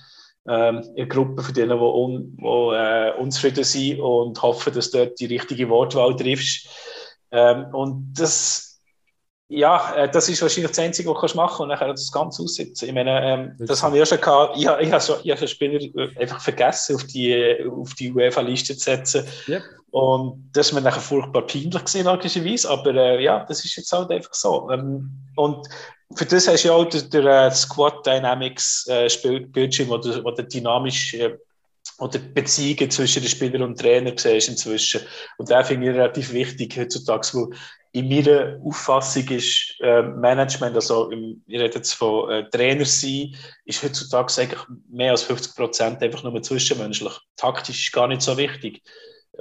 [0.48, 4.98] ähm, eine Gruppe von denen, die, un, die äh, unzufrieden sind und hoffen, dass du
[4.98, 6.68] dort die richtige Wortwahl triffst.
[7.30, 8.80] Ähm, und das,
[9.48, 12.42] ja, äh, das ist wahrscheinlich das Einzige, was du machen kannst und dann das Ganze
[12.42, 12.88] aussitzen.
[12.88, 14.56] Ich meine, ähm, das, das haben wir ja schon gehabt.
[14.56, 18.76] Ich, ich habe schon, ich schon Spieler äh, einfach vergessen, auf die, auf die UEFA-Liste
[18.76, 19.26] zu setzen.
[19.48, 19.62] Yep.
[19.92, 22.70] Und das ist mir nachher furchtbar peinlich gesehen, logischerweise.
[22.70, 24.70] Aber äh, ja, das ist jetzt halt einfach so.
[24.70, 25.68] Ähm, und
[26.16, 29.08] für das hast du ja auch der, der uh, Squad Dynamics äh,
[29.52, 31.36] Bildschirm, wo du, wo du dynamisch äh,
[31.98, 35.02] oder Beziehungen zwischen den Spielern und Trainer siehst inzwischen.
[35.38, 37.52] Und da finde ich relativ wichtig heutzutage, wo
[37.92, 43.36] in meiner Auffassung ist äh, Management, also im, ich rede jetzt von äh, Trainer sein,
[43.66, 47.12] ist heutzutage eigentlich mehr als 50 Prozent einfach nur zwischenmenschlich.
[47.36, 48.82] Taktisch ist gar nicht so wichtig.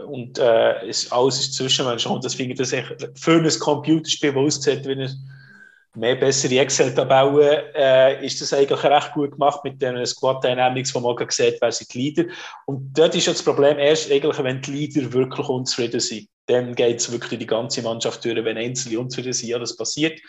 [0.06, 2.12] und äh, ist, alles ist zwischenmenschlich.
[2.12, 5.16] Und das finde ich das echt für ein Computerspiel, das aussieht wie eine
[5.96, 11.00] mehr bessere Excel-Tabellen, äh, ist das eigentlich recht gut gemacht mit den Squad Dynamics, wo
[11.00, 12.26] man sieht, wer sind die Leader.
[12.66, 16.28] Und dort ist ja das Problem erst eigentlich, wenn die Leader wirklich unzufrieden sind.
[16.48, 20.20] Dann geht es wirklich die ganze Mannschaft durch, wenn Einzelne unzufrieden sind, ja, das passiert.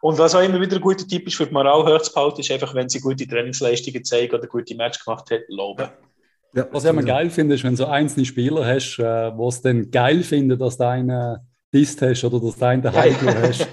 [0.00, 2.74] Und was auch immer wieder ein guter Tipp ist, für die Moral hochzuhalten, ist einfach,
[2.74, 5.88] wenn sie gute Trainingsleistungen zeigen oder gute Match gemacht haben, loben.
[6.54, 9.48] Ja, was ich immer geil finde, ist, wenn du so einzelne Spieler hast, äh, wo
[9.48, 13.66] es dann geil finden, dass deine Dist hast oder dass du einen daheim ja, hast.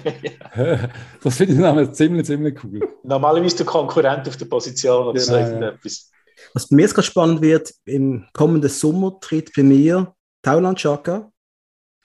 [1.22, 2.80] das finde ich nämlich ziemlich, ziemlich cool.
[3.02, 6.10] Normalerweise der Konkurrent auf der Position oder genau, so irgendetwas.
[6.54, 11.30] Was bei mir jetzt gerade spannend wird, im kommenden Sommer tritt bei mir Tauland Chaka,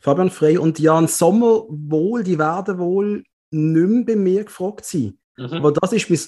[0.02, 5.18] Fabian Frey und Jan Sommer wohl, die werden wohl nicht mehr bei mir gefragt sein.
[5.38, 5.54] Mhm.
[5.54, 6.20] Aber das ist mein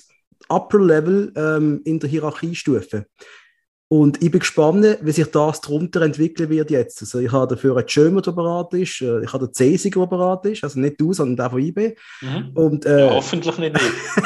[0.50, 3.06] Upper Level ähm, in der Hierarchiestufe.
[3.90, 7.02] Und ich bin gespannt, wie sich das darunter entwickeln wird jetzt.
[7.02, 10.08] Also ich habe dafür einen Schömer, der bereit ist, äh, ich habe den Cäsiger, der
[10.08, 11.96] bereit ist, also nicht du, sondern der von IB.
[12.22, 12.52] Mhm.
[12.54, 13.80] Und, äh, ja, hoffentlich nicht.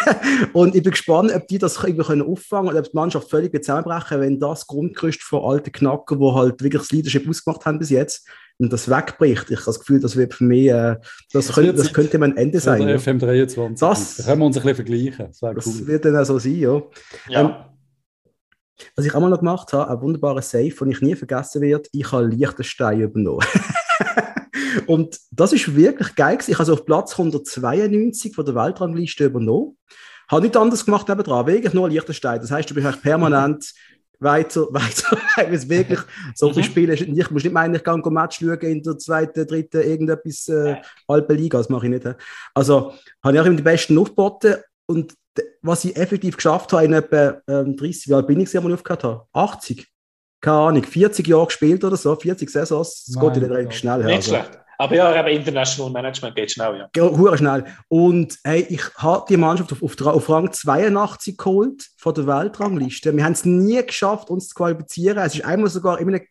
[0.53, 3.53] und ich bin gespannt, ob die das irgendwie können auffangen oder ob die Mannschaft völlig
[3.63, 7.91] zusammenbrechen, wenn das Grundgerüst von alten Knacker, die halt wirklich das Leadership ausgemacht haben bis
[7.91, 9.49] jetzt, und das wegbricht.
[9.49, 10.95] Ich habe das Gefühl, das wird für mich, äh,
[11.33, 12.87] das, das, könnte, das könnte mein Ende sein.
[12.87, 12.95] Ja.
[12.95, 13.79] FM23.
[13.79, 15.27] Das, da können wir uns ein bisschen vergleichen.
[15.27, 15.87] Das, das cool.
[15.87, 16.81] wird dann auch so sein, ja.
[17.29, 17.41] ja.
[17.41, 17.53] Ähm,
[18.95, 21.89] was ich auch mal noch gemacht habe, ein wunderbarer Safe, den ich nie vergessen werde,
[21.91, 23.45] ich habe Liechtenstein übernommen.
[24.87, 26.37] und das ist wirklich geil.
[26.45, 29.77] Ich habe es auf Platz 192 von der Weltrangliste übernommen.
[30.29, 32.39] Habe nicht anders gemacht nebendran, wirklich nur Liechtenstein.
[32.39, 33.73] Das heißt, du bist permanent
[34.21, 35.99] weiter, weiter, weil es wirklich
[36.35, 36.63] so mhm.
[36.63, 37.01] Spiele ist.
[37.01, 40.77] Ich muss nicht meinen, ich kann ein Match schauen in der zweiten, dritten, irgendetwas, äh,
[41.07, 42.15] Alpenliga, das mache ich nicht.
[42.53, 44.55] Also habe ich auch immer die besten aufgeboten
[44.85, 45.13] und
[45.61, 49.03] was ich effektiv geschafft habe, in etwa ähm, 30 Jahren bin ich, als ich aufgehört
[49.03, 49.25] habe.
[49.33, 49.87] 80.
[50.41, 53.05] Keine Ahnung, 40 Jahre gespielt oder so, 40 Saisons.
[53.05, 54.03] Das geht ja relativ schnell.
[54.03, 54.29] Nicht also.
[54.31, 54.61] schlecht.
[54.81, 57.03] Aber ja, aber International Management geht schnell, ja.
[57.03, 57.65] Hure schnell.
[57.87, 63.15] Und hey, ich habe die Mannschaft auf, auf, auf, Rang 82 geholt von der Weltrangliste.
[63.15, 65.19] Wir haben es nie geschafft, uns zu qualifizieren.
[65.19, 66.21] Es ist einmal sogar in einem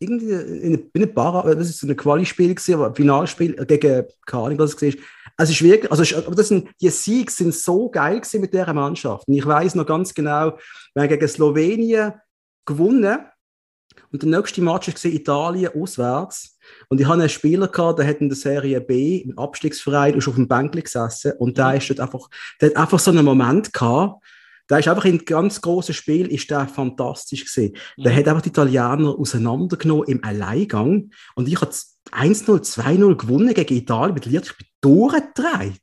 [0.00, 4.58] irgendwie in einem Bar, das ist so ein Quali-Spiel gewesen, aber Finalspiel gegen, keine Ahnung,
[4.58, 5.04] was es war.
[5.36, 8.72] Also, ist wirklich, also, aber das sind, die Siege sind so geil gewesen mit dieser
[8.72, 9.26] Mannschaft.
[9.26, 10.58] Und ich weiß noch ganz genau,
[10.94, 12.14] wir haben gegen Slowenien
[12.64, 13.18] gewonnen.
[14.12, 16.56] Und der nächste Match war Italien auswärts.
[16.88, 20.28] Und ich hatte einen Spieler gehabt, der hat in der Serie B im Abstiegsverein ist
[20.28, 21.32] auf dem Bänkli gesessen.
[21.38, 21.76] Und der, mhm.
[21.78, 22.28] ist dort einfach,
[22.60, 24.22] der hat einfach so einen Moment gehabt,
[24.70, 27.76] der ist einfach in ganz großen Spiel ist der fantastisch gesehen.
[27.98, 28.16] Der mhm.
[28.16, 34.16] hat einfach die Italiener auseinandergenommen im Alleingang und ich habe 1-0, 2-0 gewonnen gegen Italien.
[34.16, 35.80] Ich bin durchgedreht.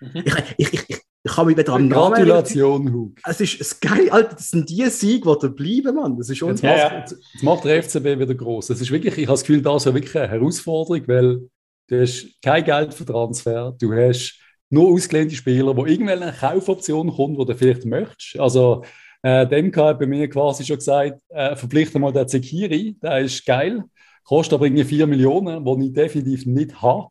[0.00, 0.22] Mhm.
[0.24, 3.18] Ich, ich, ich, ich, ich kann mich wieder am Namen Gratulation, Hug.
[3.24, 6.16] Es ist das geil, Alter, das sind die Siege, die da bleiben, Mann.
[6.16, 8.68] Das ist uns jetzt, ja, jetzt, jetzt macht der FCB wieder groß.
[8.68, 11.40] Das ist wirklich, ich habe das Gefühl, das ist wirklich eine Herausforderung, weil
[11.88, 14.38] du hast kein Geld für Transfer, du hast
[14.70, 18.38] nur ausgelehnte Spieler, wo irgendwelche Kaufoption kommt, die du vielleicht möchtest.
[18.38, 18.84] Also
[19.22, 23.44] äh, dem hat bei mir quasi schon gesagt, äh, verpflichte mal den Zekiri, der ist
[23.44, 23.84] geil,
[24.24, 27.08] kostet aber irgendwie 4 Millionen, die ich definitiv nicht habe.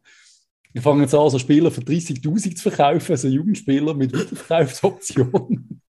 [0.73, 5.81] Ich fange jetzt an, so Spieler für 30'000 zu verkaufen, also Jugendspieler mit Wiederverkaufsoptionen.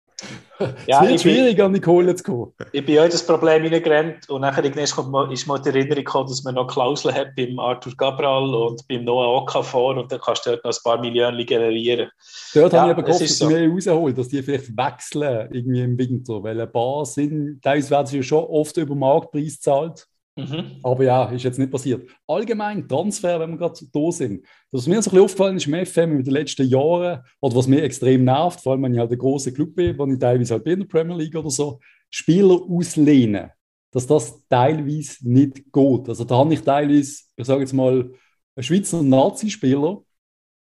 [0.87, 2.53] Ja, es wird schwierig, an die Kohle zu kommen.
[2.73, 6.55] Ich bin auch das Problem reingerannt und nachher ist mal die Erinnerung gekommen, dass man
[6.55, 10.65] noch Klauseln hat beim Arthur Gabral und beim Noah Okafor und dann kannst du dort
[10.65, 12.09] noch ein paar Millionen generieren.
[12.55, 13.49] Dort ja, habe ich aber gehofft, dass so.
[13.49, 18.07] mehr rausholen, dass die vielleicht wechseln irgendwie im Winter, weil ein paar sind, teilweise werden
[18.07, 20.09] sie ja schon oft über Marktpreis gezahlt.
[20.37, 20.81] Mhm.
[20.83, 22.09] Aber ja, ist jetzt nicht passiert.
[22.27, 24.45] Allgemein Transfer, wenn wir gerade da sind.
[24.71, 27.67] Was mir so ein bisschen aufgefallen ist im FM in den letzten Jahren, oder was
[27.67, 30.55] mir extrem nervt, vor allem wenn ich halt ein großer Club bin, wenn ich teilweise
[30.55, 31.81] halt bin in der Premier League oder so,
[32.11, 33.51] Spieler auslehnen,
[33.91, 36.09] dass das teilweise nicht geht.
[36.09, 38.11] Also da habe ich teilweise, ich sage jetzt mal,
[38.55, 40.03] einen Schweizer Nazi-Spieler,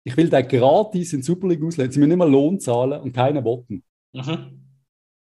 [0.05, 3.03] ich will den gratis in die Super League auslehnen, sie müssen nicht mehr Lohn zahlen
[3.03, 3.85] und keine Botten.
[4.15, 4.63] Mhm.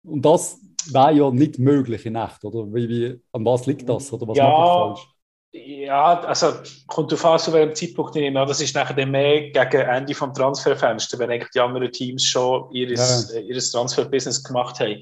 [0.04, 0.62] Und das
[0.94, 2.74] wäre ja nicht möglich in echt, oder?
[2.74, 4.12] Wie, wie, an was liegt das?
[4.14, 5.08] Oder was ja, falsch?
[5.58, 6.52] Ja, also
[6.88, 8.46] kommt auf an, zu welchem Zeitpunkt ich nehme.
[8.46, 13.34] Das ist nachher mehr gegen Ende des Transferfensters, wenn eigentlich die anderen Teams schon ihres,
[13.34, 13.40] ja.
[13.40, 15.00] ihres Transfer-Business gemacht haben.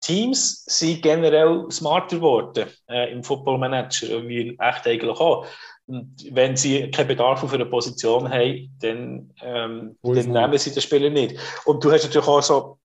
[0.00, 5.44] Teams sind generell smarter geworden äh, im Football Manager, wie echt eigentlich auch.
[5.86, 10.82] Und wenn sie keinen Bedarf auf eine Position haben, dann, ähm, dann nehmen sie den
[10.82, 11.36] Spieler nicht.
[11.64, 12.78] Und du hast natürlich auch so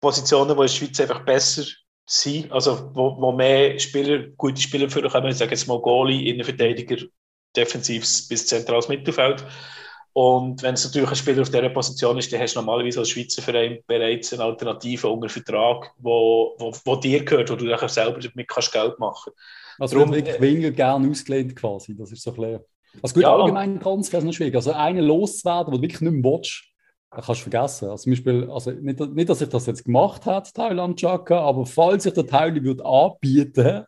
[0.00, 1.64] Positionen, die in der Schweiz einfach besser
[2.06, 6.30] sein, also wo, wo mehr Spieler, gute Spieler für kommen, ich sage jetzt mal Goalie,
[6.30, 7.04] Innenverteidiger,
[7.56, 9.44] defensives bis zentrales Mittelfeld.
[10.12, 13.10] Und wenn es natürlich ein Spieler auf dieser Position ist, dann hast du normalerweise als
[13.10, 17.88] Schweizer Verein bereits eine Alternative unter Vertrag, wo, wo, wo dir gehört, wo du dann
[17.88, 19.32] selber damit kannst Geld machen
[19.78, 22.60] Also Darum, wirklich weniger gerne ausgelehnt quasi, das ist so klar.
[23.02, 24.54] Also gut, ja, allgemein ist noch schwierig.
[24.54, 26.62] Also einen loszuwerden, wo du wirklich nicht mehr willst,
[27.22, 27.88] kannst du vergessen.
[27.90, 31.66] Also zum Beispiel, also nicht, nicht, dass ich das jetzt gemacht habe, Thailand Chaka, aber
[31.66, 33.84] falls ich der Teil würde anbieten,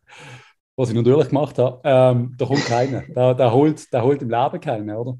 [0.76, 3.02] was ich natürlich gemacht habe, ähm, da kommt keiner.
[3.02, 5.18] Der, der, holt, der holt im Leben keinen, oder?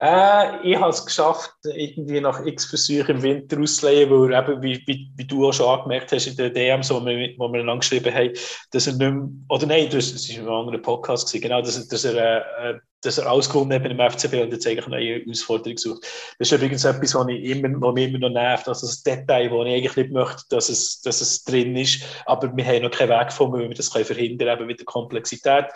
[0.00, 4.80] Äh, ich habe es geschafft, irgendwie nach x Versuchen im Winter auszulegen, weil eben, wie,
[4.86, 7.64] wie, wie, du auch schon angemerkt hast in der DM, so, wo wir, wo wir
[7.64, 8.32] lang haben,
[8.70, 12.04] dass er nicht mehr, oder nein, das war ein anderer Podcast, gewesen, genau, dass, dass,
[12.04, 15.76] er, äh, dass er alles gewonnen hat im FCB und jetzt eigentlich eine neue Herausforderung
[15.76, 16.06] sucht.
[16.38, 19.50] Das ist übrigens etwas, was, ich immer, was mich immer noch nervt, also das Detail,
[19.50, 22.92] wo ich eigentlich nicht möchte, dass es, dass es drin ist, aber wir haben noch
[22.92, 25.66] keinen Weg gefunden, wie wir das können verhindern können, eben mit der Komplexität.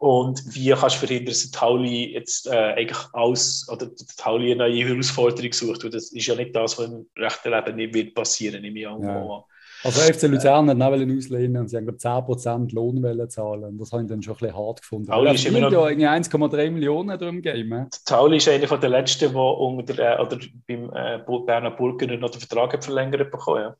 [0.00, 3.86] Und wie kannst du verhindern, dass Tauli jetzt äh, eigentlich alles oder
[4.16, 5.84] Tauli eine neue Herausforderung sucht?
[5.84, 8.88] Weil das ist ja nicht das, was im rechten Leben nicht wird passieren, nehme ich
[8.88, 9.02] an.
[9.02, 9.44] Ja.
[9.84, 13.76] Also FC Luzern hat auch auslehnen und sie haben glaube 10% Lohn zahlen.
[13.78, 15.06] Das habe ich dann schon ein bisschen hart gefunden.
[15.06, 17.86] Tauli ist immer noch, ja 1,3 Millionen drum gegeben.
[18.06, 22.40] Tauli ist einer der letzten, der unter äh, oder beim äh, Berner Burgener noch den
[22.40, 23.60] Vertrag verlängert bekommen.
[23.60, 23.76] Ja.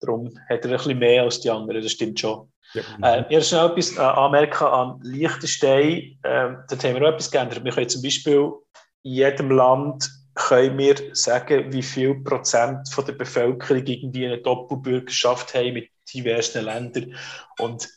[0.00, 2.50] Darum hat er ein bisschen mehr als die anderen, das stimmt schon.
[2.74, 2.82] Ja.
[3.02, 6.18] Äh, ich schnell etwas äh, anmerken an Liechtenstein.
[6.22, 7.64] Äh, dort haben wir auch etwas geändert.
[7.64, 8.52] Wir können zum Beispiel
[9.02, 15.54] in jedem Land können wir sagen, wie viel Prozent von der Bevölkerung irgendwie eine Doppelbürgerschaft
[15.54, 17.14] haben mit diversen Ländern.
[17.58, 17.88] Und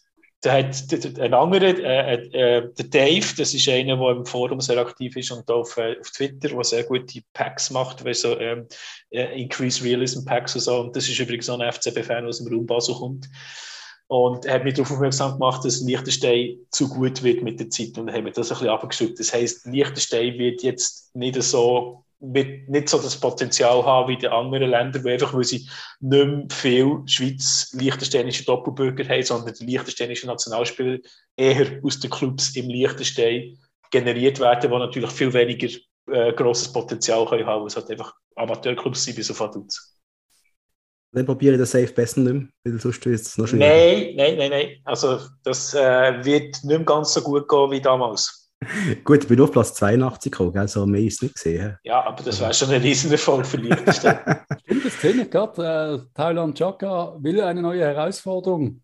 [0.41, 4.79] da hat ein anderer, äh, äh, der Dave, das ist einer, der im Forum sehr
[4.79, 8.67] aktiv ist und auf, äh, auf Twitter, der sehr gute Packs macht, weil so ähm,
[9.11, 10.79] äh, Increase Realism Packs und so.
[10.79, 13.29] Und das ist übrigens so ein FCB-Fan, der aus dem Raum Basel kommt.
[14.07, 17.97] Und er hat mich darauf aufmerksam gemacht, dass Liechtenstein zu gut wird mit der Zeit.
[17.97, 19.19] Und dann haben wir das ein bisschen abgeschickt.
[19.19, 24.27] Das heisst, Liechtenstein wird jetzt nicht so, wird nicht so das Potenzial haben wie die
[24.27, 25.67] anderen Länder, die einfach, weil sie
[25.99, 30.99] nicht mehr viel Schweiz-Liechtensteinische Doppelbürger haben, sondern die liechtensteinischen Nationalspieler
[31.35, 33.57] eher aus den Clubs im Liechtenstein
[33.89, 35.67] generiert werden, die natürlich viel weniger
[36.11, 39.97] äh, grosses Potenzial können haben, es halt einfach Amateurclubs sind, wie so Vaduz.
[41.13, 43.67] Dann probiere ich das safe besser nicht mehr, weil sonst wird es noch schwieriger.
[43.67, 44.81] Nein, nein, nein, nein.
[44.85, 48.40] Also das äh, wird nicht mehr ganz so gut gehen wie damals.
[49.03, 51.77] gut, ich bin auf Platz 82 gekommen, also mehr ist nicht gesehen.
[51.83, 54.19] Ja, aber das wäre schon ein Riesenerfolg für Liechtenstein.
[54.63, 56.03] Stimmt, das kenne ich gerade.
[56.03, 58.81] Äh, Thailand Chaka will eine neue Herausforderung.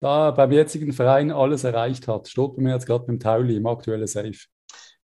[0.00, 3.56] Da er beim jetzigen Verein alles erreicht hat, steht bei mir jetzt gerade beim Tauli
[3.56, 4.36] im aktuellen Safe.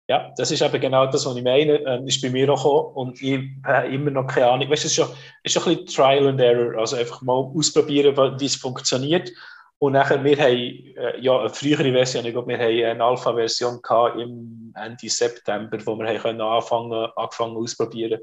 [0.07, 1.79] Ja, das ist eben genau das, was ich meine.
[1.87, 4.69] Ähm, ist bei mir auch gekommen und ich habe immer noch keine Ahnung.
[4.69, 5.07] Weißt, es ist, schon,
[5.43, 6.77] ist schon ein bisschen Trial and Error.
[6.79, 9.31] Also einfach mal ausprobieren, wie es funktioniert.
[9.79, 13.81] Und nachher, wir haben äh, ja, eine frühere Version, ich glaube, wir haben eine Alpha-Version
[14.17, 18.21] im Ende September, wo wir haben anfangen, angefangen ausprobieren.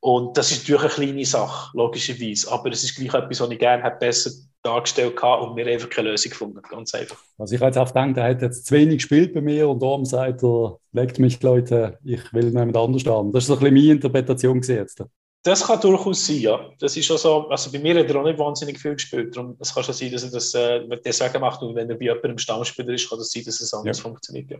[0.00, 2.50] Und das ist natürlich eine kleine Sache, logischerweise.
[2.52, 4.30] Aber es ist gleich etwas, was ich gerne hätte besser
[4.62, 6.60] dargestellt habe und mir einfach keine Lösung gefunden.
[6.68, 7.18] Ganz einfach.
[7.38, 9.82] Also ich habe jetzt auch gedacht, er hat jetzt zu wenig gespielt bei mir und
[9.82, 13.32] darum sagt er, legt mich Leute, ich will jemand anders haben.
[13.32, 15.02] Das ist so ein bisschen meine Interpretation jetzt.
[15.44, 16.70] Das kann durchaus sein, ja.
[16.78, 19.36] Das ist schon so, also bei mir hat er auch nicht wahnsinnig viel gespielt.
[19.36, 22.06] Darum, es kann schon sein, dass er das äh, deswegen macht und wenn er bei
[22.06, 24.02] jemandem Stammspieler ist, kann das sein, dass es anders ja.
[24.02, 24.50] funktioniert.
[24.50, 24.58] Ja.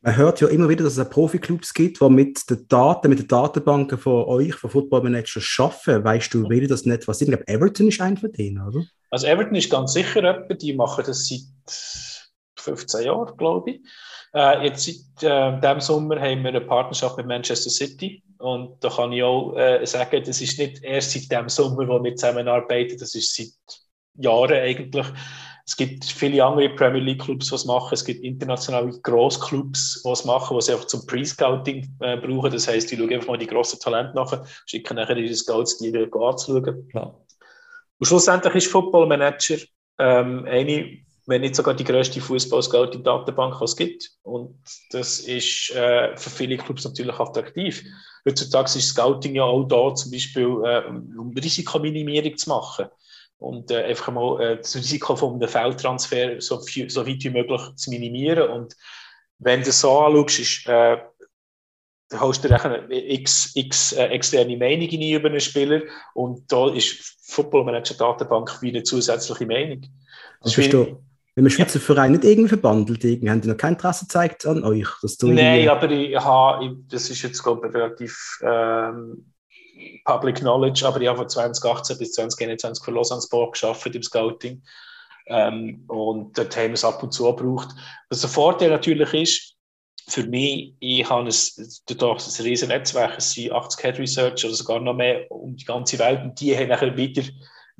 [0.00, 3.28] Man hört ja immer wieder, dass es Profi-Clubs gibt, die mit den Daten, mit den
[3.28, 6.02] Datenbanken von euch, von Football Manager, arbeiten.
[6.02, 7.28] Weißt du, will das nicht was sind?
[7.28, 8.82] Ich glaube, Everton ist ein von denen, oder?
[9.10, 11.42] Also Everton ist ganz sicher jemand, die machen das seit
[12.58, 13.80] 15 Jahren, glaube ich.
[14.32, 18.88] Äh, jetzt seit äh, diesem Sommer haben wir eine Partnerschaft mit Manchester City und da
[18.88, 22.96] kann ich auch äh, sagen, das ist nicht erst seit dem Sommer, wo wir zusammenarbeiten,
[22.98, 23.52] das ist seit
[24.14, 25.06] Jahren eigentlich.
[25.66, 27.94] Es gibt viele andere Premier League Clubs, die es machen.
[27.94, 32.50] Es gibt internationale Grossclubs, die es machen, die sie einfach zum Pre-Scouting äh, brauchen.
[32.50, 35.96] Das heisst, die schauen einfach mal die grossen Talente nach, schicken nachher ihre Scouts, die
[35.96, 36.88] anzuschauen.
[36.92, 37.14] Ja.
[37.98, 39.58] Und schlussendlich ist Football Manager
[39.98, 40.98] ähm, eine,
[41.30, 44.10] wenn nicht sogar die grösste Fußball-Scouting-Datenbank, die es gibt.
[44.22, 47.84] Und das ist äh, für viele Clubs natürlich attraktiv.
[48.28, 52.86] Heutzutage ist Scouting ja auch da, zum Beispiel, äh, um Risikominimierung zu machen
[53.38, 57.60] und äh, einfach mal äh, das Risiko von einem Feldtransfer so, so weit wie möglich
[57.76, 58.50] zu minimieren.
[58.50, 58.76] Und
[59.38, 60.98] wenn du das so anschaust, ist, äh,
[62.10, 65.82] da hast du eine x, x äh, externe Meinung über einen Spieler
[66.14, 69.86] und da ist Football Manager Datenbank wie eine zusätzliche Meinung.
[70.42, 70.96] Das ist wie,
[71.34, 71.84] wenn man Schweizer ja.
[71.84, 74.88] Verein nicht irgendwie verbandelt, haben die noch kein Interesse gezeigt an euch?
[75.00, 79.32] Dass du Nein, aber ich, habe, das ist jetzt glaube ich relativ ähm,
[80.04, 84.62] Public Knowledge, aber ich habe von 2018 bis 2021 für Lausanne Sport geschafft im Scouting.
[85.26, 87.68] Ähm, und dort haben wir es ab und zu gebraucht.
[88.08, 89.56] Was der Vorteil natürlich ist,
[90.08, 91.34] für mich, ich habe ein,
[91.86, 95.64] durch ein riesen Netzwerk, es sind 80 Head Research oder sogar noch mehr um die
[95.64, 97.22] ganze Welt und die haben nachher wieder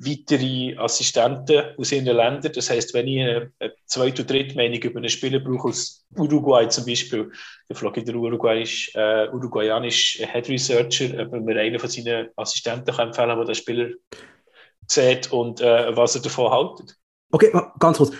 [0.03, 2.51] weitere Assistenten aus ihren Ländern.
[2.53, 3.51] Das heißt, wenn ich eine,
[3.85, 7.31] zweite oder dritte Meinung über einen Spieler brauche aus Uruguay zum Beispiel,
[7.67, 12.29] dann frage ich den Uruguayisch, äh, uruguayanischen Head Researcher, ob er mir einen von seinen
[12.35, 13.89] Assistenten kann empfehlen kann, der den Spieler
[14.87, 16.97] sieht und äh, was er davon hält.
[17.31, 18.11] Okay, ganz kurz.
[18.11, 18.17] In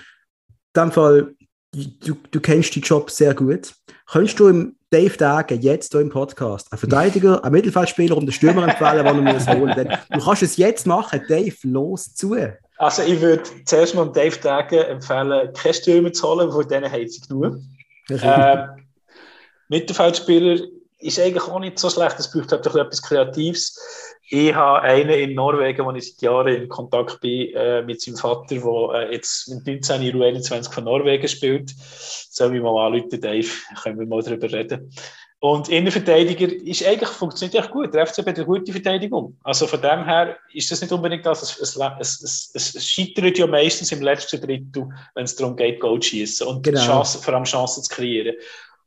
[0.76, 1.36] dem Fall,
[1.73, 3.73] du, du kennst den Job sehr gut.
[4.06, 8.34] Könntest du im Dave Dagen jetzt hier im Podcast einen Verteidiger, einen Mittelfeldspieler und einen
[8.34, 12.35] Stürmer empfehlen, den er muss holen Denn Du kannst es jetzt machen, Dave, los zu.
[12.77, 17.07] Also ich würde zuerst mal Dave Dagen empfehlen, keine Stürmer zu holen, von denen haben
[17.07, 17.57] sie genug.
[18.10, 18.68] äh,
[19.69, 20.65] Mittelfeldspieler
[20.99, 23.80] ist eigentlich auch nicht so schlecht, es braucht halt etwas Kreatives.
[24.34, 28.16] Ich habe einen in Norwegen, wo ich seit Jahren in Kontakt bin äh, mit seinem
[28.16, 31.74] Vater, der äh, jetzt mit 19 in U21 von Norwegen spielt.
[31.76, 33.49] Soll ich mal anrufen, Dave,
[33.84, 34.90] können wir mal darüber reden.
[35.41, 37.94] Und Innenverteidiger ist eigentlich, funktioniert echt gut.
[37.94, 39.38] Der FCB hat eine gute Verteidigung.
[39.44, 41.41] Also von dem her ist das nicht unbedingt das.
[41.60, 45.99] Es, es, es, es, scheitert ja meistens im letzten Drittel, wenn es darum geht, Goal
[45.99, 46.80] zu schießen und genau.
[46.80, 48.38] Chance, vor allem Chancen zu kreieren.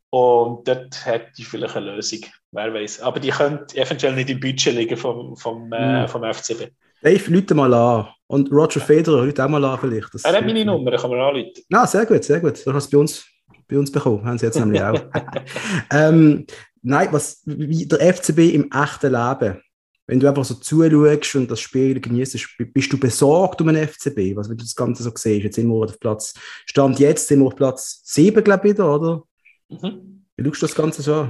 [0.09, 2.21] Und dort hätte ich vielleicht eine Lösung,
[2.55, 3.01] wer weiß.
[3.01, 6.07] Aber die könnte eventuell nicht im Budget liegen vom, vom, äh, mhm.
[6.07, 6.71] vom FCB.
[7.01, 8.07] Dave, Leute mal an.
[8.27, 10.13] Und Roger Federer, Leute auch mal an vielleicht.
[10.13, 11.51] Das er hat meine Nummer, kann man anrufen.
[11.69, 12.65] Ja, sehr gut, sehr gut.
[12.65, 13.25] Du hast es bei uns,
[13.67, 14.99] bei uns bekommen, haben sie jetzt nämlich auch.
[15.91, 16.45] ähm,
[16.81, 19.61] nein, was, wie der FCB im echten Leben.
[20.07, 22.37] Wenn du einfach so zuschaust und das Spiel genießt,
[22.73, 24.35] bist du besorgt um den FCB?
[24.35, 25.43] Was, wenn du das Ganze so siehst?
[25.43, 26.33] Jetzt sind wir auf Platz,
[26.65, 29.23] Stand jetzt sind wir auf Platz 7, glaube ich, wieder, oder?
[29.69, 30.25] Mhm.
[30.37, 31.29] Wie schaust du das Ganze so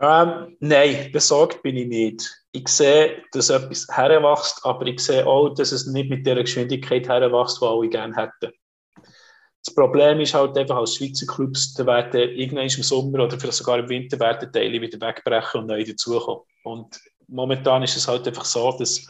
[0.00, 2.44] Ähm, nein, besorgt bin ich nicht.
[2.52, 7.08] Ich sehe, dass etwas heranwächst, aber ich sehe auch, dass es nicht mit der Geschwindigkeit
[7.08, 8.52] heranwächst, die alle gerne hätten.
[9.64, 13.56] Das Problem ist halt einfach, als Schweizer Clubs, da werden irgendwann im Sommer oder vielleicht
[13.56, 16.42] sogar im Winter werden Teile wieder wegbrechen und neu dazukommen.
[16.64, 19.06] Und momentan ist es halt einfach so, dass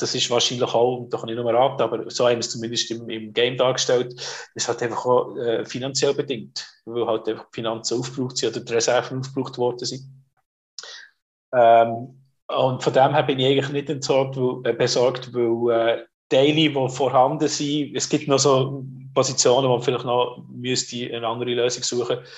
[0.00, 2.50] das ist wahrscheinlich auch, und da kann ich nur raten, aber so haben wir es
[2.50, 4.14] zumindest im, im Game dargestellt,
[4.54, 8.64] ist halt einfach auch äh, finanziell bedingt, weil halt einfach die Finanzen aufgebraucht sind oder
[8.64, 10.02] die Reserven aufgebraucht worden sind.
[11.54, 16.04] Ähm, und von dem her bin ich eigentlich nicht entsorgt, weil, äh, besorgt, weil äh,
[16.28, 21.26] Teile, die vorhanden sind, es gibt noch so Positionen, wo man vielleicht noch müsste eine
[21.26, 22.32] andere Lösung suchen müsste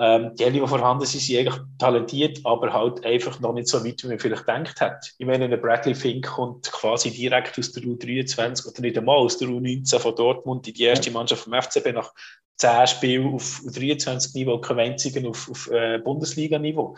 [0.00, 4.02] ähm, die, die vorhanden sind, sind eigentlich talentiert, aber halt einfach noch nicht so weit,
[4.02, 5.12] wie man vielleicht gedacht hat.
[5.18, 9.36] Ich meine, ein Bradley Fink kommt quasi direkt aus der U23 oder nicht einmal aus
[9.36, 12.14] der U19 von Dortmund in die erste Mannschaft vom FCB nach
[12.56, 16.96] 10 Spielen auf U23-Niveau, kein einzigen auf, auf äh, Bundesliga-Niveau.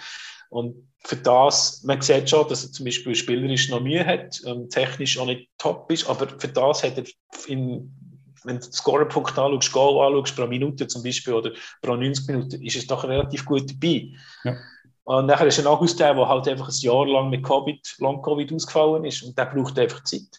[0.51, 4.69] Und für das, man sieht schon, dass er zum Beispiel spielerisch noch Mühe hat, ähm,
[4.71, 7.05] technisch auch nicht top ist, aber für das hat er
[7.49, 8.12] in
[8.45, 12.77] wenn du Scorerpunkt anschaust, Goal anschaust, pro Minute zum Beispiel oder pro 90 Minuten, ist
[12.77, 14.09] es doch relativ gut dabei.
[14.45, 14.57] Ja.
[15.05, 18.53] Und nachher ist ein August der, der halt einfach ein Jahr lang mit Covid, Long-Covid
[18.53, 20.39] ausgefallen ist und der braucht einfach Zeit.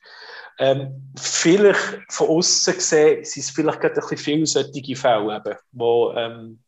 [0.59, 5.57] Ähm, vielleicht von außen gesehen sind es vielleicht gerade ein bisschen viele solche Fälle, eben,
[5.71, 6.59] wo ähm,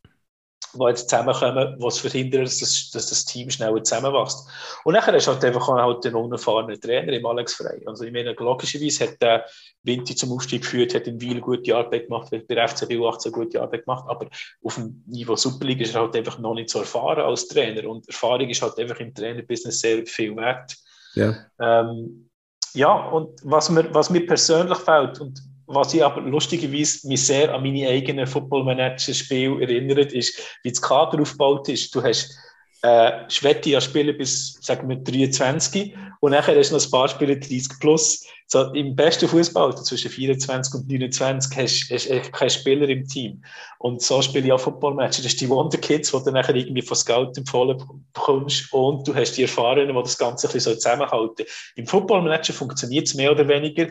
[0.78, 4.48] die jetzt zusammenkommen, was verhindert, dass, dass das Team schneller zusammenwächst.
[4.84, 7.82] Und nachher ist halt einfach halt ein unerfahrener Trainer im Alex Frey.
[7.86, 9.44] Also ich meine, logischerweise hat der
[9.82, 13.60] Winti zum Aufstieg geführt, hat in Wiel gute Arbeit gemacht, hat bei FCB U18 gute
[13.60, 14.28] Arbeit gemacht, aber
[14.62, 18.06] auf dem Niveau Superliga ist er halt einfach noch nicht so erfahren als Trainer und
[18.08, 20.76] Erfahrung ist halt einfach im Trainerbusiness sehr viel wert.
[21.14, 21.34] Ja.
[21.60, 22.30] Ähm,
[22.74, 27.52] ja, und was mir, was mir persönlich fällt und was ich aber lustigerweise mich sehr
[27.54, 31.94] an meine eigenen Football-Manager-Spiele erinnert, ist, wie das Kader aufgebaut ist.
[31.94, 32.36] Du hast
[32.82, 37.08] äh, Schwetti ja spielen bis, sagen wir, 23 und nachher hast du noch ein paar
[37.08, 38.24] Spiele 30 plus.
[38.48, 43.42] So, Im besten Fußball, zwischen 24 und 29, hast du keinen Spieler im Team.
[43.80, 45.24] Und so spiele ich auch Football-Matches.
[45.24, 47.82] Das sind die Wonder Kids, die du nachher irgendwie von Scout empfohlen
[48.12, 51.44] bekommst und du hast die Erfahrenen, die das Ganze ein bisschen zusammenhalten.
[51.74, 53.88] Im Football-Manager funktioniert es mehr oder weniger.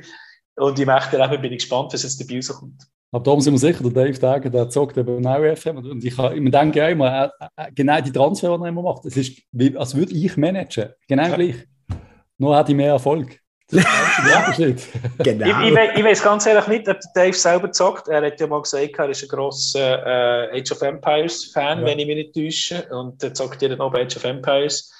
[0.57, 2.87] Und im echten Leben bin ich gespannt, was jetzt dabei rauskommt.
[3.11, 5.77] Aber darum sind wir sicher, der Dave Dagen, der zockt eben auch FM.
[5.77, 9.05] Und ich, ich denke auch immer, äh, äh, genau die Transfer, die er immer macht,
[9.05, 10.89] es ist, wie, als würde ich managen.
[11.07, 11.35] Genau ja.
[11.35, 11.55] gleich.
[12.37, 13.39] Nur hat ich mehr Erfolg.
[13.71, 14.51] ja.
[15.19, 15.61] genau.
[15.63, 18.07] ich, ich, ich, weiß ganz ehrlich nicht, ob Dave selber zockt.
[18.09, 21.85] Er hat ja mal gesagt, er ist ein grosser äh, Age of Empires Fan, ja.
[21.85, 22.87] wenn ich mich nicht täusche.
[22.91, 24.91] Und er zockt jeden Abend Age of Empires.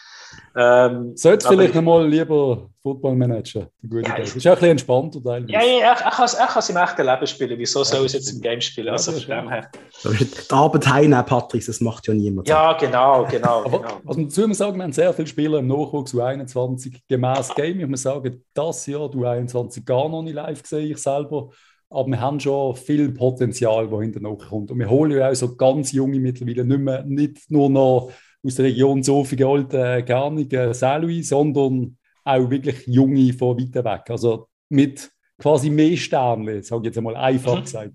[0.58, 3.68] Ähm, Sollte vielleicht nochmal lieber Football managen.
[3.82, 5.44] Ja, das ist auch ein bisschen entspannter Teil.
[5.50, 7.60] Ja, ja, er, kann es im echten Leben spielen.
[7.60, 8.90] Wieso ja, soll es jetzt im Game spielen?
[8.90, 9.70] Also von dem her.
[10.04, 12.48] Die Arbeit heimnehmen, Patrick, das macht ja niemand.
[12.48, 13.66] Ja, genau, genau.
[13.66, 14.02] Aber genau.
[14.04, 17.80] was man dazu muss sagen, wir haben sehr viele Spieler im Nachwuchs U21 gemäß Game.
[17.80, 21.50] Ich muss sagen, das Jahr U21 gar noch nicht live gesehen, ich selber.
[21.90, 24.72] aber wir haben schon viel Potenzial, das hinten kommt.
[24.72, 28.12] Und wir holen ja auch so ganz junge mittlerweile nicht, mehr, nicht nur noch
[28.46, 34.10] aus der Region Sofia, Olten, Gerningen, Saint-Louis, sondern auch wirklich junge von weiter weg.
[34.10, 37.64] Also mit quasi mehr Sterne, sage ich jetzt einmal einfach mhm.
[37.64, 37.94] gesagt.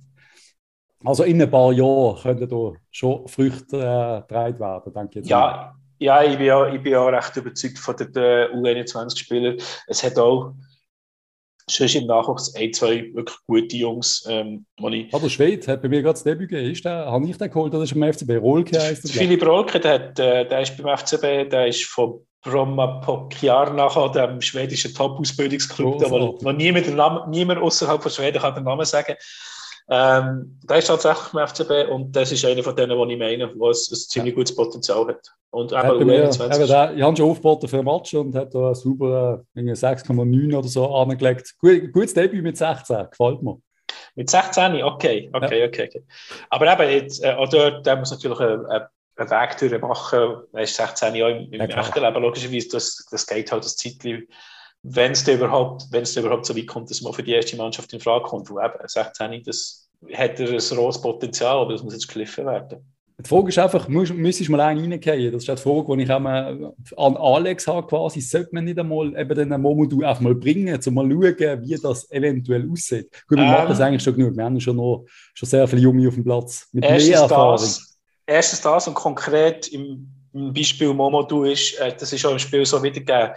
[1.05, 5.31] Also in ein paar Jahren könnten da schon Früchte äh, getragen werden, denke ich jetzt.
[5.31, 9.57] Ja, ja ich, bin ja, ich bin ja recht überzeugt von den U21-Spielern.
[9.87, 10.53] Es hat auch
[11.69, 14.25] schon im Nachwuchs ein, zwei wirklich gute Jungs.
[14.29, 16.73] Ähm, ich Aber Schwed hat bei mir gerade das Debüt gegeben.
[16.73, 18.31] Ist der, habe ich den geholt oder ist beim FCB?
[18.41, 19.11] Rolke heißt der?
[19.11, 24.41] Philipp Rolke, der, hat, äh, der ist beim FCB, der ist von Bromma Pokjarnacha, dem
[24.41, 29.15] schwedischen Top-Ausbildungsclub, wo noch niemand, niemand außerhalb von Schweden kann den Namen sagen.
[29.93, 33.39] Ähm, der ist tatsächlich im FCB und das ist einer von denen, die ich meine,
[33.39, 35.33] der ein, ein ziemlich gutes Potenzial hat.
[35.51, 36.55] Und eben U21.
[36.55, 40.95] Eben, ich habe schon aufgebaut für ein Match und hat da super 6,9 oder so
[40.95, 41.55] angelegt.
[41.59, 43.59] Gut, gutes Debüt mit 16, gefällt mir.
[44.15, 45.67] Mit 16, okay, okay, ja.
[45.67, 46.05] okay, okay.
[46.51, 48.91] Aber eben, jetzt, äh, auch dort der muss natürlich eine, eine
[49.21, 50.43] einen Weg durch machen.
[50.53, 52.69] Er ist 16 Jahre im, im ja, echten Leben, logischerweise.
[52.71, 54.27] Das, das geht halt das Zeitchen,
[54.83, 57.93] wenn es überhaupt, wenn es überhaupt so weit kommt, dass man für die erste Mannschaft
[57.93, 58.49] in Frage kommt.
[58.51, 59.80] Wo eben 16, das
[60.15, 62.85] hat er ein rohes Potenzial, aber das muss jetzt geschliffen werden.
[63.25, 65.33] Die Frage ist einfach, müsstest du mal einen reingehen?
[65.33, 66.21] Das ist die Frage, die ich auch
[66.97, 68.21] an Alex habe quasi.
[68.21, 72.11] Sollte man nicht einmal eben den Momodu einfach mal bringen, um mal schauen, wie das
[72.11, 73.11] eventuell aussieht?
[73.29, 74.37] Gut, wir ähm, machen das eigentlich schon genug.
[74.37, 75.05] Wir haben schon, noch,
[75.35, 77.59] schon sehr viele Junge auf dem Platz mit mehr Erfahrung.
[77.59, 82.39] Das, erstens das und konkret im, im Beispiel Momodu ist, äh, das ist auch im
[82.39, 83.35] Spiel so wiedergegeben, er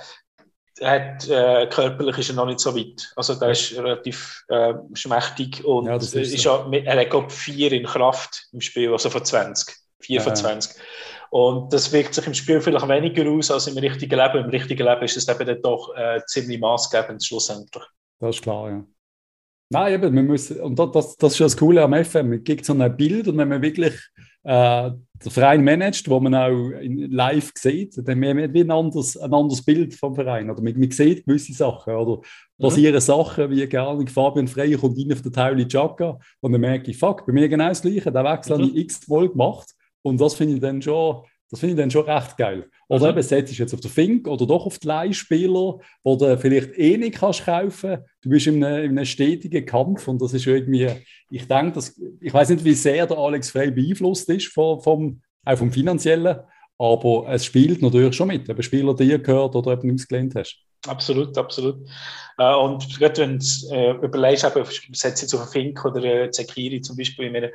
[0.82, 3.12] hat, äh, körperlich ist er noch nicht so weit.
[3.16, 6.52] Also der ist relativ äh, schmächtig und ja, ist ist so.
[6.52, 9.76] auch, er hat glaube vier in Kraft im Spiel, also von 20.
[10.00, 10.24] Vier ja.
[10.24, 10.82] von 20.
[11.30, 14.44] Und das wirkt sich im Spiel vielleicht weniger aus als im richtigen Leben.
[14.44, 17.84] Im richtigen Leben ist es eben dann doch äh, ziemlich maßgebend schlussendlich.
[18.20, 18.84] Das ist klar, ja.
[19.74, 22.34] Nein, eben, wir müssen, und das, das ist ja das Coole am FM.
[22.34, 23.94] Es gibt so ein Bild und wenn man wirklich
[24.44, 24.92] äh,
[25.26, 29.64] der Verein managt, wo man auch live sieht, dann haben wir ein anderes, ein anderes
[29.64, 30.52] Bild vom Verein.
[30.52, 31.96] Oder man, man sieht gewisse Sachen.
[31.96, 32.22] Oder
[32.60, 33.00] passieren mhm.
[33.00, 36.98] Sachen, wie gerne Fabian Frey kommt rein auf den Tauli Chaka und dann merke ich,
[36.98, 38.12] fuck, bei mir genau das Gleiche.
[38.12, 38.62] Den Wechsel mhm.
[38.62, 39.72] habe ich x-mal gemacht.
[40.04, 41.24] Und das finde ich dann schon
[41.54, 42.68] das finde ich dann schon recht geil.
[42.88, 43.12] Oder mhm.
[43.12, 46.76] eben setzt du jetzt auf den Fink oder doch auf die Leihspieler, wo du vielleicht
[46.80, 48.00] eh nicht kannst kaufen.
[48.24, 50.90] Du bist in einem, in einem stetigen Kampf und das ist irgendwie,
[51.30, 55.22] ich denke, dass, ich weiß nicht, wie sehr der Alex Frey beeinflusst ist vom, vom,
[55.46, 56.40] auch vom Finanziellen,
[56.80, 60.58] aber es spielt natürlich schon mit, ob ein Spieler dir gehört oder eben ausgelehnt hast.
[60.88, 61.88] Absolut, absolut.
[62.40, 64.52] Äh, und gerade wenn du äh, überlegst,
[64.94, 67.54] setzt jetzt auf den Fink oder äh, Zekiri zum Beispiel, ich meine,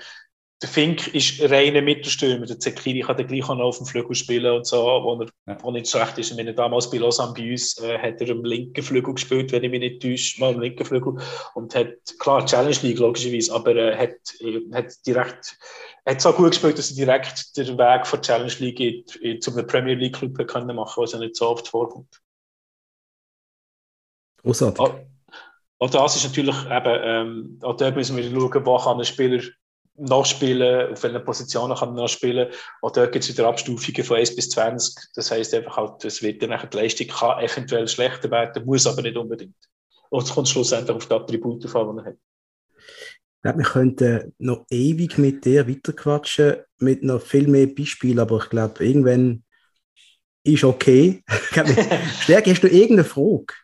[0.60, 2.44] der Fink ist reiner Mittelstürmer.
[2.44, 5.28] Der Zekiri kann dann gleich auch noch auf dem Flügel spielen und so, wo er
[5.46, 5.62] ja.
[5.62, 6.32] wo nicht schlecht ist.
[6.32, 9.62] Ich meine, damals bei Lausanne bei uns äh, hat er am linken Flügel gespielt, wenn
[9.62, 11.16] ich mich nicht täusche, mal am linken Flügel.
[11.54, 15.56] Und hat, klar, Challenge League logischerweise, aber er äh, hat, äh, hat direkt,
[16.04, 19.54] hat so gut gespielt, dass er direkt den Weg von Challenge League in, in, zum
[19.64, 22.20] Premier League Club können machen, was ja nicht so oft vorkommt.
[24.42, 24.80] Großartig.
[24.80, 24.94] Auch,
[25.78, 29.40] auch das ist natürlich eben, ähm, auch da müssen wir schauen, wo kann ein Spieler
[29.98, 32.48] nachspielen, auf welchen Positionen kann er nachspielen.
[32.82, 34.94] Auch dort gibt es wieder Abstufungen von 1 bis 20.
[35.14, 39.02] Das heisst einfach halt, es wird dann die Leistung kann eventuell schlechter werden, muss aber
[39.02, 39.56] nicht unbedingt.
[40.10, 42.16] Und es kommt schlussendlich auf die Attribute an, die er hat.
[43.44, 48.50] Ja, wir könnten noch ewig mit dir weiterquatschen, mit noch viel mehr Beispielen, aber ich
[48.50, 49.44] glaube, irgendwann
[50.42, 51.22] ist okay.
[52.20, 53.54] Stärke, hast du irgendeine Frage?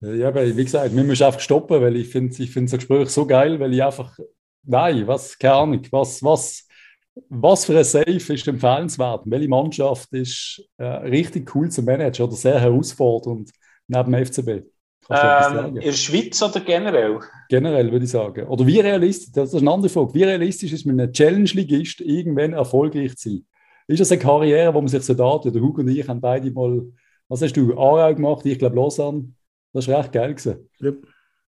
[0.00, 3.08] Ja, weil, wie gesagt, wir müssen einfach stoppen, weil ich finde ich find das Gespräch
[3.08, 4.18] so geil, weil ich einfach
[4.64, 5.82] Nein, was, keine Ahnung.
[5.90, 6.66] Was, was,
[7.28, 9.22] was für ein Safe ist empfehlenswert?
[9.24, 13.50] Welche Mannschaft ist äh, richtig cool zu managen oder sehr herausfordernd
[13.88, 14.66] neben dem FCB?
[15.10, 17.18] Ähm, in der Schweiz oder generell?
[17.48, 18.46] Generell würde ich sagen.
[18.46, 22.52] Oder wie realistisch, das ist eine andere Frage, wie realistisch ist mit einem Challenge-Ligist irgendwann
[22.52, 23.46] erfolgreich zu sein?
[23.88, 26.50] Ist das eine Karriere, wo man sich so da, der Hugo und ich haben beide
[26.52, 26.82] mal,
[27.28, 29.34] was hast du, Aarau gemacht, ich glaube Lausanne,
[29.72, 30.68] das war recht geil gewesen.
[30.80, 31.06] Yep.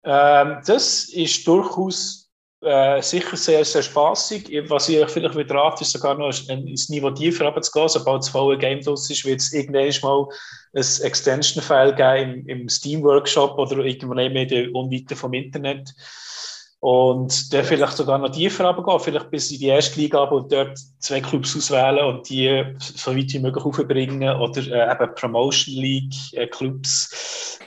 [0.04, 2.19] Ähm, das ist durchaus
[2.62, 4.50] äh, sicher sehr, sehr spaßig.
[4.68, 7.88] Was ich vielleicht wieder rate, ist sogar noch ins Niveau tiefer runterzugehen.
[7.88, 10.26] Sobald das volle Game draus ist, wird es irgendwann mal
[10.74, 15.94] ein Extension-File geben im, im Steam-Workshop oder irgendwo in der Unweite vom Internet.
[16.80, 20.78] Und dann vielleicht sogar noch tiefer runtergehen, vielleicht bis in die erste Liga und dort
[20.98, 26.14] zwei Clubs auswählen und die so weit wie möglich aufbringen oder äh, eben Promotion League
[26.32, 27.58] äh, Clubs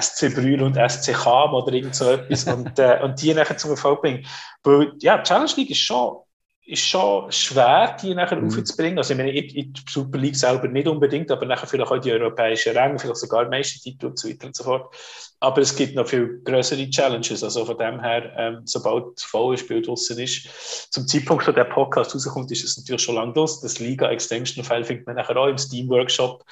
[0.00, 3.70] SC Brühl und SC Cham oder irgend so etwas und, äh, und die nachher zum
[3.70, 4.26] Erfolg bringen.
[4.62, 6.18] Weil, ja, Challenge League ist schon,
[6.66, 8.48] ist schon schwer, die nachher mhm.
[8.48, 8.98] aufzubringen.
[8.98, 11.98] Also, ich meine, in, in der Super League selber nicht unbedingt, aber nachher vielleicht auch
[11.98, 14.94] die europäischen Ränge, vielleicht sogar Meistertitel und so weiter und so fort.
[15.38, 17.44] Aber es gibt noch viel größere Challenges.
[17.44, 21.64] Also, von dem her, ähm, sobald das volle Spiel draußen ist, zum Zeitpunkt, wo der
[21.64, 23.60] Podcast rauskommt, ist es natürlich schon lange draußen.
[23.62, 26.44] Das Liga Extension File findet man nachher auch im Steam Workshop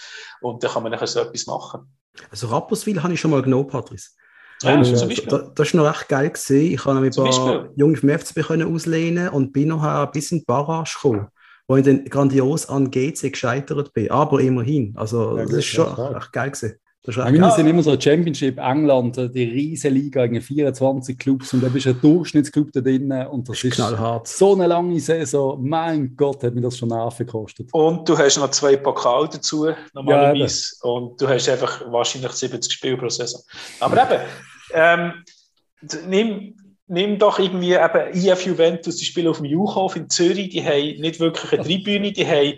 [0.43, 1.89] und da kann man nachher so etwas machen.
[2.31, 4.11] Also, Rapperswil habe ich schon mal genommen, Patrice.
[4.62, 6.31] Ja, und, äh, da, das war noch echt geil.
[6.31, 6.73] Gewesen.
[6.73, 10.39] Ich habe mit ein paar Junge vom FCB können auslehnen und bin noch bis in
[10.39, 11.28] die Barrage gekommen,
[11.66, 14.11] wo ich dann grandios an GC gescheitert bin.
[14.11, 14.95] Aber immerhin.
[14.97, 16.51] Also, ja, das ist schon echt, echt geil.
[16.51, 16.77] Gewesen.
[17.06, 21.85] Ja, wir sind immer so Championship England, die riesige Liga, 24 Clubs und da bist
[21.85, 24.26] du ein Durchschnittsclub da drin und das, das ist knallhart.
[24.26, 25.62] so eine lange Saison.
[25.62, 27.68] Mein Gott, hat mir das schon Nerven gekostet.
[27.72, 30.76] Und du hast noch zwei Pokal dazu, normalerweise.
[30.82, 33.43] Ja, und du hast einfach wahrscheinlich 70 Spiele pro Saison.
[33.81, 34.22] Aber eben,
[34.72, 35.12] ähm,
[36.09, 36.56] nimm,
[36.86, 41.01] nimm doch irgendwie eben IF Juventus, die spielen auf dem Juchhof in Zürich, die haben
[41.01, 42.55] nicht wirklich eine Tribüne, die haben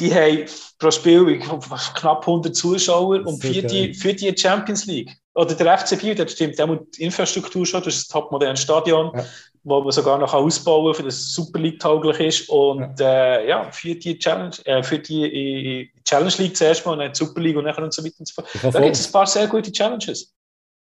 [0.00, 0.44] die haben
[0.78, 5.16] pro Spiel knapp 100 Zuschauer und für die, für die Champions League.
[5.34, 8.60] Oder der FC Biel, das stimmt, der muss die Infrastruktur schon, das ist ein topmodernes
[8.60, 9.24] Stadion, ja.
[9.62, 12.48] wo man sogar noch ausbauen kann, für das Super League tauglich ist.
[12.48, 16.92] Und ja, äh, ja für die Challenge, äh, für die äh, Challenge League zuerst mal
[16.92, 18.48] und dann die Super League und nachher und so weiter und so fort.
[18.74, 20.34] Da gibt es ein paar sehr gute Challenges.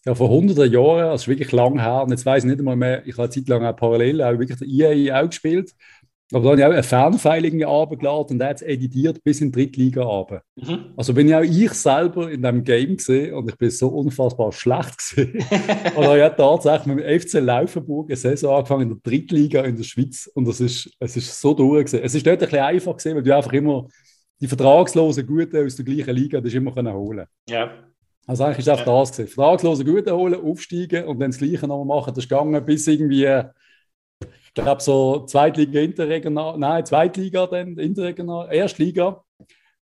[0.06, 3.06] Ja, vor hunderten Jahren, also wirklich lang her, und jetzt weiß ich nicht einmal mehr,
[3.06, 5.72] ich habe eine Zeit lang auch parallel auch wirklich der EA auch gespielt.
[6.32, 9.50] Aber da habe ich auch einen Fernfeiling runtergeladen und der hat es editiert bis in
[9.50, 10.42] die Drittliga runter.
[10.54, 10.92] Mhm.
[10.96, 14.52] Also bin ja auch ich selber in diesem Game gesehen und ich bin so unfassbar
[14.52, 15.32] schlecht gesehen.
[15.96, 19.76] und habe ja tatsächlich mit dem FC Laufenburg eine Saison angefangen in der Drittliga in
[19.76, 22.04] der Schweiz und das ist, es ist so durch gewesen.
[22.04, 23.88] Es ist dort ein bisschen einfach gewesen, weil du einfach immer
[24.40, 27.70] die vertragslosen Guten aus der gleichen Liga das immer können holen Ja.
[28.26, 29.00] Also eigentlich ist es einfach ja.
[29.00, 29.34] das gewesen.
[29.34, 32.14] Vertragslose Guten holen, aufsteigen und dann das Gleiche nochmal machen.
[32.14, 33.26] Das ist gegangen bis irgendwie
[34.54, 39.22] ich glaube, so Zweitliga, Interregional, nein, Zweitliga, dann Interregional, Erstliga.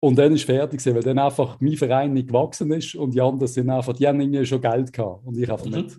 [0.00, 3.46] Und dann ist fertig weil dann einfach mein Verein nicht gewachsen ist und die anderen
[3.46, 5.72] sind einfach, die haben irgendwie schon Geld gehabt und ich einfach mhm.
[5.72, 5.98] nicht.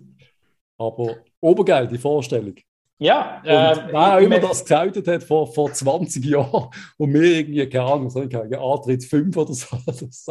[0.76, 2.54] Aber obergeil, die Vorstellung.
[2.98, 6.68] Ja, und äh, wer auch immer das gesagt hat vor, vor 20 Jahren
[6.98, 10.28] und mir irgendwie, keine Ahnung, so, Antritt 5 oder so, das ist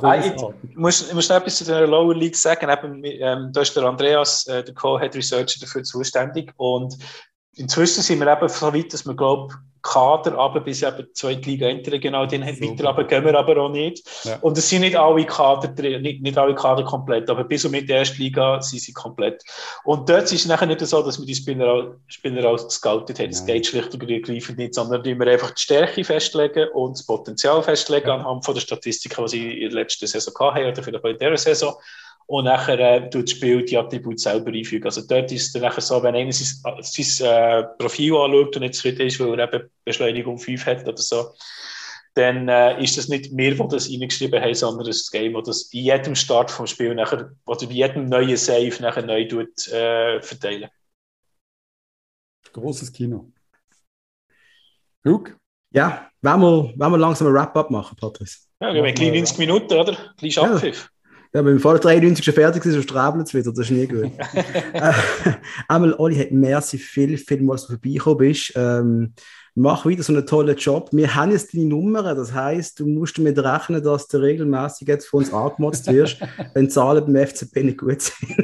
[0.00, 0.32] Ah, ich,
[0.76, 2.68] muss, ich muss noch etwas zu der Lower League sagen.
[2.70, 6.52] Eben, ähm, da ist der Andreas, äh, der Co-Head Researcher, dafür zuständig.
[6.56, 6.96] Und
[7.54, 11.50] inzwischen sind wir eben so weit, dass wir, glaube Kader aber bis eben die zweite
[11.50, 12.60] Liga interregional drin haben.
[12.60, 14.08] Weiter aber gehen wir aber auch nicht.
[14.22, 14.38] Ja.
[14.40, 17.72] Und es sind nicht alle Kader drin, nicht, nicht alle Kader komplett, aber bis und
[17.72, 19.42] mit der ersten Liga sind sie komplett.
[19.84, 23.30] Und dort ist es nachher nicht so, dass wir die Spieler, Spieler auch gescoutet haben.
[23.30, 27.62] Es geht schlicht und ergreifend nicht, sondern wir einfach die Stärke festlegen und das Potenzial
[27.62, 28.14] festlegen ja.
[28.14, 31.18] anhand von der Statistiken, die sie in der letzten Saison hatten oder vielleicht auch in
[31.18, 31.74] dieser Saison
[32.26, 34.84] und nachher äh, tut das Spiel die Attribute selber einfügen.
[34.84, 38.62] Also dort ist es dann nachher so, wenn einer sein, sein äh, Profil anschaut und
[38.62, 41.32] nicht zufrieden ist, weil er eben Beschleunigung 5 hat oder so,
[42.14, 45.70] dann äh, ist das nicht wir, die das reingeschrieben haben, sondern das Game, das das
[45.70, 50.20] bei jedem Start vom Spiel nachher, oder bei jedem neuen Save nachher neu tut, äh,
[50.20, 50.68] verteilen.
[52.52, 53.32] Großes Kino.
[55.04, 55.36] Luke?
[55.70, 58.40] Ja, wollen wir, wir langsam ein Wrap-up machen, Patrice?
[58.60, 59.96] Ja, wir haben 90 Minuten, oder?
[60.18, 60.82] Klein Abpfiff.
[60.84, 61.01] Ja.
[61.34, 63.86] Ja, wenn wir vor der 93 fertig sind, so strabelt es wieder, das ist nie
[63.86, 64.10] gut.
[64.74, 64.92] äh,
[65.66, 68.52] einmal, Oli, hat merci viel, viel mal, dass du vorbeigekommen bist.
[68.54, 69.14] Ähm,
[69.54, 70.90] mach wieder so einen tollen Job.
[70.92, 75.06] Wir haben jetzt deine Nummern, das heisst, du musst damit rechnen, dass du regelmäßig jetzt
[75.06, 76.18] von uns angemotzt wirst,
[76.54, 78.36] wenn die Zahlen beim FCP nicht gut sind.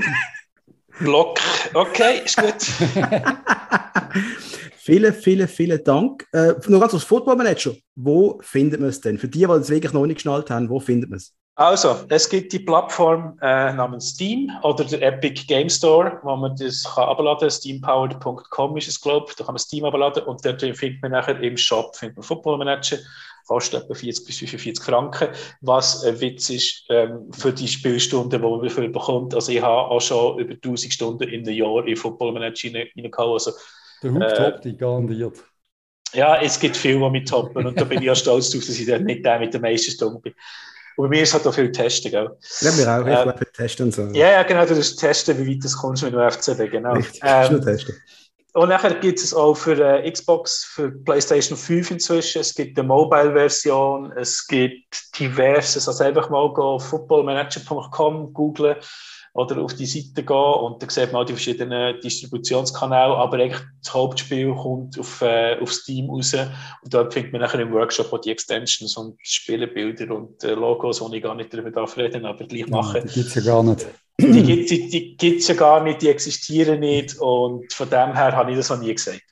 [1.00, 1.38] Block,
[1.74, 2.66] okay, ist gut.
[4.88, 6.26] vielen, vielen, vielen Dank.
[6.32, 9.18] Äh, nur ganz als Football-Manager, wo findet man es denn?
[9.18, 11.34] Für die, die es wirklich noch nicht geschnallt haben, wo findet man es?
[11.56, 16.56] Also, es gibt die Plattform äh, namens Steam oder der Epic Game Store, wo man
[16.56, 17.50] das kann abladen kann.
[17.50, 19.36] Steampowered.com ist es, glaube ich.
[19.36, 22.56] Da kann man Steam abladen und dort findet man nachher im Shop findet man Football
[22.56, 22.96] Manager.
[23.46, 25.28] Kostet etwa 40 bis 45 Franken.
[25.60, 29.34] Was ein Witz ist ähm, für die Spielstunden, die man dafür bekommt.
[29.34, 33.32] Also, ich habe auch schon über 1000 Stunden in einem Jahr in Football Manager reingehauen.
[33.32, 33.50] Also,
[34.02, 35.44] der Hub äh, toppt die garantiert.
[36.12, 38.78] Ja, es gibt viele, die mit toppen und da bin ich ja stolz darauf, dass
[38.78, 40.34] ich dann nicht der mit den meisten Stunden bin.
[40.96, 42.28] Und bei mir ist halt auch viel testen, gell?
[42.60, 43.06] Ja, wir auch.
[43.06, 44.02] Ich ähm, testen und so.
[44.18, 44.66] Ja, ja, genau.
[44.66, 46.94] Du musst testen, wie weit du kommst mit dem FCB, genau.
[46.94, 47.94] Richtig, ähm, nur testen.
[48.54, 52.40] Und nachher gibt es auch für äh, Xbox, für PlayStation 5 inzwischen.
[52.40, 55.86] Es gibt eine Mobile-Version, es gibt diverses.
[55.86, 58.76] Also einfach mal auf footballmanager.com googlen
[59.38, 63.62] oder auf die Seite gehen und dann sieht man auch die verschiedenen Distributionskanäle, aber eigentlich
[63.84, 68.12] das Hauptspiel kommt auf, äh, auf Steam raus und dort findet man nachher im Workshop
[68.12, 72.26] auch die Extensions und Spielebilder und äh, Logos, wo ich gar nicht darüber darf reden,
[72.26, 72.96] aber gleich machen.
[72.96, 73.86] Ja, die gibt es ja gar nicht.
[74.20, 78.56] Die gibt es ja gar nicht, die existieren nicht und von dem her habe ich
[78.56, 79.22] das noch nie gesagt.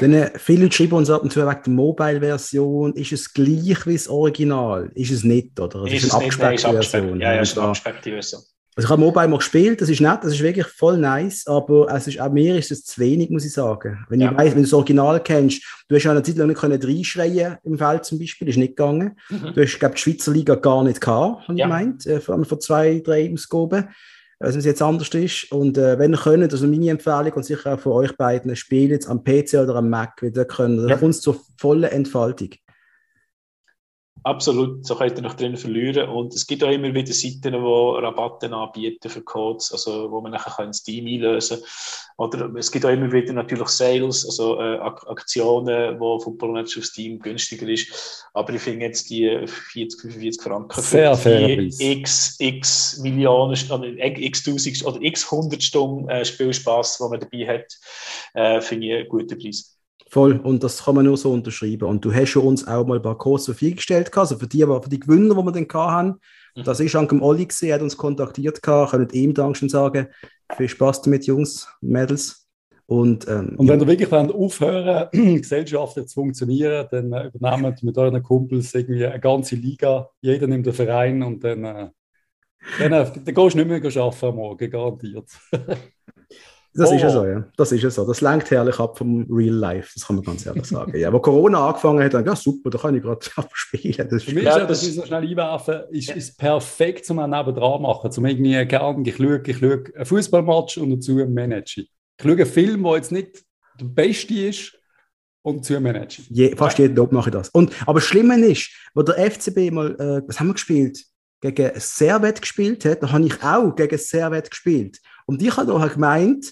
[0.00, 3.92] Dann, viele Leute schreiben uns ab und zu wegen der Mobile-Version, ist es gleich wie
[3.92, 4.90] das Original?
[4.94, 5.84] Ist es nicht, oder?
[5.84, 7.20] Es ist, ist eine abgespeckte Version.
[7.20, 8.42] Ja, ja, es ist eine abgespeckte Version.
[8.76, 11.86] Also ich habe Mobile mal gespielt, das ist nett, das ist wirklich voll nice, aber
[11.94, 14.04] es ist, auch mir ist es zu wenig, muss ich sagen.
[14.08, 14.32] Wenn ja.
[14.32, 16.82] ich weiss, wenn du das Original kennst, du hast ja eine Zeit lang nicht können
[16.82, 19.16] reinschreien im Feld zum Beispiel, ist nicht gegangen.
[19.30, 19.52] Mhm.
[19.54, 21.66] Du hast, glaube die Schweizer Liga gar nicht gehabt, habe ja.
[21.66, 23.88] ich gemeint, äh, vor, vor zwei, drei Ausgaben,
[24.40, 25.52] also es jetzt anders ist.
[25.52, 28.90] Und äh, wenn ihr könnt, also meine Empfehlung und sicher auch von euch beiden, spielt
[28.90, 30.80] jetzt am PC oder am Mac, wie ihr könnt.
[30.80, 30.96] Da ja.
[30.96, 32.50] kommt es zur vollen Entfaltung.
[34.24, 36.08] Absolut, so könnt ihr noch drin verlieren.
[36.08, 40.32] Und es gibt auch immer wieder Seiten, die Rabatte anbieten für Codes, also wo man
[40.32, 41.68] nachher Steam einlösen kann.
[42.16, 46.84] Oder es gibt auch immer wieder natürlich Sales, also äh, Aktionen, wo Football Match auf
[46.84, 48.26] Steam günstiger ist.
[48.32, 53.86] Aber ich finde jetzt die 40, 45 Franken Sehr für die x, x Millionen, oder
[53.98, 57.78] x tausend oder x hundert Stunden äh, Spielspaß, die man dabei hat,
[58.32, 59.73] äh, finde ich einen guten Preis.
[60.14, 61.88] Voll, und das kann man nur so unterschreiben.
[61.88, 64.46] Und du hast schon uns auch mal ein paar Codes zur Verfügung gestellt, also für
[64.46, 66.20] die, für die Gewinner, die wir dann hatten.
[66.54, 66.62] Mhm.
[66.62, 70.06] Das ist an dem Olli gesehen, hat uns kontaktiert, können ihm Dankeschön sagen.
[70.56, 72.48] Viel Spaß damit, Jungs Mädels.
[72.86, 73.84] Und, ähm, und wenn ja.
[73.84, 75.08] ihr wirklich wollt, aufhören
[75.40, 80.68] Gesellschaften zu funktionieren, dann äh, übernehmt mit euren Kumpels irgendwie eine ganze Liga, jeder nimmt
[80.68, 81.88] einen Verein und dann, äh,
[82.78, 85.28] dann, äh, dann gehst du nicht mehr arbeiten am Morgen, garantiert.
[86.76, 86.94] Das oh.
[86.94, 87.44] ist ja so, ja.
[87.56, 88.04] Das ist ja so.
[88.04, 90.96] Das lenkt herrlich ab vom Real Life, das kann man ganz ehrlich sagen.
[90.98, 93.20] Ja, wo Corona angefangen hat, dann, ja super, da kann ich gerade
[93.52, 94.08] spielen.
[94.10, 96.14] Das Für mich ist ja, das ist noch schnell einwerfen, ist, ja.
[96.16, 100.90] ist perfekt zum nebendran machen, zum irgendwie gerne, ich schaue, ich schaue ein Fußballmatch und
[100.90, 101.82] dazu ein Manager.
[101.82, 103.44] Ich schaue einen Film, der jetzt nicht
[103.80, 104.72] der beste ist,
[105.44, 106.24] und zu managen.
[106.30, 107.50] Je, fast jeden Job mache ich das.
[107.50, 111.04] Und, aber das Schlimme ist, wo der FCB mal, äh, was haben wir gespielt?
[111.40, 114.98] Gegen Servet gespielt hat, da habe ich auch gegen Servet gespielt.
[115.26, 116.50] Und ich habe da gemeint,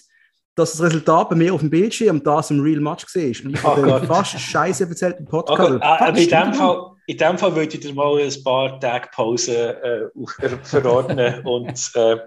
[0.55, 3.45] dass das Resultat bei mir auf dem Bildschirm das im Real Match war.
[3.45, 5.73] Und ich habe oh fast Scheiße erzählt im Podcast.
[5.73, 9.09] Oh ah, in, dem Fall, in dem Fall würde ich dir mal ein paar Tage
[9.11, 12.17] Pause äh, verordnen und äh,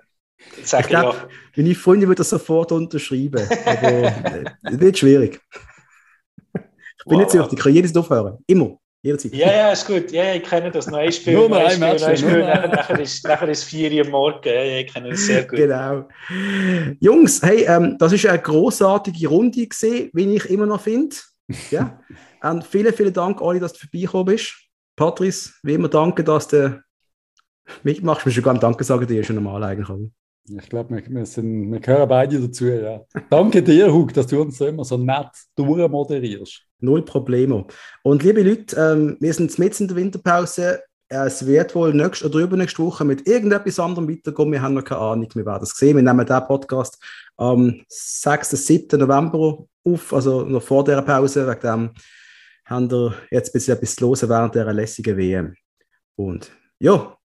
[0.62, 1.28] sagen, ich glaub, ja.
[1.57, 3.48] Meine Freunde würden das sofort unterschreiben.
[3.65, 4.44] Aber äh,
[4.81, 5.40] wird schwierig.
[6.53, 7.19] Ich bin wow.
[7.19, 8.39] nicht süchtig, ich kann jedes aufhören.
[8.47, 8.78] Immer.
[9.07, 9.35] Jederzeit.
[9.35, 10.11] Ja, ja, ist gut.
[10.11, 10.89] Ja, ich kenne das.
[10.89, 12.03] Neue Spiel, nur noch ein Match.
[12.03, 14.49] Spiel, nachher, nachher, ist, nachher ist 4 Uhr morgen.
[14.49, 15.59] Ja, ich kenne das sehr gut.
[15.59, 16.09] Genau.
[17.01, 21.16] Jungs, hey, ähm, das ist eine großartige Runde gesehen, wie ich immer noch finde.
[21.70, 22.01] Ja.
[22.43, 24.55] Und vielen, vielen Dank, Oli, dass du vorbeigekommen bist.
[24.97, 26.83] Patrice, wie immer danke, dass du
[27.83, 28.23] mitmachst.
[28.23, 29.89] Ich muss schon gar nicht Danke sagen, dir ist schon normal eigentlich.
[30.49, 33.01] Ich glaube, wir, wir, wir gehören beide dazu, ja.
[33.31, 36.65] Danke dir, Hug, dass du uns immer so nett durchmoderierst.
[36.81, 37.66] Null Probleme.
[38.03, 40.82] Und liebe Leute, ähm, wir sind mitten in der Winterpause.
[41.09, 44.51] Es wird wohl nächste oder übernächste Woche mit irgendetwas anderem weitergehen.
[44.51, 45.97] Wir haben noch keine Ahnung, wir werden es sehen.
[45.97, 46.98] Wir nehmen diesen Podcast
[47.36, 48.51] am 6.
[48.51, 48.98] 7.
[48.98, 51.47] November auf, also noch vor dieser Pause.
[51.47, 51.90] Wegen dem
[52.65, 55.55] haben wir jetzt ein bisschen etwas zu hören während dieser lässigen WM.
[56.16, 56.51] Und
[56.81, 57.16] ja,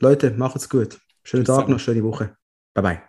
[0.00, 0.98] Leute, macht's gut.
[1.22, 2.36] Schönen Tag noch, schöne Woche.
[2.74, 3.07] Bye bye.